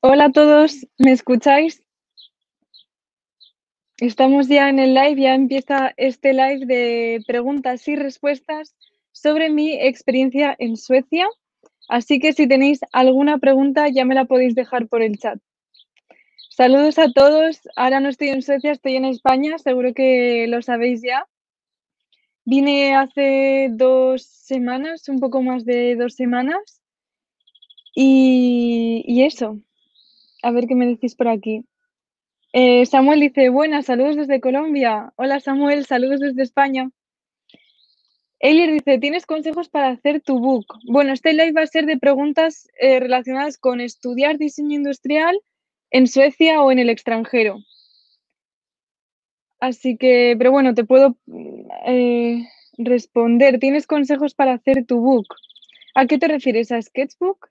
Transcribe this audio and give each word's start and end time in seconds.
Hola 0.00 0.26
a 0.26 0.30
todos, 0.30 0.86
¿me 0.96 1.10
escucháis? 1.10 1.82
Estamos 3.96 4.46
ya 4.46 4.68
en 4.68 4.78
el 4.78 4.94
live, 4.94 5.20
ya 5.20 5.34
empieza 5.34 5.92
este 5.96 6.32
live 6.34 6.66
de 6.66 7.20
preguntas 7.26 7.88
y 7.88 7.96
respuestas 7.96 8.76
sobre 9.10 9.50
mi 9.50 9.72
experiencia 9.72 10.54
en 10.56 10.76
Suecia. 10.76 11.26
Así 11.88 12.20
que 12.20 12.32
si 12.32 12.46
tenéis 12.46 12.78
alguna 12.92 13.38
pregunta 13.38 13.88
ya 13.88 14.04
me 14.04 14.14
la 14.14 14.26
podéis 14.26 14.54
dejar 14.54 14.86
por 14.86 15.02
el 15.02 15.18
chat. 15.18 15.40
Saludos 16.48 17.00
a 17.00 17.10
todos. 17.10 17.58
Ahora 17.74 17.98
no 17.98 18.08
estoy 18.08 18.28
en 18.28 18.42
Suecia, 18.42 18.70
estoy 18.70 18.94
en 18.94 19.04
España, 19.04 19.58
seguro 19.58 19.94
que 19.94 20.46
lo 20.46 20.62
sabéis 20.62 21.02
ya. 21.02 21.26
Vine 22.44 22.94
hace 22.94 23.68
dos 23.72 24.22
semanas, 24.22 25.08
un 25.08 25.18
poco 25.18 25.42
más 25.42 25.64
de 25.64 25.96
dos 25.96 26.14
semanas. 26.14 26.82
Y, 27.96 29.02
y 29.04 29.24
eso, 29.24 29.60
a 30.48 30.52
ver 30.52 30.66
qué 30.66 30.74
me 30.74 30.86
decís 30.86 31.14
por 31.14 31.28
aquí. 31.28 31.64
Eh, 32.52 32.86
Samuel 32.86 33.20
dice, 33.20 33.50
buenas, 33.50 33.86
saludos 33.86 34.16
desde 34.16 34.40
Colombia. 34.40 35.12
Hola 35.16 35.40
Samuel, 35.40 35.84
saludos 35.84 36.20
desde 36.20 36.42
España. 36.42 36.90
Elier 38.40 38.72
dice, 38.72 38.98
¿tienes 38.98 39.26
consejos 39.26 39.68
para 39.68 39.90
hacer 39.90 40.22
tu 40.22 40.38
book? 40.38 40.64
Bueno, 40.84 41.12
este 41.12 41.34
live 41.34 41.52
va 41.52 41.62
a 41.62 41.66
ser 41.66 41.84
de 41.84 41.98
preguntas 41.98 42.68
eh, 42.80 42.98
relacionadas 42.98 43.58
con 43.58 43.80
estudiar 43.80 44.38
diseño 44.38 44.76
industrial 44.76 45.38
en 45.90 46.06
Suecia 46.06 46.62
o 46.62 46.72
en 46.72 46.78
el 46.78 46.88
extranjero. 46.88 47.58
Así 49.60 49.96
que, 49.96 50.34
pero 50.38 50.52
bueno, 50.52 50.74
te 50.74 50.84
puedo 50.84 51.16
eh, 51.84 52.44
responder. 52.78 53.58
¿Tienes 53.58 53.86
consejos 53.86 54.34
para 54.34 54.54
hacer 54.54 54.86
tu 54.86 55.00
book? 55.00 55.26
¿A 55.94 56.06
qué 56.06 56.16
te 56.16 56.28
refieres? 56.28 56.70
¿A 56.70 56.80
Sketchbook? 56.80 57.50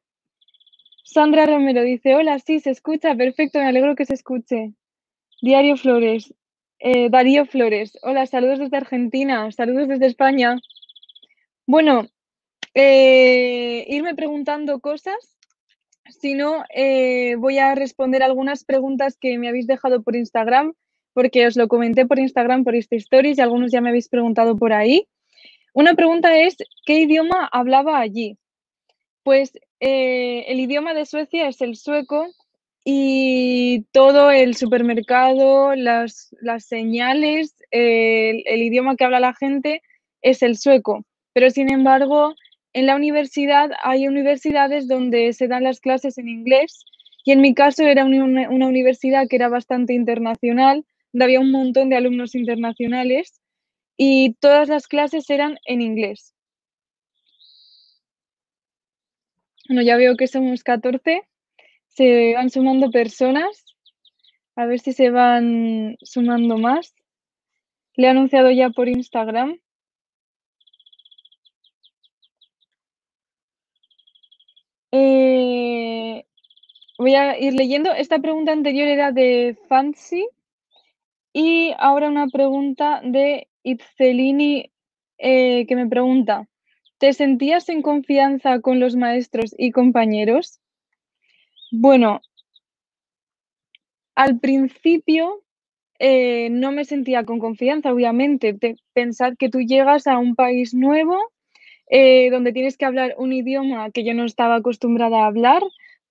Sandra 1.09 1.45
Romero 1.45 1.83
dice, 1.83 2.15
hola, 2.15 2.37
sí, 2.37 2.59
se 2.59 2.69
escucha, 2.69 3.15
perfecto, 3.15 3.59
me 3.59 3.65
alegro 3.65 3.95
que 3.95 4.05
se 4.05 4.13
escuche. 4.13 4.73
Diario 5.41 5.77
Flores, 5.77 6.33
eh, 6.79 7.09
Darío 7.09 7.45
Flores, 7.45 7.97
hola, 8.01 8.25
saludos 8.25 8.59
desde 8.59 8.75
Argentina, 8.75 9.49
saludos 9.53 9.87
desde 9.87 10.05
España. 10.05 10.57
Bueno, 11.65 12.07
eh, 12.73 13.85
irme 13.87 14.15
preguntando 14.15 14.81
cosas, 14.81 15.37
si 16.09 16.33
no, 16.33 16.65
eh, 16.75 17.35
voy 17.37 17.57
a 17.57 17.73
responder 17.73 18.21
algunas 18.21 18.65
preguntas 18.65 19.17
que 19.17 19.39
me 19.39 19.47
habéis 19.47 19.65
dejado 19.65 20.03
por 20.03 20.17
Instagram, 20.17 20.73
porque 21.13 21.47
os 21.47 21.55
lo 21.55 21.69
comenté 21.69 22.05
por 22.05 22.19
Instagram, 22.19 22.65
por 22.65 22.75
este 22.75 22.97
stories, 22.97 23.37
y 23.37 23.41
algunos 23.41 23.71
ya 23.71 23.79
me 23.79 23.89
habéis 23.89 24.09
preguntado 24.09 24.57
por 24.57 24.73
ahí. 24.73 25.07
Una 25.73 25.95
pregunta 25.95 26.37
es, 26.37 26.57
¿qué 26.85 26.99
idioma 26.99 27.47
hablaba 27.49 27.97
allí? 27.97 28.37
Pues 29.27 29.51
el 29.81 30.57
idioma 30.57 30.93
de 30.93 31.05
Suecia 31.05 31.49
es 31.49 31.59
el 31.59 31.75
sueco 31.75 32.29
y 32.85 33.81
todo 33.91 34.31
el 34.31 34.55
supermercado, 34.55 35.75
las, 35.75 36.33
las 36.39 36.63
señales, 36.63 37.53
el, 37.71 38.43
el 38.45 38.61
idioma 38.61 38.95
que 38.95 39.03
habla 39.03 39.19
la 39.19 39.33
gente 39.33 39.81
es 40.21 40.43
el 40.43 40.55
sueco. 40.57 41.03
Pero 41.33 41.49
sin 41.49 41.69
embargo, 41.69 42.35
en 42.71 42.85
la 42.85 42.95
universidad 42.95 43.71
hay 43.83 44.07
universidades 44.07 44.87
donde 44.87 45.33
se 45.33 45.49
dan 45.49 45.65
las 45.65 45.81
clases 45.81 46.17
en 46.17 46.29
inglés 46.29 46.85
y 47.25 47.33
en 47.33 47.41
mi 47.41 47.53
caso 47.53 47.83
era 47.83 48.05
una, 48.05 48.49
una, 48.49 48.67
universidad 48.67 49.27
que 49.27 49.35
era 49.35 49.49
bastante 49.49 49.93
internacional, 49.93 50.85
donde 51.11 51.25
había 51.25 51.41
un 51.41 51.51
montón 51.51 51.89
de 51.89 51.97
alumnos 51.97 52.33
internacionales 52.33 53.41
y 53.97 54.35
todas 54.39 54.69
las 54.69 54.87
clases 54.87 55.29
eran 55.29 55.57
en 55.65 55.81
inglés. 55.81 56.36
Bueno, 59.67 59.81
ya 59.81 59.97
veo 59.97 60.15
que 60.15 60.27
somos 60.27 60.63
14, 60.63 61.23
se 61.87 62.33
van 62.35 62.49
sumando 62.49 62.89
personas, 62.89 63.65
a 64.55 64.65
ver 64.65 64.79
si 64.79 64.93
se 64.93 65.09
van 65.09 65.97
sumando 66.01 66.57
más. 66.57 66.95
Le 67.95 68.07
he 68.07 68.09
anunciado 68.09 68.49
ya 68.51 68.69
por 68.69 68.87
Instagram. 68.87 69.59
Eh, 74.91 76.25
voy 76.97 77.15
a 77.15 77.37
ir 77.39 77.53
leyendo. 77.53 77.91
Esta 77.93 78.19
pregunta 78.19 78.53
anterior 78.53 78.87
era 78.87 79.11
de 79.11 79.57
Fancy 79.67 80.27
y 81.33 81.73
ahora 81.77 82.07
una 82.07 82.27
pregunta 82.27 83.01
de 83.03 83.49
Itzelini 83.63 84.71
eh, 85.17 85.65
que 85.67 85.75
me 85.75 85.87
pregunta, 85.87 86.47
¿te 86.97 87.13
sentías 87.13 87.69
en 87.69 87.81
confianza 87.81 88.59
con 88.61 88.79
los 88.79 88.95
maestros 88.95 89.53
y 89.57 89.71
compañeros? 89.71 90.59
Bueno, 91.71 92.21
al 94.15 94.39
principio 94.39 95.43
eh, 95.99 96.49
no 96.49 96.71
me 96.71 96.85
sentía 96.85 97.23
con 97.23 97.39
confianza, 97.39 97.91
obviamente. 97.91 98.53
De 98.53 98.77
pensar 98.93 99.37
que 99.37 99.49
tú 99.49 99.59
llegas 99.61 100.07
a 100.07 100.17
un 100.17 100.35
país 100.35 100.73
nuevo 100.73 101.17
eh, 101.89 102.29
donde 102.31 102.53
tienes 102.53 102.77
que 102.77 102.85
hablar 102.85 103.15
un 103.17 103.33
idioma 103.33 103.91
que 103.91 104.03
yo 104.03 104.13
no 104.13 104.25
estaba 104.25 104.55
acostumbrada 104.55 105.23
a 105.23 105.27
hablar, 105.27 105.63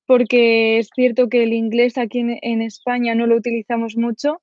porque 0.06 0.78
es 0.78 0.88
cierto 0.94 1.28
que 1.28 1.42
el 1.42 1.52
inglés 1.52 1.98
aquí 1.98 2.20
en, 2.20 2.38
en 2.42 2.62
España 2.62 3.14
no 3.14 3.26
lo 3.26 3.36
utilizamos 3.36 3.96
mucho. 3.96 4.40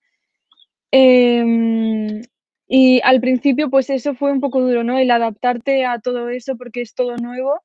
Eh, 0.91 2.21
y 2.67 3.01
al 3.03 3.21
principio, 3.21 3.69
pues 3.69 3.89
eso 3.89 4.15
fue 4.15 4.31
un 4.31 4.41
poco 4.41 4.61
duro, 4.61 4.83
¿no? 4.83 4.97
El 4.97 5.11
adaptarte 5.11 5.85
a 5.85 5.99
todo 5.99 6.29
eso 6.29 6.57
porque 6.57 6.81
es 6.81 6.95
todo 6.95 7.17
nuevo. 7.17 7.61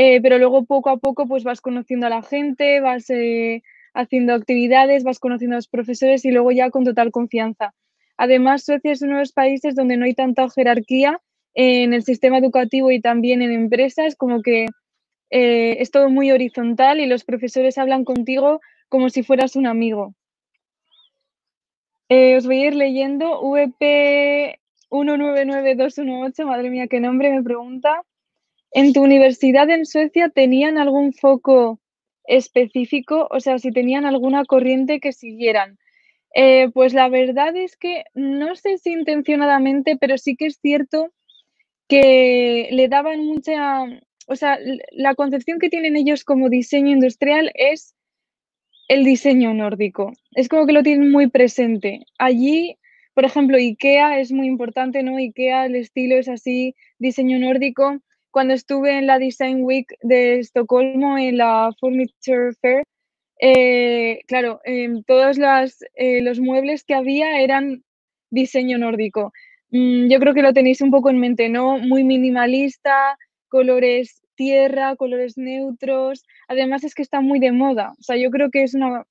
Eh, 0.00 0.20
pero 0.22 0.38
luego 0.38 0.64
poco 0.64 0.90
a 0.90 0.96
poco 0.98 1.26
pues 1.26 1.42
vas 1.42 1.60
conociendo 1.60 2.06
a 2.06 2.10
la 2.10 2.22
gente, 2.22 2.78
vas 2.80 3.10
eh, 3.10 3.64
haciendo 3.94 4.32
actividades, 4.32 5.02
vas 5.02 5.18
conociendo 5.18 5.56
a 5.56 5.58
los 5.58 5.66
profesores 5.66 6.24
y 6.24 6.30
luego 6.30 6.52
ya 6.52 6.70
con 6.70 6.84
total 6.84 7.10
confianza. 7.10 7.74
Además, 8.16 8.64
Suecia 8.64 8.92
es 8.92 9.02
uno 9.02 9.14
de 9.14 9.20
los 9.22 9.32
países 9.32 9.74
donde 9.74 9.96
no 9.96 10.04
hay 10.04 10.14
tanta 10.14 10.48
jerarquía 10.50 11.20
en 11.54 11.94
el 11.94 12.04
sistema 12.04 12.38
educativo 12.38 12.92
y 12.92 13.00
también 13.00 13.42
en 13.42 13.50
empresas, 13.50 14.14
como 14.14 14.42
que 14.42 14.66
eh, 15.30 15.76
es 15.80 15.90
todo 15.90 16.10
muy 16.10 16.30
horizontal 16.30 17.00
y 17.00 17.06
los 17.06 17.24
profesores 17.24 17.76
hablan 17.76 18.04
contigo 18.04 18.60
como 18.88 19.10
si 19.10 19.24
fueras 19.24 19.56
un 19.56 19.66
amigo. 19.66 20.14
Eh, 22.10 22.36
os 22.36 22.46
voy 22.46 22.62
a 22.62 22.66
ir 22.68 22.74
leyendo 22.74 23.42
VP 23.42 24.58
199218, 24.90 26.46
madre 26.46 26.70
mía, 26.70 26.86
qué 26.88 27.00
nombre 27.00 27.30
me 27.30 27.42
pregunta. 27.42 28.02
¿En 28.72 28.94
tu 28.94 29.02
universidad 29.02 29.68
en 29.68 29.84
Suecia 29.84 30.30
tenían 30.30 30.78
algún 30.78 31.12
foco 31.12 31.80
específico? 32.24 33.28
O 33.30 33.40
sea, 33.40 33.58
si 33.58 33.72
tenían 33.72 34.06
alguna 34.06 34.44
corriente 34.46 35.00
que 35.00 35.12
siguieran. 35.12 35.78
Eh, 36.34 36.70
pues 36.72 36.94
la 36.94 37.08
verdad 37.10 37.54
es 37.56 37.76
que 37.76 38.04
no 38.14 38.54
sé 38.56 38.78
si 38.78 38.92
intencionadamente, 38.92 39.96
pero 40.00 40.16
sí 40.16 40.36
que 40.36 40.46
es 40.46 40.58
cierto 40.60 41.12
que 41.88 42.68
le 42.70 42.88
daban 42.88 43.24
mucha, 43.24 43.84
o 44.26 44.36
sea, 44.36 44.58
la 44.92 45.14
concepción 45.14 45.58
que 45.58 45.70
tienen 45.70 45.96
ellos 45.96 46.24
como 46.24 46.48
diseño 46.48 46.90
industrial 46.92 47.50
es 47.54 47.94
el 48.88 49.04
diseño 49.04 49.54
nórdico. 49.54 50.12
Es 50.32 50.48
como 50.48 50.66
que 50.66 50.72
lo 50.72 50.82
tienen 50.82 51.10
muy 51.10 51.28
presente. 51.28 52.04
Allí, 52.18 52.76
por 53.14 53.24
ejemplo, 53.24 53.56
IKEA 53.56 54.18
es 54.20 54.32
muy 54.32 54.46
importante, 54.46 55.02
¿no? 55.02 55.16
IKEA, 55.16 55.66
el 55.66 55.76
estilo 55.76 56.16
es 56.16 56.28
así, 56.28 56.74
diseño 56.98 57.38
nórdico 57.38 58.00
cuando 58.30 58.54
estuve 58.54 58.98
en 58.98 59.06
la 59.06 59.18
Design 59.18 59.62
Week 59.62 59.86
de 60.02 60.38
Estocolmo, 60.38 61.18
en 61.18 61.38
la 61.38 61.72
Furniture 61.80 62.52
Fair, 62.60 62.84
eh, 63.40 64.20
claro, 64.26 64.60
eh, 64.64 64.88
todos 65.06 65.38
eh, 65.94 66.22
los 66.22 66.40
muebles 66.40 66.84
que 66.84 66.94
había 66.94 67.40
eran 67.40 67.84
diseño 68.30 68.78
nórdico. 68.78 69.32
Mm, 69.70 70.08
yo 70.08 70.18
creo 70.20 70.34
que 70.34 70.42
lo 70.42 70.52
tenéis 70.52 70.80
un 70.80 70.90
poco 70.90 71.10
en 71.10 71.18
mente, 71.18 71.48
¿no? 71.48 71.78
Muy 71.78 72.04
minimalista, 72.04 73.16
colores 73.48 74.22
tierra, 74.38 74.96
colores 74.96 75.36
neutros. 75.36 76.24
Además 76.48 76.84
es 76.84 76.94
que 76.94 77.02
está 77.02 77.20
muy 77.20 77.40
de 77.40 77.52
moda. 77.52 77.92
O 77.98 78.02
sea, 78.02 78.16
yo 78.16 78.30
creo 78.30 78.50
que 78.50 78.62
es 78.62 78.74
una... 78.74 79.04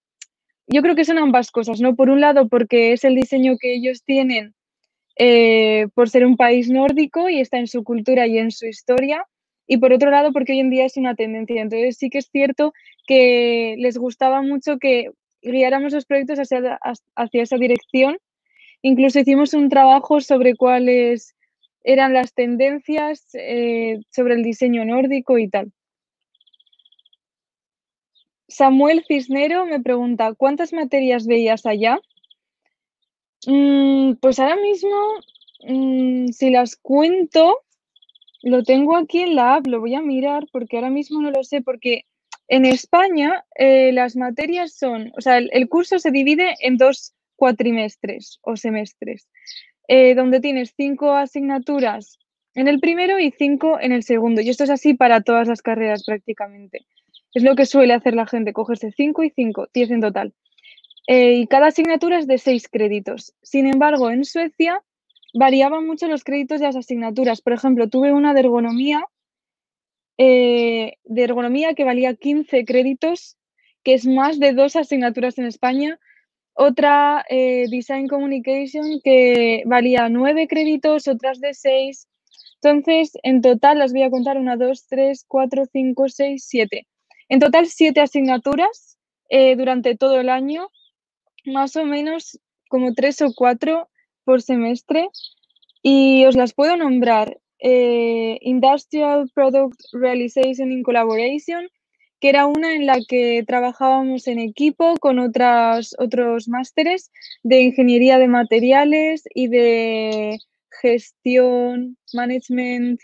Yo 0.67 0.81
creo 0.81 0.95
que 0.95 1.05
son 1.05 1.17
ambas 1.17 1.51
cosas, 1.51 1.79
¿no? 1.79 1.95
Por 1.95 2.09
un 2.09 2.19
lado, 2.19 2.49
porque 2.49 2.93
es 2.93 3.03
el 3.03 3.15
diseño 3.15 3.57
que 3.59 3.73
ellos 3.73 4.03
tienen 4.03 4.55
eh, 5.19 5.87
por 5.95 6.09
ser 6.09 6.25
un 6.25 6.37
país 6.37 6.69
nórdico 6.69 7.29
y 7.29 7.39
está 7.39 7.57
en 7.57 7.67
su 7.67 7.83
cultura 7.83 8.27
y 8.27 8.37
en 8.37 8.51
su 8.51 8.67
historia, 8.67 9.25
y 9.65 9.77
por 9.77 9.91
otro 9.91 10.11
lado 10.11 10.31
porque 10.31 10.53
hoy 10.53 10.59
en 10.59 10.69
día 10.69 10.85
es 10.85 10.97
una 10.97 11.15
tendencia. 11.15 11.61
Entonces 11.61 11.97
sí 11.97 12.09
que 12.09 12.19
es 12.19 12.29
cierto 12.31 12.73
que 13.07 13.75
les 13.79 13.97
gustaba 13.97 14.41
mucho 14.41 14.77
que 14.77 15.11
guiáramos 15.41 15.93
los 15.93 16.05
proyectos 16.05 16.39
hacia, 16.39 16.79
hacia 17.15 17.43
esa 17.43 17.57
dirección. 17.57 18.17
Incluso 18.81 19.19
hicimos 19.19 19.53
un 19.53 19.69
trabajo 19.69 20.21
sobre 20.21 20.55
cuáles 20.55 21.35
eran 21.87 22.13
las 22.13 22.33
tendencias 22.33 23.29
eh, 23.33 24.01
sobre 24.11 24.33
el 24.33 24.43
diseño 24.43 24.83
nórdico 24.83 25.37
y 25.37 25.47
tal. 25.49 25.71
Samuel 28.49 29.05
Cisnero 29.07 29.65
me 29.65 29.79
pregunta, 29.79 30.33
¿cuántas 30.33 30.73
materias 30.73 31.27
veías 31.27 31.65
allá? 31.65 31.99
Mm, 33.45 34.15
pues 34.19 34.37
ahora 34.39 34.57
mismo, 34.57 34.97
mm, 35.63 36.27
si 36.27 36.49
las 36.49 36.75
cuento, 36.75 37.59
lo 38.43 38.63
tengo 38.63 38.97
aquí 38.97 39.21
en 39.21 39.35
la 39.35 39.55
app, 39.55 39.67
lo 39.67 39.79
voy 39.79 39.95
a 39.95 40.01
mirar 40.01 40.45
porque 40.51 40.75
ahora 40.75 40.89
mismo 40.89 41.21
no 41.21 41.31
lo 41.31 41.43
sé, 41.43 41.61
porque 41.61 42.03
En 42.49 42.63
España, 42.65 43.43
eh, 43.55 43.91
las 43.91 44.15
materias 44.15 44.73
son, 44.73 45.11
o 45.17 45.21
sea, 45.21 45.37
el, 45.37 45.67
curso 45.67 45.99
se 45.99 46.11
divide 46.11 46.55
en 46.61 46.77
dos 46.77 47.13
cuatrimestres 47.35 48.39
o 48.41 48.55
semestres, 48.55 49.27
eh, 49.87 50.15
donde 50.15 50.39
tienes 50.39 50.73
cinco 50.75 51.13
asignaturas 51.13 52.19
en 52.55 52.67
el 52.67 52.79
primero 52.79 53.19
y 53.19 53.31
cinco 53.31 53.79
en 53.79 53.91
el 53.91 54.03
segundo. 54.03 54.41
Y 54.41 54.49
esto 54.49 54.63
es 54.63 54.69
así 54.69 54.93
para 54.93 55.21
todas 55.21 55.47
las 55.47 55.61
carreras 55.61 56.03
prácticamente. 56.03 56.85
Es 57.33 57.43
lo 57.43 57.55
que 57.55 57.65
suele 57.65 57.93
hacer 57.93 58.15
la 58.15 58.25
gente, 58.25 58.53
cogerse 58.53 58.91
cinco 58.91 59.23
y 59.23 59.29
cinco, 59.29 59.67
diez 59.73 59.91
en 59.91 60.01
total. 60.01 60.33
Eh, 61.07 61.33
y 61.33 61.47
cada 61.47 61.67
asignatura 61.67 62.19
es 62.19 62.27
de 62.27 62.37
seis 62.37 62.67
créditos. 62.67 63.33
Sin 63.41 63.67
embargo, 63.67 64.09
en 64.09 64.25
Suecia 64.25 64.81
variaban 65.33 65.85
mucho 65.85 66.07
los 66.07 66.23
créditos 66.23 66.59
de 66.59 66.65
las 66.65 66.75
asignaturas. 66.75 67.41
Por 67.41 67.53
ejemplo, 67.53 67.87
tuve 67.87 68.11
una 68.11 68.33
de 68.33 68.39
ergonomía 68.41 69.05
eh, 70.17 70.97
de 71.03 71.23
ergonomía 71.23 71.75
que 71.75 71.83
valía 71.83 72.15
15 72.15 72.65
créditos, 72.65 73.37
que 73.83 73.93
es 73.93 74.07
más 74.07 74.39
de 74.39 74.53
dos 74.53 74.75
asignaturas 74.75 75.37
en 75.37 75.45
España. 75.45 75.99
Otra, 76.59 77.23
eh, 77.29 77.67
Design 77.69 78.07
Communication, 78.07 78.99
que 79.03 79.61
valía 79.67 80.09
9 80.09 80.47
créditos, 80.47 81.07
otras 81.07 81.39
de 81.39 81.53
6. 81.53 82.07
Entonces, 82.63 83.11
en 83.21 83.41
total 83.41 83.77
las 83.77 83.93
voy 83.93 84.01
a 84.01 84.09
contar 84.09 84.37
una, 84.39 84.57
dos, 84.57 84.87
tres, 84.87 85.23
cuatro, 85.27 85.65
cinco, 85.71 86.09
seis, 86.09 86.45
siete. 86.47 86.87
En 87.29 87.39
total, 87.39 87.67
siete 87.67 88.01
asignaturas 88.01 88.97
eh, 89.29 89.55
durante 89.55 89.95
todo 89.95 90.19
el 90.19 90.29
año, 90.29 90.69
más 91.45 91.75
o 91.75 91.85
menos 91.85 92.39
como 92.69 92.95
tres 92.95 93.21
o 93.21 93.31
cuatro 93.35 93.89
por 94.23 94.41
semestre. 94.41 95.09
Y 95.83 96.25
os 96.25 96.35
las 96.35 96.53
puedo 96.53 96.75
nombrar. 96.75 97.39
Eh, 97.59 98.37
Industrial 98.41 99.29
Product 99.33 99.79
Realization 99.93 100.71
in 100.71 100.83
Collaboration, 100.83 101.67
que 102.19 102.29
era 102.29 102.47
una 102.47 102.73
en 102.73 102.85
la 102.85 102.99
que 103.07 103.43
trabajábamos 103.45 104.27
en 104.27 104.39
equipo 104.39 104.95
con 104.99 105.19
otras, 105.19 105.95
otros 105.99 106.47
másteres 106.47 107.11
de 107.43 107.61
ingeniería 107.61 108.17
de 108.17 108.27
materiales 108.27 109.23
y 109.33 109.47
de 109.47 110.37
gestión, 110.81 111.97
management, 112.13 112.99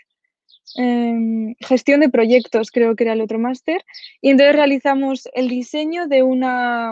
em, 0.76 1.54
gestión 1.60 2.00
de 2.00 2.08
proyectos, 2.08 2.70
creo 2.70 2.96
que 2.96 3.04
era 3.04 3.12
el 3.12 3.20
otro 3.20 3.38
máster. 3.38 3.84
Y 4.20 4.30
entonces 4.30 4.56
realizamos 4.56 5.28
el 5.34 5.48
diseño 5.48 6.06
de 6.08 6.22
una 6.22 6.90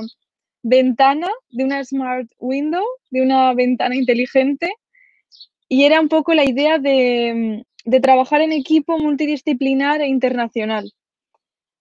ventana, 0.62 1.28
de 1.50 1.64
una 1.64 1.84
smart 1.84 2.30
window, 2.38 2.84
de 3.10 3.22
una 3.22 3.52
ventana 3.54 3.96
inteligente 3.96 4.70
y 5.72 5.84
era 5.84 6.02
un 6.02 6.08
poco 6.08 6.34
la 6.34 6.44
idea 6.44 6.78
de, 6.78 7.64
trabajar 8.02 8.42
en 8.42 8.52
equipo 8.52 8.98
multidisciplinar 8.98 10.02
e 10.02 10.06
internacional. 10.06 10.92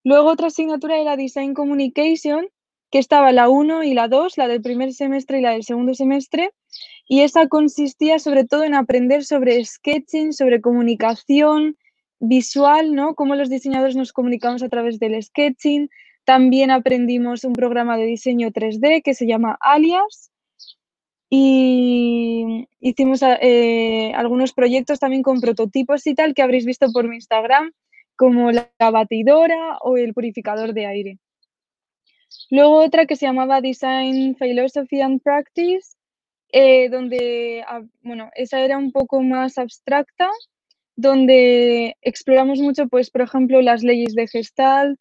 Luego 0.03 0.29
otra 0.29 0.47
asignatura 0.47 0.97
era 0.97 1.15
Design 1.15 1.53
Communication, 1.53 2.47
que 2.89 2.99
estaba 2.99 3.31
la 3.31 3.49
1 3.49 3.83
y 3.83 3.93
la 3.93 4.07
2, 4.07 4.37
la 4.37 4.47
del 4.47 4.61
primer 4.61 4.93
semestre 4.93 5.39
y 5.39 5.41
la 5.41 5.51
del 5.51 5.63
segundo 5.63 5.93
semestre, 5.93 6.51
y 7.07 7.21
esa 7.21 7.47
consistía 7.47 8.19
sobre 8.19 8.45
todo 8.45 8.63
en 8.63 8.75
aprender 8.75 9.23
sobre 9.23 9.63
sketching, 9.63 10.33
sobre 10.33 10.61
comunicación 10.61 11.77
visual, 12.19 12.93
¿no? 12.93 13.15
Cómo 13.15 13.35
los 13.35 13.49
diseñadores 13.49 13.95
nos 13.95 14.13
comunicamos 14.13 14.63
a 14.63 14.69
través 14.69 14.99
del 14.99 15.21
sketching. 15.21 15.89
También 16.23 16.71
aprendimos 16.71 17.43
un 17.43 17.53
programa 17.53 17.97
de 17.97 18.05
diseño 18.05 18.51
3D 18.51 19.01
que 19.03 19.13
se 19.13 19.25
llama 19.25 19.57
Alias 19.59 20.31
y 21.29 22.67
hicimos 22.79 23.21
eh, 23.23 24.11
algunos 24.15 24.53
proyectos 24.53 24.99
también 24.99 25.23
con 25.23 25.39
prototipos 25.39 26.05
y 26.05 26.13
tal 26.13 26.33
que 26.33 26.41
habréis 26.41 26.65
visto 26.65 26.91
por 26.91 27.07
mi 27.07 27.15
Instagram, 27.15 27.71
como 28.15 28.51
la 28.51 28.69
batidora 28.79 29.77
o 29.81 29.97
el 29.97 30.13
purificador 30.13 30.73
de 30.73 30.85
aire. 30.85 31.19
Luego 32.49 32.79
otra 32.83 33.05
que 33.05 33.15
se 33.15 33.25
llamaba 33.25 33.61
Design 33.61 34.35
Philosophy 34.39 35.01
and 35.01 35.21
Practice, 35.21 35.95
eh, 36.51 36.89
donde, 36.89 37.63
ah, 37.67 37.81
bueno, 38.01 38.29
esa 38.35 38.59
era 38.61 38.77
un 38.77 38.91
poco 38.91 39.21
más 39.21 39.57
abstracta, 39.57 40.29
donde 40.95 41.95
exploramos 42.01 42.59
mucho, 42.59 42.87
pues, 42.87 43.09
por 43.09 43.21
ejemplo, 43.21 43.61
las 43.61 43.83
leyes 43.83 44.13
de 44.15 44.27
Gestalt, 44.27 44.99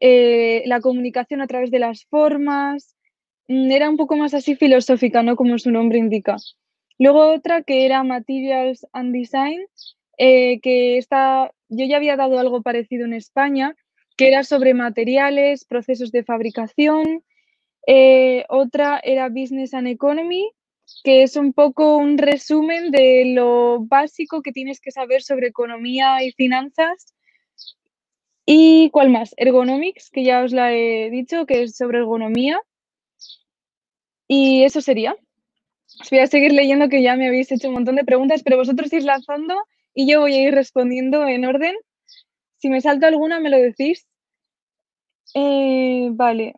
eh, 0.00 0.62
la 0.66 0.80
comunicación 0.80 1.40
a 1.40 1.46
través 1.46 1.70
de 1.70 1.78
las 1.78 2.04
formas, 2.06 2.96
Mm, 3.50 3.72
era 3.72 3.90
un 3.90 3.96
poco 3.96 4.16
más 4.16 4.32
así 4.32 4.54
filosófica, 4.54 5.24
¿no? 5.24 5.34
Como 5.34 5.58
su 5.58 5.72
nombre 5.72 5.98
indica. 5.98 6.36
Luego 7.00 7.32
otra 7.32 7.62
que 7.62 7.84
era 7.84 8.04
Materials 8.04 8.86
and 8.92 9.12
Design, 9.12 9.58
eh, 10.18 10.60
que 10.60 10.98
está, 10.98 11.50
yo 11.70 11.86
ya 11.86 11.96
había 11.96 12.16
dado 12.16 12.38
algo 12.38 12.62
parecido 12.62 13.06
en 13.06 13.14
España, 13.14 13.74
que 14.16 14.28
era 14.28 14.44
sobre 14.44 14.74
materiales, 14.74 15.64
procesos 15.64 16.12
de 16.12 16.24
fabricación. 16.24 17.24
Eh, 17.86 18.44
otra 18.48 19.00
era 19.02 19.28
Business 19.28 19.72
and 19.72 19.86
Economy, 19.86 20.50
que 21.04 21.22
es 21.22 21.36
un 21.36 21.52
poco 21.52 21.96
un 21.96 22.18
resumen 22.18 22.90
de 22.90 23.32
lo 23.34 23.80
básico 23.80 24.42
que 24.42 24.52
tienes 24.52 24.80
que 24.80 24.90
saber 24.90 25.22
sobre 25.22 25.46
economía 25.46 26.22
y 26.22 26.32
finanzas. 26.32 27.14
¿Y 28.44 28.90
cuál 28.90 29.10
más? 29.10 29.32
Ergonomics, 29.36 30.10
que 30.10 30.24
ya 30.24 30.42
os 30.42 30.52
la 30.52 30.74
he 30.74 31.08
dicho, 31.08 31.46
que 31.46 31.62
es 31.62 31.76
sobre 31.76 31.98
ergonomía. 31.98 32.60
Y 34.26 34.64
eso 34.64 34.80
sería. 34.80 35.16
Os 36.00 36.10
voy 36.10 36.18
a 36.18 36.26
seguir 36.26 36.52
leyendo 36.52 36.88
que 36.88 37.02
ya 37.02 37.16
me 37.16 37.28
habéis 37.28 37.50
hecho 37.52 37.68
un 37.68 37.74
montón 37.74 37.96
de 37.96 38.04
preguntas, 38.04 38.42
pero 38.42 38.56
vosotros 38.56 38.92
ir 38.92 39.04
lanzando 39.04 39.54
y 39.94 40.10
yo 40.10 40.20
voy 40.20 40.34
a 40.34 40.42
ir 40.42 40.54
respondiendo 40.54 41.26
en 41.26 41.44
orden. 41.44 41.76
Si 42.58 42.68
me 42.68 42.80
salto 42.80 43.06
alguna, 43.06 43.40
me 43.40 43.50
lo 43.50 43.58
decís. 43.58 44.06
Eh, 45.34 46.08
vale. 46.12 46.54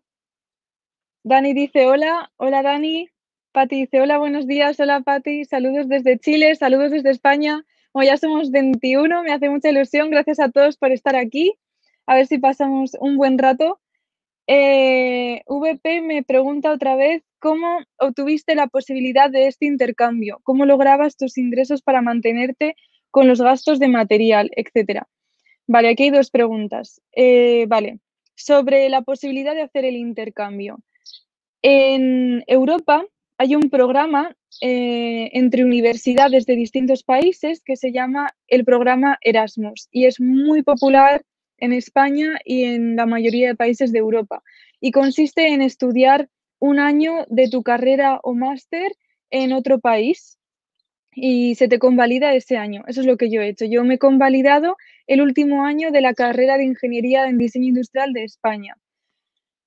Dani 1.25 1.55
dice 1.55 1.87
hola. 1.87 2.33
Hola, 2.37 2.63
Dani. 2.63 3.09
Pati 3.53 3.81
dice 3.83 4.01
hola, 4.01 4.19
buenos 4.19 4.47
días. 4.47 4.79
Hola, 4.81 5.01
Pati. 5.01 5.45
Saludos 5.45 5.89
desde 5.89 6.19
Chile, 6.19 6.55
saludos 6.57 6.91
desde 6.91 7.11
España. 7.11 7.65
Como 7.93 8.05
ya 8.05 8.17
somos 8.17 8.51
21, 8.51 9.23
me 9.23 9.33
hace 9.33 9.51
mucha 9.51 9.71
ilusión. 9.71 10.11
Gracias 10.11 10.41
a 10.41 10.51
todos 10.51 10.77
por 10.77 10.91
estar 10.93 11.17
aquí. 11.17 11.55
A 12.07 12.17
ver 12.17 12.27
si 12.27 12.39
pasamos 12.39 12.97
un 13.01 13.17
buen 13.17 13.39
rato. 13.39 13.81
Eh, 14.47 15.43
VP 15.47 16.01
me 16.01 16.23
pregunta 16.23 16.73
otra 16.73 16.97
vez 16.97 17.23
¿Cómo 17.43 17.81
obtuviste 17.99 18.55
la 18.55 18.69
posibilidad 18.69 19.29
de 19.29 19.49
este 19.49 19.67
intercambio? 19.67 20.39
¿Cómo 20.45 20.65
lograbas 20.65 21.17
tus 21.17 21.37
ingresos 21.39 21.83
para 21.83 22.01
mantenerte 22.01 22.77
con 23.13 23.29
los 23.29 23.41
gastos 23.41 23.79
de 23.79 23.87
material, 23.87 24.51
etcétera? 24.57 25.07
Vale, 25.69 25.91
aquí 25.91 26.05
hay 26.05 26.11
dos 26.11 26.31
preguntas. 26.31 27.01
Eh, 27.13 27.67
vale, 27.69 28.01
sobre 28.35 28.89
la 28.89 29.03
posibilidad 29.03 29.55
de 29.55 29.63
hacer 29.63 29.85
el 29.85 29.95
intercambio. 29.95 30.81
En 31.63 32.43
Europa 32.49 33.05
hay 33.39 33.55
un 33.55 33.71
programa 33.71 34.35
eh, 34.61 35.31
entre 35.33 35.65
universidades 35.65 36.47
de 36.47 36.57
distintos 36.57 37.05
países 37.05 37.63
que 37.65 37.77
se 37.77 37.93
llama 37.93 38.35
el 38.49 38.65
programa 38.65 39.19
Erasmus 39.21 39.89
y 39.91 40.07
es 40.07 40.21
muy 40.21 40.63
popular 40.63 41.23
en 41.59 41.73
España 41.73 42.39
y 42.45 42.65
en 42.65 42.97
la 42.97 43.07
mayoría 43.07 43.49
de 43.49 43.55
países 43.55 43.93
de 43.93 44.01
Europa. 44.01 44.43
Y 44.81 44.91
consiste 44.91 45.49
en 45.49 45.63
estudiar 45.63 46.29
un 46.59 46.81
año 46.81 47.27
de 47.29 47.49
tu 47.49 47.63
carrera 47.63 48.21
o 48.23 48.35
máster 48.35 48.93
en 49.31 49.53
otro 49.53 49.79
país 49.79 50.39
y 51.15 51.55
se 51.57 51.69
te 51.69 51.79
convalida 51.79 52.35
ese 52.35 52.57
año. 52.57 52.85
Eso 52.87 53.01
es 53.01 53.07
lo 53.07 53.17
que 53.17 53.31
yo 53.31 53.41
he 53.41 53.49
hecho. 53.49 53.65
Yo 53.65 53.85
me 53.85 53.95
he 53.95 53.99
convalidado 53.99 54.77
el 55.07 55.21
último 55.21 55.65
año 55.65 55.91
de 55.91 56.01
la 56.01 56.15
carrera 56.15 56.57
de 56.57 56.65
Ingeniería 56.65 57.27
en 57.29 57.39
Diseño 57.39 57.69
Industrial 57.69 58.13
de 58.13 58.25
España. 58.25 58.77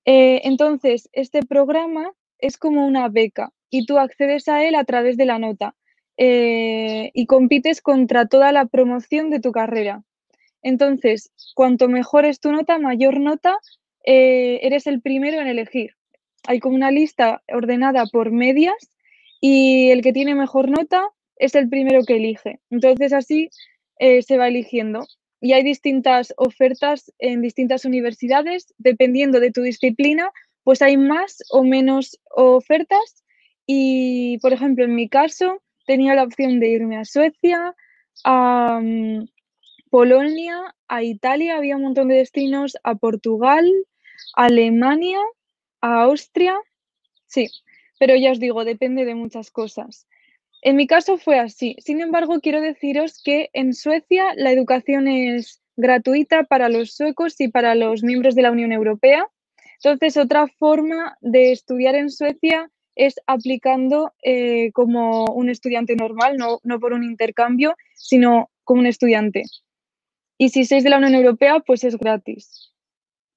Eh, 0.05 0.41
entonces, 0.43 1.09
este 1.13 1.41
programa 1.43 2.11
es 2.39 2.57
como 2.57 2.85
una 2.85 3.09
beca 3.09 3.51
y 3.69 3.85
tú 3.85 3.97
accedes 3.97 4.47
a 4.47 4.63
él 4.63 4.75
a 4.75 4.83
través 4.83 5.17
de 5.17 5.25
la 5.25 5.39
nota 5.39 5.75
eh, 6.17 7.11
y 7.13 7.25
compites 7.25 7.81
contra 7.81 8.27
toda 8.27 8.51
la 8.51 8.65
promoción 8.65 9.29
de 9.29 9.39
tu 9.39 9.51
carrera. 9.51 10.03
Entonces, 10.61 11.31
cuanto 11.55 11.87
mejor 11.89 12.25
es 12.25 12.39
tu 12.39 12.51
nota, 12.51 12.79
mayor 12.79 13.19
nota, 13.19 13.57
eh, 14.05 14.59
eres 14.63 14.87
el 14.87 15.01
primero 15.01 15.41
en 15.41 15.47
elegir 15.47 15.95
hay 16.47 16.59
como 16.59 16.75
una 16.75 16.91
lista 16.91 17.41
ordenada 17.47 18.05
por 18.05 18.31
medias 18.31 18.75
y 19.41 19.89
el 19.91 20.01
que 20.01 20.13
tiene 20.13 20.35
mejor 20.35 20.69
nota 20.69 21.09
es 21.37 21.55
el 21.55 21.69
primero 21.69 22.03
que 22.03 22.15
elige. 22.15 22.59
Entonces 22.69 23.13
así 23.13 23.49
eh, 23.99 24.21
se 24.21 24.37
va 24.37 24.47
eligiendo. 24.47 25.05
Y 25.41 25.53
hay 25.53 25.63
distintas 25.63 26.33
ofertas 26.37 27.11
en 27.19 27.41
distintas 27.41 27.85
universidades, 27.85 28.73
dependiendo 28.77 29.39
de 29.39 29.51
tu 29.51 29.61
disciplina, 29.61 30.31
pues 30.63 30.81
hay 30.81 30.97
más 30.97 31.43
o 31.51 31.63
menos 31.63 32.19
ofertas. 32.31 33.23
Y, 33.67 34.39
por 34.39 34.53
ejemplo, 34.53 34.85
en 34.85 34.95
mi 34.95 35.09
caso, 35.09 35.61
tenía 35.85 36.15
la 36.15 36.23
opción 36.23 36.59
de 36.59 36.69
irme 36.69 36.97
a 36.97 37.05
Suecia, 37.05 37.75
a 38.23 38.79
mm, 38.81 39.27
Polonia, 39.89 40.75
a 40.87 41.03
Italia, 41.03 41.57
había 41.57 41.75
un 41.75 41.83
montón 41.83 42.07
de 42.07 42.15
destinos, 42.15 42.77
a 42.83 42.95
Portugal, 42.95 43.71
Alemania 44.35 45.19
a 45.81 46.03
Austria, 46.03 46.59
sí, 47.27 47.47
pero 47.99 48.15
ya 48.15 48.31
os 48.31 48.39
digo, 48.39 48.65
depende 48.65 49.05
de 49.05 49.15
muchas 49.15 49.51
cosas. 49.51 50.07
En 50.65 50.77
mi 50.77 50.87
caso 50.87 51.19
fue 51.19 51.37
así. 51.37 51.75
Sin 51.77 52.01
embargo, 52.01 52.39
quiero 52.39 52.59
deciros 52.59 53.21
que 53.23 53.51
en 53.53 53.75
Suecia 53.75 54.33
la 54.35 54.51
educación 54.51 55.07
es 55.07 55.61
gratuita 55.77 56.43
para 56.45 56.69
los 56.69 56.95
suecos 56.95 57.39
y 57.39 57.49
para 57.49 57.75
los 57.75 58.01
miembros 58.01 58.33
de 58.33 58.41
la 58.41 58.49
Unión 58.49 58.71
Europea. 58.71 59.27
Entonces, 59.83 60.17
otra 60.17 60.47
forma 60.47 61.19
de 61.21 61.51
estudiar 61.51 61.93
en 61.93 62.09
Suecia 62.09 62.71
es 62.95 63.13
aplicando 63.27 64.11
eh, 64.23 64.71
como 64.71 65.25
un 65.25 65.49
estudiante 65.49 65.95
normal, 65.95 66.35
no, 66.35 66.59
no 66.63 66.79
por 66.79 66.93
un 66.93 67.03
intercambio, 67.03 67.75
sino 67.93 68.49
como 68.63 68.79
un 68.79 68.87
estudiante. 68.87 69.43
Y 70.39 70.49
si 70.49 70.65
sois 70.65 70.83
de 70.83 70.89
la 70.89 70.97
Unión 70.97 71.13
Europea, 71.13 71.59
pues 71.59 71.83
es 71.83 71.95
gratis. 71.95 72.73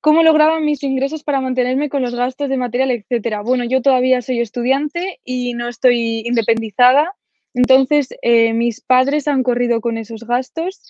¿Cómo 0.00 0.23
lograba 0.23 0.61
mis 0.61 0.82
ingresos 0.82 1.25
para 1.25 1.42
mantenerme 1.42 1.90
con 1.90 2.00
los 2.00 2.14
gastos 2.14 2.49
de 2.49 2.56
material, 2.56 2.90
etcétera? 2.90 3.42
Bueno, 3.42 3.64
yo 3.64 3.82
todavía 3.82 4.23
soy 4.23 4.40
estudiante 4.40 5.20
y 5.25 5.52
no 5.52 5.68
estoy 5.68 6.23
independizada, 6.25 7.12
entonces 7.59 8.09
eh, 8.23 8.53
mis 8.55 8.81
padres 8.81 9.27
han 9.27 9.43
corrido 9.43 9.81
con 9.81 9.99
esos 9.99 10.23
gastos 10.25 10.81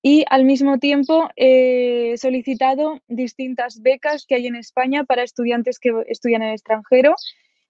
y 0.00 0.24
al 0.30 0.44
mismo 0.44 0.78
tiempo 0.78 1.28
he 1.34 2.14
solicitado 2.18 3.00
distintas 3.08 3.82
becas 3.82 4.24
que 4.26 4.36
hay 4.36 4.46
en 4.46 4.54
España 4.54 5.02
para 5.02 5.24
estudiantes 5.24 5.80
que 5.80 5.90
estudian 6.06 6.42
en 6.42 6.48
el 6.48 6.54
extranjero 6.54 7.16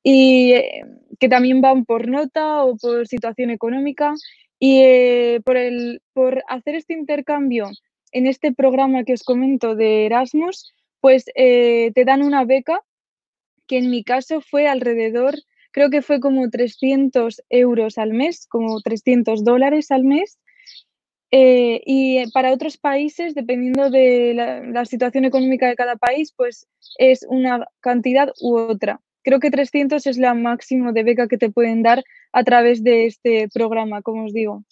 y 0.02 0.52
eh, 0.52 0.84
que 1.18 1.30
también 1.30 1.62
van 1.62 1.86
por 1.86 2.06
nota 2.06 2.62
o 2.64 2.76
por 2.76 3.08
situación 3.08 3.50
económica. 3.50 4.12
Y 4.60 4.80
eh, 4.82 5.40
por, 5.44 5.56
el, 5.56 6.02
por 6.12 6.44
hacer 6.46 6.74
este 6.74 6.92
intercambio 6.92 7.70
en 8.12 8.26
este 8.26 8.52
programa 8.52 9.04
que 9.04 9.14
os 9.14 9.22
comento 9.22 9.74
de 9.74 10.06
Erasmus, 10.06 10.72
pues 11.00 11.24
eh, 11.34 11.92
te 11.94 12.04
dan 12.04 12.22
una 12.22 12.44
beca 12.44 12.80
que 13.66 13.78
en 13.78 13.90
mi 13.90 14.04
caso 14.04 14.40
fue 14.40 14.68
alrededor, 14.68 15.34
creo 15.74 15.90
que 15.90 16.02
fue 16.02 16.20
como 16.20 16.48
300 16.48 17.42
euros 17.50 17.98
al 17.98 18.14
mes, 18.14 18.46
como 18.48 18.80
300 18.80 19.44
dólares 19.44 19.90
al 19.90 20.04
mes. 20.04 20.38
y 21.32 22.30
para 22.32 22.52
otros 22.52 22.78
países, 22.78 23.34
dependiendo 23.34 23.90
de 23.90 24.34
la, 24.34 24.60
la, 24.60 24.84
situación 24.84 25.24
económica 25.24 25.66
de 25.66 25.74
cada 25.74 25.96
país, 25.96 26.32
pues 26.36 26.68
es 26.98 27.26
una 27.28 27.66
cantidad 27.80 28.28
u 28.40 28.56
otra. 28.56 29.00
Creo 29.24 29.40
que 29.40 29.50
300 29.50 30.06
es 30.06 30.16
la 30.16 30.34
máximo 30.34 30.92
de 30.92 31.02
beca 31.02 31.26
que 31.26 31.38
te 31.38 31.50
pueden 31.50 31.82
dar 31.82 32.04
a 32.32 32.44
través 32.44 32.84
de 32.84 33.06
este 33.06 33.48
programa, 33.52 34.00
como 34.02 34.26
os 34.26 34.32
digo. 34.32 34.64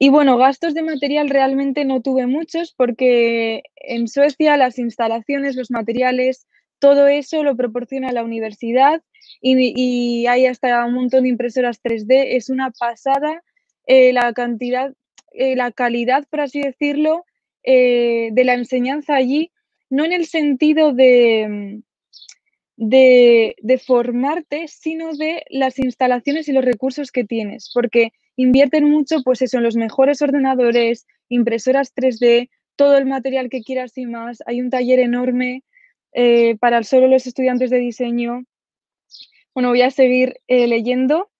Y 0.00 0.08
bueno, 0.08 0.36
gastos 0.36 0.74
de 0.74 0.82
material 0.82 1.30
realmente 1.30 1.84
no 1.84 2.02
tuve 2.02 2.26
muchos 2.26 2.74
porque 2.76 3.62
en 3.76 4.08
Suecia 4.08 4.56
las 4.56 4.80
instalaciones, 4.80 5.54
los 5.54 5.70
materiales, 5.70 6.48
todo 6.82 7.06
eso 7.06 7.44
lo 7.44 7.56
proporciona 7.56 8.10
la 8.10 8.24
universidad 8.24 9.02
y, 9.40 10.26
hay 10.26 10.46
hasta 10.46 10.84
un 10.84 10.94
montón 10.94 11.22
de 11.22 11.28
impresoras 11.28 11.80
3D. 11.80 12.36
Es 12.36 12.50
una 12.50 12.72
pasada 12.72 13.40
eh, 13.86 14.12
la 14.12 14.32
cantidad, 14.32 14.92
eh, 15.30 15.54
la 15.54 15.70
calidad, 15.70 16.26
por 16.28 16.40
así 16.40 16.60
decirlo, 16.60 17.24
eh, 17.62 18.30
de 18.32 18.44
la 18.44 18.54
enseñanza 18.54 19.14
allí, 19.14 19.52
no 19.90 20.04
en 20.04 20.12
el 20.12 20.26
sentido 20.26 20.92
de 20.92 21.80
de, 22.76 23.80
formarte, 23.86 24.66
sino 24.66 25.14
de 25.14 25.44
las 25.50 25.78
instalaciones 25.78 26.48
y 26.48 26.52
los 26.52 26.64
recursos 26.64 27.12
que 27.12 27.22
tienes, 27.22 27.70
porque 27.72 28.12
invierten 28.34 28.90
mucho, 28.90 29.22
pues 29.22 29.40
eso, 29.40 29.58
en 29.58 29.62
los 29.62 29.76
mejores 29.76 30.20
ordenadores, 30.20 31.06
impresoras 31.28 31.94
3D, 31.94 32.50
todo 32.74 32.96
el 32.98 33.06
material 33.06 33.50
que 33.50 33.62
quieras 33.62 33.96
y 33.96 34.06
más. 34.06 34.42
Hay 34.46 34.60
un 34.60 34.70
taller 34.70 34.98
enorme 34.98 35.62
eh, 36.12 36.56
para 36.58 36.82
solo 36.82 37.08
los 37.08 37.26
estudiantes 37.26 37.70
de 37.70 37.78
diseño. 37.78 38.44
Bueno, 39.54 39.70
voy 39.70 39.82
a 39.82 39.90
seguir 39.90 40.36
eh, 40.46 40.66
leyendo. 40.66 41.30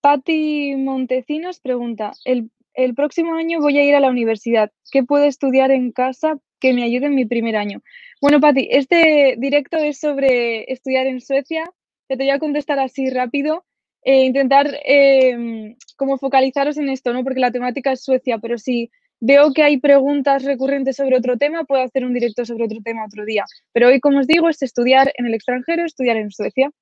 Patti 0.00 0.74
Montecinos 0.76 1.60
pregunta, 1.60 2.12
el, 2.24 2.50
el 2.74 2.94
próximo 2.94 3.34
año 3.34 3.60
voy 3.60 3.78
a 3.78 3.84
ir 3.84 3.94
a 3.94 4.00
la 4.00 4.10
universidad. 4.10 4.72
¿Qué 4.90 5.04
puedo 5.04 5.24
estudiar 5.24 5.70
en 5.70 5.92
casa 5.92 6.38
que 6.58 6.72
me 6.72 6.82
ayude 6.82 7.06
en 7.06 7.14
mi 7.14 7.24
primer 7.24 7.56
año? 7.56 7.82
Bueno, 8.20 8.40
Pati, 8.40 8.68
este 8.70 9.36
directo 9.38 9.76
es 9.76 9.98
sobre 9.98 10.70
estudiar 10.72 11.06
en 11.06 11.20
Suecia. 11.20 11.70
Te 12.08 12.16
voy 12.16 12.30
a 12.30 12.38
contestar 12.38 12.78
así 12.78 13.10
rápido. 13.10 13.64
e 14.04 14.24
intentar 14.24 14.66
em, 14.84 15.76
como 15.96 16.18
focalizaros 16.18 16.76
en 16.76 16.88
esto, 16.88 17.12
¿no? 17.12 17.22
Porque 17.22 17.38
la 17.40 17.52
temática 17.52 17.92
es 17.92 18.02
Suecia, 18.02 18.38
pero 18.38 18.58
si 18.58 18.90
veo 19.24 19.52
que 19.52 19.62
hay 19.62 19.78
preguntas 19.78 20.42
recurrentes 20.42 20.96
sobre 20.96 21.16
otro 21.16 21.38
tema, 21.38 21.62
puedo 21.62 21.80
hacer 21.80 22.04
un 22.04 22.12
directo 22.12 22.44
sobre 22.44 22.64
otro 22.64 22.80
tema 22.82 23.06
otro 23.06 23.24
día. 23.24 23.44
Pero 23.72 23.86
hoy, 23.86 24.00
como 24.00 24.18
os 24.18 24.26
digo, 24.26 24.48
es 24.48 24.60
estudiar 24.62 25.12
en 25.16 25.26
el 25.26 25.34
extranjero, 25.34 25.84
estudiar 25.84 26.16
en 26.16 26.32
Suecia. 26.32 26.72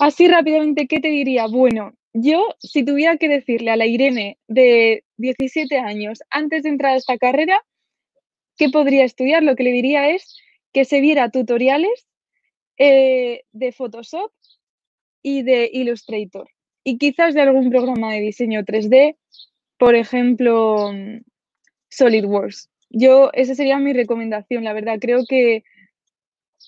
Así 0.00 0.26
rápidamente, 0.26 0.86
¿qué 0.86 1.00
te 1.00 1.08
diría? 1.08 1.46
Bueno, 1.46 1.92
yo, 2.14 2.54
si 2.60 2.82
tuviera 2.82 3.18
que 3.18 3.28
decirle 3.28 3.70
a 3.70 3.76
la 3.76 3.84
Irene 3.84 4.38
de 4.48 5.04
17 5.18 5.78
años, 5.78 6.20
antes 6.30 6.62
de 6.62 6.70
entrar 6.70 6.94
a 6.94 6.96
esta 6.96 7.18
carrera, 7.18 7.60
¿qué 8.56 8.70
podría 8.70 9.04
estudiar? 9.04 9.42
Lo 9.42 9.54
que 9.54 9.64
le 9.64 9.72
diría 9.72 10.08
es 10.08 10.38
que 10.72 10.86
se 10.86 11.02
viera 11.02 11.30
tutoriales 11.30 12.06
eh, 12.78 13.42
de 13.52 13.72
Photoshop 13.72 14.32
y 15.22 15.42
de 15.42 15.68
Illustrator 15.70 16.48
y 16.84 16.96
quizás 16.96 17.34
de 17.34 17.42
algún 17.42 17.68
programa 17.68 18.14
de 18.14 18.20
diseño 18.20 18.62
3D, 18.62 19.16
por 19.76 19.94
ejemplo, 19.94 20.90
SolidWorks. 21.96 22.70
Yo, 22.90 23.30
esa 23.32 23.54
sería 23.54 23.78
mi 23.78 23.92
recomendación, 23.92 24.64
la 24.64 24.72
verdad. 24.72 24.98
Creo 25.00 25.24
que 25.28 25.64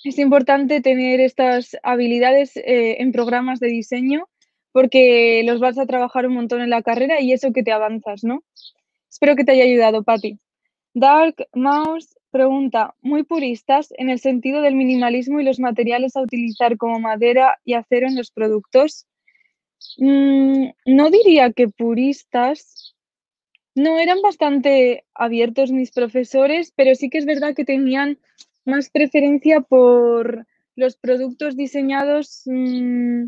es 0.05 0.19
importante 0.19 0.81
tener 0.81 1.21
estas 1.21 1.77
habilidades 1.83 2.57
eh, 2.57 3.01
en 3.01 3.13
programas 3.13 3.61
de 3.61 3.69
diseño 3.69 4.29
porque 4.73 5.43
los 5.45 5.59
vas 5.59 5.79
a 5.79 5.87
trabajar 5.87 6.27
un 6.27 6.35
montón 6.35 6.61
en 6.61 6.71
la 6.71 6.83
carrera 6.83 7.21
y 7.21 7.33
eso 7.33 7.53
que 7.53 7.63
te 7.63 7.73
avanzas, 7.73 8.25
¿no? 8.25 8.45
Espero 9.09 9.35
que 9.35 9.45
te 9.45 9.53
haya 9.53 9.65
ayudado, 9.65 10.03
Patti. 10.03 10.39
Dark 10.93 11.49
Mouse 11.55 12.17
pregunta, 12.31 12.95
muy 13.01 13.23
puristas 13.23 13.95
en 13.97 14.11
el 14.11 14.19
sentido 14.19 14.61
del 14.61 14.75
minimalismo 14.75 15.41
y 15.41 15.45
los 15.45 15.59
materiales 15.59 16.17
a 16.17 16.21
utilizar 16.21 16.77
como 16.77 17.01
madera 17.01 17.57
y 17.65 17.73
acero 17.73 18.07
en 18.07 18.17
los 18.17 18.31
productos. 18.31 19.07
Mm, 19.97 20.67
no 20.85 21.11
diría 21.11 21.53
que 21.53 21.69
puristas. 21.69 22.86
No, 23.77 23.99
eran 23.99 24.23
bastante 24.23 25.05
abiertos 25.15 25.71
mis 25.71 25.93
profesores, 25.93 26.73
pero 26.75 26.95
sí 26.95 27.11
que 27.11 27.19
es 27.19 27.27
verdad 27.27 27.55
que 27.55 27.67
tenían 27.67 28.19
más 28.65 28.89
preferencia 28.89 29.61
por 29.61 30.47
los 30.77 30.97
productos 30.97 31.57
diseñados, 31.57 32.43
mm, 32.47 33.27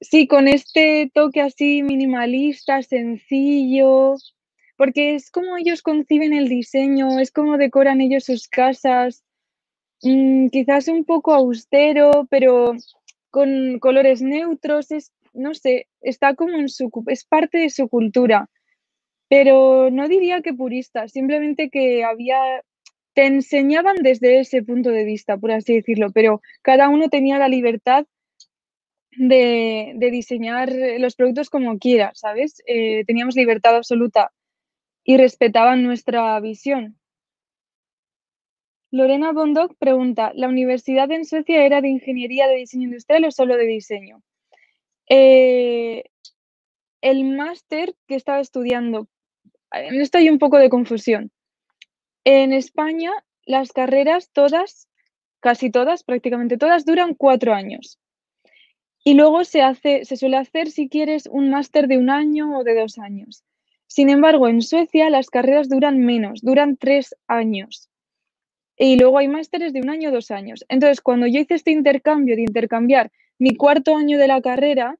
sí, 0.00 0.26
con 0.26 0.48
este 0.48 1.10
toque 1.12 1.42
así 1.42 1.82
minimalista, 1.82 2.82
sencillo, 2.82 4.14
porque 4.78 5.16
es 5.16 5.30
como 5.30 5.58
ellos 5.58 5.82
conciben 5.82 6.32
el 6.32 6.48
diseño, 6.48 7.18
es 7.20 7.30
como 7.30 7.58
decoran 7.58 8.00
ellos 8.00 8.24
sus 8.24 8.48
casas, 8.48 9.22
mm, 10.02 10.48
quizás 10.48 10.88
un 10.88 11.04
poco 11.04 11.34
austero, 11.34 12.26
pero 12.30 12.72
con 13.30 13.78
colores 13.80 14.22
neutros, 14.22 14.90
es, 14.92 15.12
no 15.34 15.54
sé, 15.54 15.88
está 16.00 16.34
como 16.34 16.56
en 16.56 16.70
su, 16.70 16.90
es 17.08 17.24
parte 17.26 17.58
de 17.58 17.70
su 17.70 17.88
cultura, 17.88 18.48
pero 19.28 19.90
no 19.90 20.08
diría 20.08 20.42
que 20.42 20.54
purista, 20.54 21.08
simplemente 21.08 21.70
que 21.70 22.04
había, 22.04 22.62
te 23.14 23.26
enseñaban 23.26 23.96
desde 24.02 24.40
ese 24.40 24.62
punto 24.62 24.90
de 24.90 25.04
vista, 25.04 25.36
por 25.36 25.52
así 25.52 25.74
decirlo, 25.74 26.10
pero 26.12 26.42
cada 26.62 26.88
uno 26.88 27.08
tenía 27.08 27.38
la 27.38 27.48
libertad 27.48 28.06
de, 29.16 29.96
diseñar 30.10 30.72
los 30.98 31.14
productos 31.14 31.50
como 31.50 31.78
quiera, 31.78 32.12
¿sabes? 32.14 32.62
Eh, 32.66 33.04
teníamos 33.06 33.36
libertad 33.36 33.76
absoluta 33.76 34.32
y 35.04 35.16
respetaban 35.16 35.82
nuestra 35.82 36.38
visión. 36.40 36.98
Lorena 38.90 39.32
Bondoc 39.32 39.76
pregunta, 39.78 40.30
¿la 40.34 40.48
universidad 40.48 41.10
en 41.10 41.24
Suecia 41.24 41.64
era 41.66 41.80
de 41.80 41.88
ingeniería 41.88 42.46
de 42.46 42.56
diseño 42.56 42.84
industrial 42.84 43.24
o 43.24 43.30
solo 43.32 43.56
de 43.56 43.66
diseño? 43.66 44.22
Eh, 45.08 46.04
el 47.04 47.24
máster 47.24 47.94
que 48.08 48.14
estaba 48.14 48.40
estudiando, 48.40 49.08
en 49.72 50.00
esto 50.00 50.16
hay 50.16 50.30
un 50.30 50.38
poco 50.38 50.56
de 50.56 50.70
confusión. 50.70 51.30
En 52.24 52.54
España, 52.54 53.12
las 53.44 53.72
carreras 53.72 54.30
todas, 54.32 54.88
casi 55.40 55.70
todas, 55.70 56.02
prácticamente 56.02 56.56
todas, 56.56 56.86
duran 56.86 57.14
cuatro 57.14 57.52
años. 57.52 58.00
Y 59.04 59.12
luego 59.12 59.44
se, 59.44 59.60
se 60.04 60.16
suele 60.16 60.38
hacer, 60.38 60.70
si 60.70 60.88
quieres, 60.88 61.28
un 61.30 61.50
máster 61.50 61.88
de 61.88 61.98
un 61.98 62.08
año 62.08 62.58
o 62.58 62.64
de 62.64 62.74
dos 62.74 62.96
años. 62.96 63.44
Sin 63.86 64.08
embargo, 64.08 64.48
en 64.48 64.62
Suecia 64.62 65.10
las 65.10 65.28
carreras 65.28 65.68
duran 65.68 65.98
menos, 65.98 66.40
duran 66.40 66.78
tres 66.78 67.14
años. 67.26 67.90
Y 68.78 68.98
luego 68.98 69.18
hay 69.18 69.28
másteres 69.28 69.74
de 69.74 69.82
un 69.82 69.90
año 69.90 70.08
o 70.08 70.12
dos 70.12 70.30
años. 70.30 70.64
Entonces, 70.70 71.02
cuando 71.02 71.26
yo 71.26 71.40
hice 71.40 71.52
este 71.52 71.70
intercambio 71.70 72.34
de 72.34 72.42
intercambiar 72.42 73.12
mi 73.38 73.54
cuarto 73.56 73.94
año 73.94 74.16
de 74.16 74.26
la 74.26 74.40
carrera, 74.40 74.98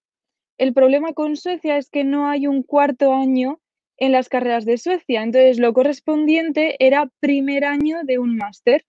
el 0.58 0.72
problema 0.72 1.12
con 1.12 1.36
Suecia 1.36 1.76
es 1.76 1.90
que 1.90 2.04
no 2.04 2.28
hay 2.28 2.46
un 2.46 2.62
cuarto 2.62 3.12
año 3.12 3.60
en 3.96 4.12
las 4.12 4.28
carreras 4.28 4.64
de 4.64 4.78
Suecia. 4.78 5.22
Entonces, 5.22 5.58
lo 5.58 5.72
correspondiente 5.72 6.76
era 6.78 7.10
primer 7.20 7.64
año 7.64 8.02
de 8.04 8.18
un 8.18 8.36
máster. 8.36 8.84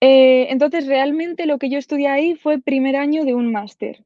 Eh, 0.00 0.46
entonces, 0.50 0.86
realmente 0.86 1.46
lo 1.46 1.58
que 1.58 1.70
yo 1.70 1.78
estudié 1.78 2.08
ahí 2.08 2.34
fue 2.34 2.60
primer 2.60 2.96
año 2.96 3.24
de 3.24 3.34
un 3.34 3.52
máster. 3.52 4.04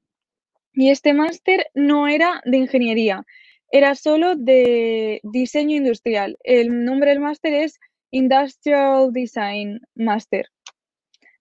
Y 0.75 0.91
este 0.91 1.13
máster 1.13 1.67
no 1.75 2.09
era 2.09 2.41
de 2.45 2.57
ingeniería, 2.57 3.25
era 3.71 3.95
solo 3.95 4.37
de 4.37 5.21
diseño 5.23 5.77
industrial. 5.77 6.39
El 6.45 6.85
nombre 6.85 7.11
del 7.11 7.21
máster 7.21 7.53
es 7.53 7.79
Industrial 8.11 9.13
Design 9.13 9.81
Master. 9.95 10.47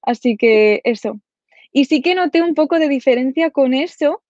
Así 0.01 0.35
que 0.35 0.81
eso. 0.83 1.19
Y 1.71 1.85
sí 1.85 2.01
que 2.01 2.15
noté 2.15 2.41
un 2.41 2.55
poco 2.55 2.79
de 2.79 2.89
diferencia 2.89 3.51
con 3.51 3.73
eso, 3.73 4.21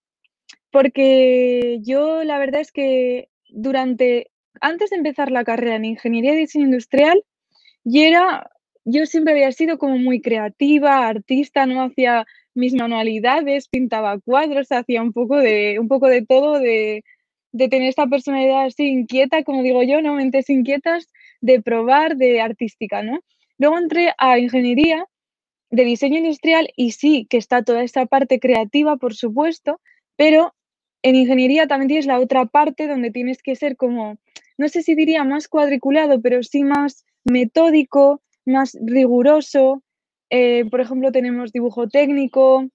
porque 0.71 1.79
yo 1.81 2.23
la 2.23 2.39
verdad 2.39 2.61
es 2.61 2.71
que 2.71 3.29
durante, 3.49 4.31
antes 4.61 4.89
de 4.89 4.97
empezar 4.97 5.31
la 5.31 5.43
carrera 5.43 5.75
en 5.75 5.85
Ingeniería 5.85 6.31
de 6.31 6.39
Diseño 6.39 6.65
Industrial, 6.65 7.23
yo 7.83 8.01
era, 8.01 8.49
yo 8.85 9.05
siempre 9.05 9.33
había 9.33 9.51
sido 9.51 9.77
como 9.77 9.97
muy 9.97 10.21
creativa, 10.21 11.07
artista, 11.07 11.65
no 11.65 11.83
hacía 11.83 12.25
mis 12.53 12.73
manualidades, 12.73 13.67
pintaba 13.67 14.19
cuadros, 14.19 14.71
hacía 14.71 15.01
un 15.01 15.13
poco 15.13 15.37
de, 15.37 15.77
un 15.79 15.87
poco 15.87 16.07
de 16.07 16.25
todo, 16.25 16.59
de, 16.59 17.03
de 17.51 17.69
tener 17.69 17.89
esta 17.89 18.07
personalidad 18.07 18.65
así 18.65 18.87
inquieta, 18.87 19.43
como 19.43 19.63
digo 19.63 19.83
yo, 19.83 20.01
¿no? 20.01 20.15
Mentes 20.15 20.49
inquietas, 20.49 21.07
de 21.41 21.61
probar, 21.61 22.17
de 22.17 22.39
artística, 22.39 23.03
¿no? 23.03 23.19
Luego 23.57 23.77
entré 23.77 24.13
a 24.17 24.39
ingeniería 24.39 25.05
de 25.69 25.83
diseño 25.83 26.17
industrial 26.17 26.69
y 26.75 26.91
sí 26.91 27.25
que 27.29 27.37
está 27.37 27.63
toda 27.63 27.83
esta 27.83 28.05
parte 28.05 28.39
creativa, 28.39 28.97
por 28.97 29.15
supuesto, 29.15 29.79
pero 30.15 30.53
en 31.03 31.15
ingeniería 31.15 31.67
también 31.67 31.87
tienes 31.87 32.05
la 32.05 32.19
otra 32.19 32.45
parte 32.45 32.87
donde 32.87 33.11
tienes 33.11 33.41
que 33.41 33.55
ser 33.55 33.75
como, 33.75 34.17
no 34.57 34.69
sé 34.69 34.83
si 34.83 34.95
diría 34.95 35.23
más 35.23 35.47
cuadriculado, 35.47 36.21
pero 36.21 36.43
sí 36.43 36.63
más 36.63 37.05
metódico, 37.23 38.21
más 38.45 38.77
riguroso. 38.81 39.83
Eh, 40.29 40.65
por 40.69 40.81
ejemplo, 40.81 41.11
tenemos 41.11 41.51
dibujo 41.51 41.87
técnico, 41.87 42.67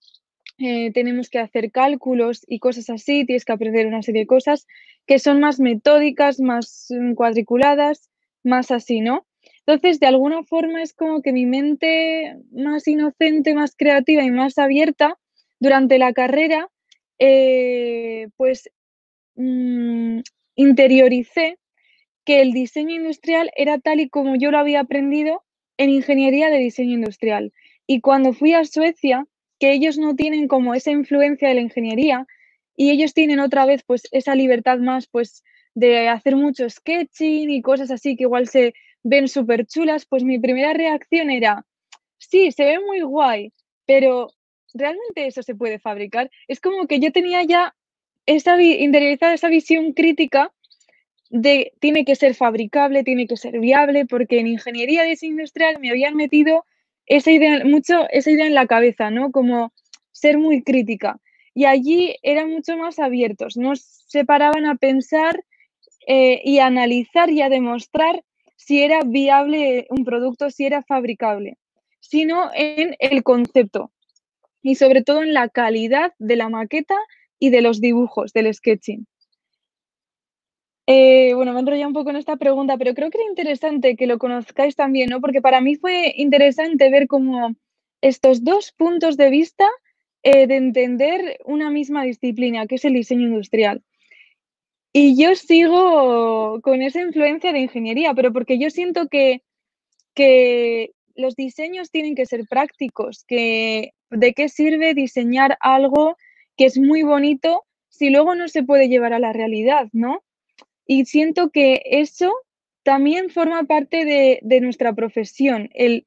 eh, 0.58 0.90
tenemos 0.92 1.28
que 1.28 1.38
hacer 1.38 1.70
cálculos 1.70 2.42
y 2.46 2.58
cosas 2.58 2.90
así, 2.90 3.24
tienes 3.24 3.44
que 3.44 3.52
aprender 3.52 3.86
una 3.86 4.02
serie 4.02 4.22
de 4.22 4.26
cosas 4.26 4.66
que 5.06 5.18
son 5.18 5.40
más 5.40 5.60
metódicas, 5.60 6.40
más 6.40 6.86
mm, 6.90 7.14
cuadriculadas, 7.14 8.10
más 8.42 8.70
así, 8.70 9.00
¿no? 9.00 9.26
Entonces, 9.66 10.00
de 10.00 10.06
alguna 10.06 10.44
forma 10.44 10.82
es 10.82 10.92
como 10.94 11.22
que 11.22 11.32
mi 11.32 11.44
mente 11.46 12.36
más 12.52 12.86
inocente, 12.88 13.54
más 13.54 13.74
creativa 13.76 14.22
y 14.22 14.30
más 14.30 14.58
abierta 14.58 15.18
durante 15.58 15.98
la 15.98 16.12
carrera, 16.12 16.68
eh, 17.18 18.28
pues 18.36 18.70
mm, 19.36 20.20
interioricé 20.56 21.58
que 22.24 22.42
el 22.42 22.52
diseño 22.52 22.94
industrial 22.94 23.50
era 23.56 23.78
tal 23.78 24.00
y 24.00 24.08
como 24.08 24.36
yo 24.36 24.50
lo 24.50 24.58
había 24.58 24.80
aprendido 24.80 25.44
en 25.78 25.90
ingeniería 25.90 26.50
de 26.50 26.58
diseño 26.58 26.94
industrial. 26.94 27.52
Y 27.86 28.00
cuando 28.00 28.32
fui 28.32 28.52
a 28.52 28.64
Suecia, 28.64 29.26
que 29.58 29.72
ellos 29.72 29.98
no 29.98 30.16
tienen 30.16 30.48
como 30.48 30.74
esa 30.74 30.90
influencia 30.90 31.48
de 31.48 31.54
la 31.54 31.60
ingeniería 31.60 32.26
y 32.76 32.90
ellos 32.90 33.14
tienen 33.14 33.40
otra 33.40 33.64
vez 33.64 33.82
pues 33.86 34.02
esa 34.10 34.34
libertad 34.34 34.78
más 34.78 35.06
pues 35.06 35.42
de 35.74 36.08
hacer 36.08 36.36
mucho 36.36 36.68
sketching 36.68 37.50
y 37.50 37.62
cosas 37.62 37.90
así 37.90 38.16
que 38.16 38.24
igual 38.24 38.48
se 38.48 38.74
ven 39.02 39.28
súper 39.28 39.66
chulas, 39.66 40.04
pues 40.06 40.24
mi 40.24 40.38
primera 40.38 40.72
reacción 40.72 41.30
era, 41.30 41.64
sí, 42.18 42.50
se 42.50 42.64
ve 42.64 42.80
muy 42.80 43.02
guay, 43.02 43.52
pero 43.86 44.30
¿realmente 44.74 45.26
eso 45.26 45.42
se 45.42 45.54
puede 45.54 45.78
fabricar? 45.78 46.30
Es 46.48 46.60
como 46.60 46.86
que 46.86 47.00
yo 47.00 47.12
tenía 47.12 47.42
ya 47.44 47.74
esa 48.26 48.60
interiorizada 48.60 49.34
esa 49.34 49.48
visión 49.48 49.92
crítica 49.92 50.52
de 51.30 51.72
tiene 51.80 52.04
que 52.04 52.16
ser 52.16 52.34
fabricable, 52.34 53.04
tiene 53.04 53.26
que 53.26 53.36
ser 53.36 53.58
viable, 53.58 54.06
porque 54.06 54.38
en 54.40 54.46
ingeniería 54.46 55.02
de 55.04 55.16
industrial 55.22 55.78
me 55.80 55.90
habían 55.90 56.16
metido 56.16 56.64
esa 57.06 57.30
idea, 57.30 57.64
mucho 57.64 58.08
esa 58.10 58.30
idea 58.30 58.46
en 58.46 58.54
la 58.54 58.66
cabeza, 58.66 59.10
¿no? 59.10 59.30
Como 59.30 59.72
ser 60.12 60.38
muy 60.38 60.62
crítica. 60.62 61.20
Y 61.54 61.64
allí 61.64 62.16
eran 62.22 62.50
mucho 62.50 62.76
más 62.76 62.98
abiertos, 62.98 63.56
no 63.56 63.74
se 63.76 64.24
paraban 64.24 64.66
a 64.66 64.76
pensar 64.76 65.44
eh, 66.06 66.40
y 66.44 66.58
analizar 66.58 67.30
y 67.30 67.42
a 67.42 67.48
demostrar 67.48 68.22
si 68.56 68.82
era 68.82 69.00
viable 69.04 69.86
un 69.90 70.04
producto, 70.04 70.50
si 70.50 70.66
era 70.66 70.82
fabricable, 70.82 71.56
sino 72.00 72.50
en 72.54 72.96
el 72.98 73.22
concepto 73.22 73.90
y 74.66 74.74
sobre 74.74 75.02
todo 75.02 75.22
en 75.22 75.32
la 75.32 75.48
calidad 75.48 76.12
de 76.18 76.34
la 76.34 76.48
maqueta 76.48 76.96
y 77.38 77.50
de 77.50 77.60
los 77.60 77.80
dibujos, 77.80 78.32
del 78.32 78.52
sketching. 78.52 79.06
Eh, 80.88 81.34
bueno, 81.34 81.52
me 81.52 81.60
enrollado 81.60 81.86
un 81.86 81.94
poco 81.94 82.10
en 82.10 82.16
esta 82.16 82.36
pregunta, 82.36 82.76
pero 82.76 82.92
creo 82.92 83.10
que 83.10 83.18
era 83.18 83.28
interesante 83.28 83.94
que 83.94 84.08
lo 84.08 84.18
conozcáis 84.18 84.74
también, 84.74 85.08
¿no? 85.08 85.20
Porque 85.20 85.40
para 85.40 85.60
mí 85.60 85.76
fue 85.76 86.12
interesante 86.16 86.90
ver 86.90 87.06
cómo 87.06 87.54
estos 88.00 88.42
dos 88.42 88.72
puntos 88.72 89.16
de 89.16 89.30
vista 89.30 89.68
eh, 90.24 90.48
de 90.48 90.56
entender 90.56 91.38
una 91.44 91.70
misma 91.70 92.02
disciplina, 92.02 92.66
que 92.66 92.74
es 92.74 92.84
el 92.84 92.94
diseño 92.94 93.28
industrial. 93.28 93.84
Y 94.92 95.16
yo 95.16 95.36
sigo 95.36 96.60
con 96.60 96.82
esa 96.82 97.02
influencia 97.02 97.52
de 97.52 97.60
ingeniería, 97.60 98.14
pero 98.14 98.32
porque 98.32 98.58
yo 98.58 98.70
siento 98.70 99.06
que, 99.06 99.42
que 100.12 100.90
los 101.14 101.36
diseños 101.36 101.92
tienen 101.92 102.16
que 102.16 102.26
ser 102.26 102.48
prácticos, 102.48 103.24
que 103.28 103.92
de 104.10 104.32
qué 104.32 104.48
sirve 104.48 104.94
diseñar 104.94 105.56
algo 105.60 106.16
que 106.56 106.66
es 106.66 106.78
muy 106.78 107.02
bonito 107.02 107.64
si 107.88 108.10
luego 108.10 108.34
no 108.34 108.48
se 108.48 108.62
puede 108.62 108.88
llevar 108.88 109.12
a 109.12 109.18
la 109.18 109.32
realidad, 109.32 109.88
¿no? 109.92 110.22
Y 110.86 111.06
siento 111.06 111.50
que 111.50 111.82
eso 111.84 112.32
también 112.82 113.30
forma 113.30 113.64
parte 113.64 114.04
de, 114.04 114.60
nuestra 114.60 114.92
profesión, 114.94 115.70
el, 115.74 116.04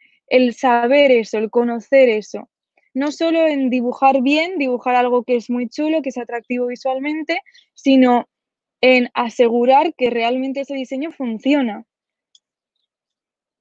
saber 0.54 1.12
eso, 1.12 1.38
el 1.38 1.50
conocer 1.50 2.08
eso. 2.10 2.50
No 2.94 3.12
solo 3.12 3.48
en 3.48 3.70
dibujar 3.70 4.22
bien, 4.22 4.58
dibujar 4.58 4.96
algo 4.96 5.24
que 5.24 5.36
es 5.36 5.50
muy 5.50 5.68
chulo, 5.68 6.02
que 6.02 6.10
es 6.10 6.18
atractivo 6.18 6.68
visualmente, 6.68 7.42
sino 7.74 8.30
en 8.82 9.10
asegurar 9.14 9.94
que 9.96 10.10
realmente 10.10 10.62
ese 10.62 10.76
diseño 10.76 11.12
funciona. 11.12 11.86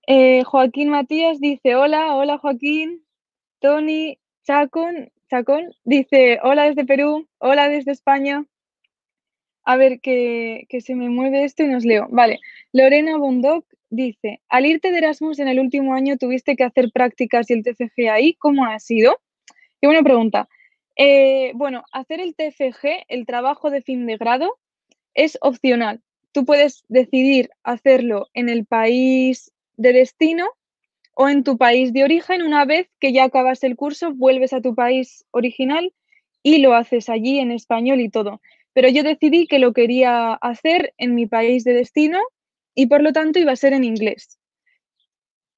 Eh, 0.06 0.44
Joaquín 0.44 0.88
Matías 0.88 1.40
dice, 1.40 1.74
hola, 1.74 2.14
hola 2.14 2.38
Joaquín. 2.38 3.04
Tony 3.60 4.18
Chacón, 4.48 5.12
Chacón 5.28 5.74
dice, 5.84 6.38
hola 6.42 6.64
desde 6.64 6.86
Perú, 6.86 7.28
hola 7.36 7.68
desde 7.68 7.92
España. 7.92 8.46
A 9.62 9.76
ver, 9.76 10.00
que, 10.00 10.66
se 10.80 10.94
me 10.94 11.10
mueve 11.10 11.44
esto 11.44 11.64
y 11.64 11.66
nos 11.66 11.84
leo. 11.84 12.06
Vale, 12.10 12.38
Lorena 12.72 13.18
Bondoc 13.18 13.66
dice, 13.90 14.40
al 14.48 14.64
irte 14.64 14.90
de 14.90 14.96
Erasmus 14.96 15.38
en 15.38 15.48
el 15.48 15.60
último 15.60 15.92
año 15.92 16.16
tuviste 16.16 16.56
que 16.56 16.64
hacer 16.64 16.90
prácticas 16.94 17.50
y 17.50 17.52
el 17.52 17.62
TFG 17.62 18.08
ahí, 18.10 18.34
¿cómo 18.36 18.64
ha 18.64 18.78
sido? 18.78 19.20
Qué 19.82 19.86
buena 19.86 20.02
pregunta. 20.02 20.48
Eh, 20.96 21.52
bueno, 21.54 21.84
hacer 21.92 22.18
el 22.20 22.34
TFG, 22.34 23.04
el 23.08 23.26
trabajo 23.26 23.68
de 23.68 23.82
fin 23.82 24.06
de 24.06 24.16
grado, 24.16 24.58
es 25.12 25.36
opcional. 25.42 26.00
Tú 26.32 26.46
puedes 26.46 26.84
decidir 26.88 27.50
hacerlo 27.64 28.28
en 28.32 28.48
el 28.48 28.64
país 28.64 29.52
de 29.76 29.92
destino 29.92 30.48
o 31.18 31.28
en 31.28 31.42
tu 31.42 31.58
país 31.58 31.92
de 31.92 32.04
origen. 32.04 32.42
Una 32.42 32.64
vez 32.64 32.88
que 33.00 33.12
ya 33.12 33.24
acabas 33.24 33.64
el 33.64 33.76
curso, 33.76 34.14
vuelves 34.14 34.52
a 34.52 34.60
tu 34.60 34.74
país 34.74 35.24
original 35.32 35.92
y 36.42 36.58
lo 36.58 36.74
haces 36.74 37.08
allí 37.08 37.38
en 37.38 37.50
español 37.50 38.00
y 38.00 38.08
todo 38.08 38.40
pero 38.78 38.90
yo 38.90 39.02
decidí 39.02 39.48
que 39.48 39.58
lo 39.58 39.72
quería 39.72 40.34
hacer 40.34 40.94
en 40.98 41.16
mi 41.16 41.26
país 41.26 41.64
de 41.64 41.72
destino 41.72 42.20
y 42.76 42.86
por 42.86 43.02
lo 43.02 43.12
tanto 43.12 43.40
iba 43.40 43.50
a 43.50 43.56
ser 43.56 43.72
en 43.72 43.82
inglés. 43.82 44.38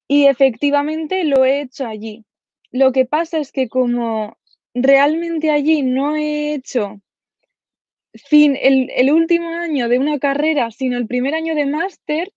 Y 0.07 0.25
efectivamente 0.25 1.23
lo 1.23 1.45
he 1.45 1.61
hecho 1.61 1.85
allí. 1.85 2.25
Lo 2.71 2.91
que 2.91 3.05
pasa 3.05 3.37
es 3.37 3.51
que 3.51 3.69
como 3.69 4.39
realmente 4.73 5.51
allí 5.51 5.83
no 5.83 6.15
he 6.15 6.55
hecho 6.55 6.99
fin, 8.15 8.57
el, 8.59 9.11
último 9.11 9.49
año 9.49 9.87
de 9.87 9.99
una 9.99 10.17
carrera, 10.17 10.71
sino 10.71 10.97
el 10.97 11.05
primer 11.05 11.35
año 11.35 11.53
de 11.53 11.67
máster, 11.67 12.33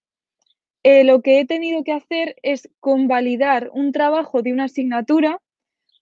eh, 0.84 1.02
lo 1.02 1.22
que 1.22 1.40
he 1.40 1.46
tenido 1.46 1.82
que 1.82 1.92
hacer 1.92 2.36
es 2.42 2.68
convalidar 2.78 3.70
un 3.72 3.90
trabajo 3.90 4.42
de 4.42 4.52
una 4.52 4.64
asignatura 4.64 5.40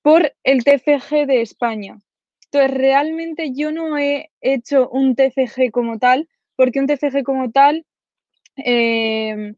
por 0.03 0.35
el 0.45 0.65
TFG 0.65 1.27
de 1.27 1.41
España. 1.41 1.99
Entonces, 2.47 2.77
realmente 2.77 3.53
yo 3.55 3.73
no 3.73 3.97
he 3.97 4.31
hecho 4.43 4.91
un 4.91 5.17
TCG 5.17 5.71
como 5.71 5.99
tal, 5.99 6.29
porque 6.57 6.81
un 6.81 6.87
TCG 6.87 7.23
como 7.23 7.51
tal 7.51 7.87
em, 8.57 9.55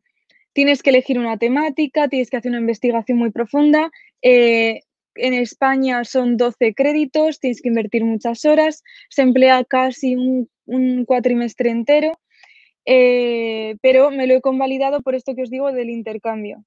tienes 0.52 0.82
que 0.82 0.90
elegir 0.90 1.18
una 1.18 1.37
temática, 1.38 2.08
tienes 2.08 2.30
que 2.30 2.37
hacer 2.37 2.50
una 2.50 2.60
investigación 2.60 3.18
muy 3.18 3.30
profunda. 3.30 3.90
Eh, 4.22 4.82
en 5.16 5.34
España 5.34 6.04
son 6.04 6.37
12 6.37 6.74
créditos, 6.74 7.40
tienes 7.40 7.62
que 7.62 7.68
invertir 7.68 8.04
muchas 8.04 8.44
horas, 8.44 8.82
se 9.08 9.22
emplea 9.22 9.64
casi 9.64 10.16
un, 10.16 11.04
cuatrimestre 11.06 11.70
entero, 11.70 12.18
eh, 12.84 13.76
pero 13.80 14.10
me 14.10 14.26
lo 14.26 14.34
he 14.34 14.40
convalidado 14.40 15.00
por 15.02 15.14
esto 15.14 15.34
que 15.34 15.42
os 15.42 15.50
digo 15.50 15.72
del 15.72 15.90
intercambio. 15.90 16.64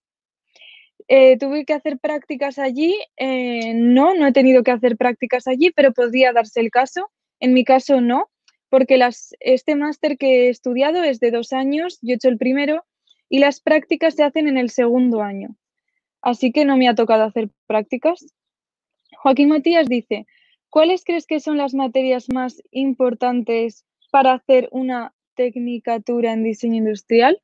Eh, 1.08 1.38
tuve 1.38 1.66
que 1.66 1.74
hacer 1.74 2.00
prácticas 2.00 2.60
allí. 2.60 2.98
Eh, 3.18 3.74
no, 3.74 4.16
no 4.16 4.28
he 4.28 4.34
tenido 4.34 4.64
que 4.64 4.72
hacer 4.72 4.98
prácticas 4.98 5.48
allí, 5.48 5.72
pero 5.72 5.94
podría 5.94 6.34
darse 6.34 6.60
el 6.60 6.72
caso. 6.72 7.10
En 7.40 7.54
mi 7.54 7.64
caso 7.64 8.02
no, 8.02 8.30
porque 8.70 9.00
este 9.40 9.76
máster 9.76 10.18
que 10.18 10.48
he 10.48 10.50
estudiado 10.50 11.04
es 11.04 11.20
de 11.20 11.32
dos 11.32 11.54
años, 11.54 12.00
yo 12.02 12.14
he 12.14 12.16
hecho 12.16 12.30
el 12.30 12.38
primero, 12.38 12.84
y 13.30 13.40
las 13.40 13.62
prácticas 13.62 14.16
se 14.16 14.24
hacen 14.24 14.48
en 14.48 14.58
el 14.58 14.70
segundo 14.70 15.22
año. 15.22 15.56
Así 16.22 16.52
que 16.52 16.66
no 16.66 16.78
me 16.78 16.90
ha 16.90 16.96
tocado 16.96 17.24
hacer 17.24 17.50
prácticas. 17.68 18.26
Joaquín 19.18 19.50
Matías 19.50 19.88
dice, 19.88 20.26
¿cuáles 20.70 21.04
crees 21.04 21.26
que 21.26 21.40
son 21.40 21.58
las 21.58 21.74
materias 21.74 22.28
más 22.30 22.62
importantes 22.72 23.86
para 24.12 24.34
hacer 24.34 24.68
una 24.72 25.14
tecnicatura 25.38 26.34
en 26.34 26.44
diseño 26.44 26.76
industrial. 26.76 27.42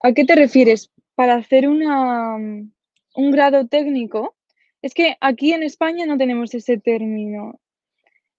¿A 0.00 0.12
qué 0.12 0.24
te 0.24 0.34
refieres? 0.34 0.90
Para 1.14 1.36
hacer 1.36 1.68
una, 1.68 2.36
un 2.36 3.30
grado 3.30 3.68
técnico. 3.68 4.34
Es 4.80 4.94
que 4.94 5.16
aquí 5.20 5.52
en 5.52 5.62
España 5.62 6.06
no 6.06 6.18
tenemos 6.18 6.52
ese 6.54 6.78
término. 6.78 7.60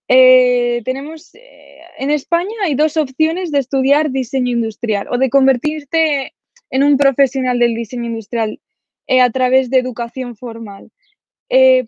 Eh, 0.09 0.81
tenemos, 0.83 1.33
eh, 1.35 1.79
en 1.97 2.11
España 2.11 2.53
hay 2.63 2.75
dos 2.75 2.97
opciones 2.97 3.51
de 3.51 3.59
estudiar 3.59 4.11
diseño 4.11 4.51
industrial 4.51 5.07
o 5.09 5.17
de 5.17 5.29
convertirte 5.29 6.33
en 6.69 6.83
un 6.83 6.97
profesional 6.97 7.59
del 7.59 7.73
diseño 7.73 8.05
industrial 8.05 8.59
eh, 9.07 9.21
a 9.21 9.29
través 9.29 9.69
de 9.69 9.79
educación 9.79 10.35
formal. 10.35 10.91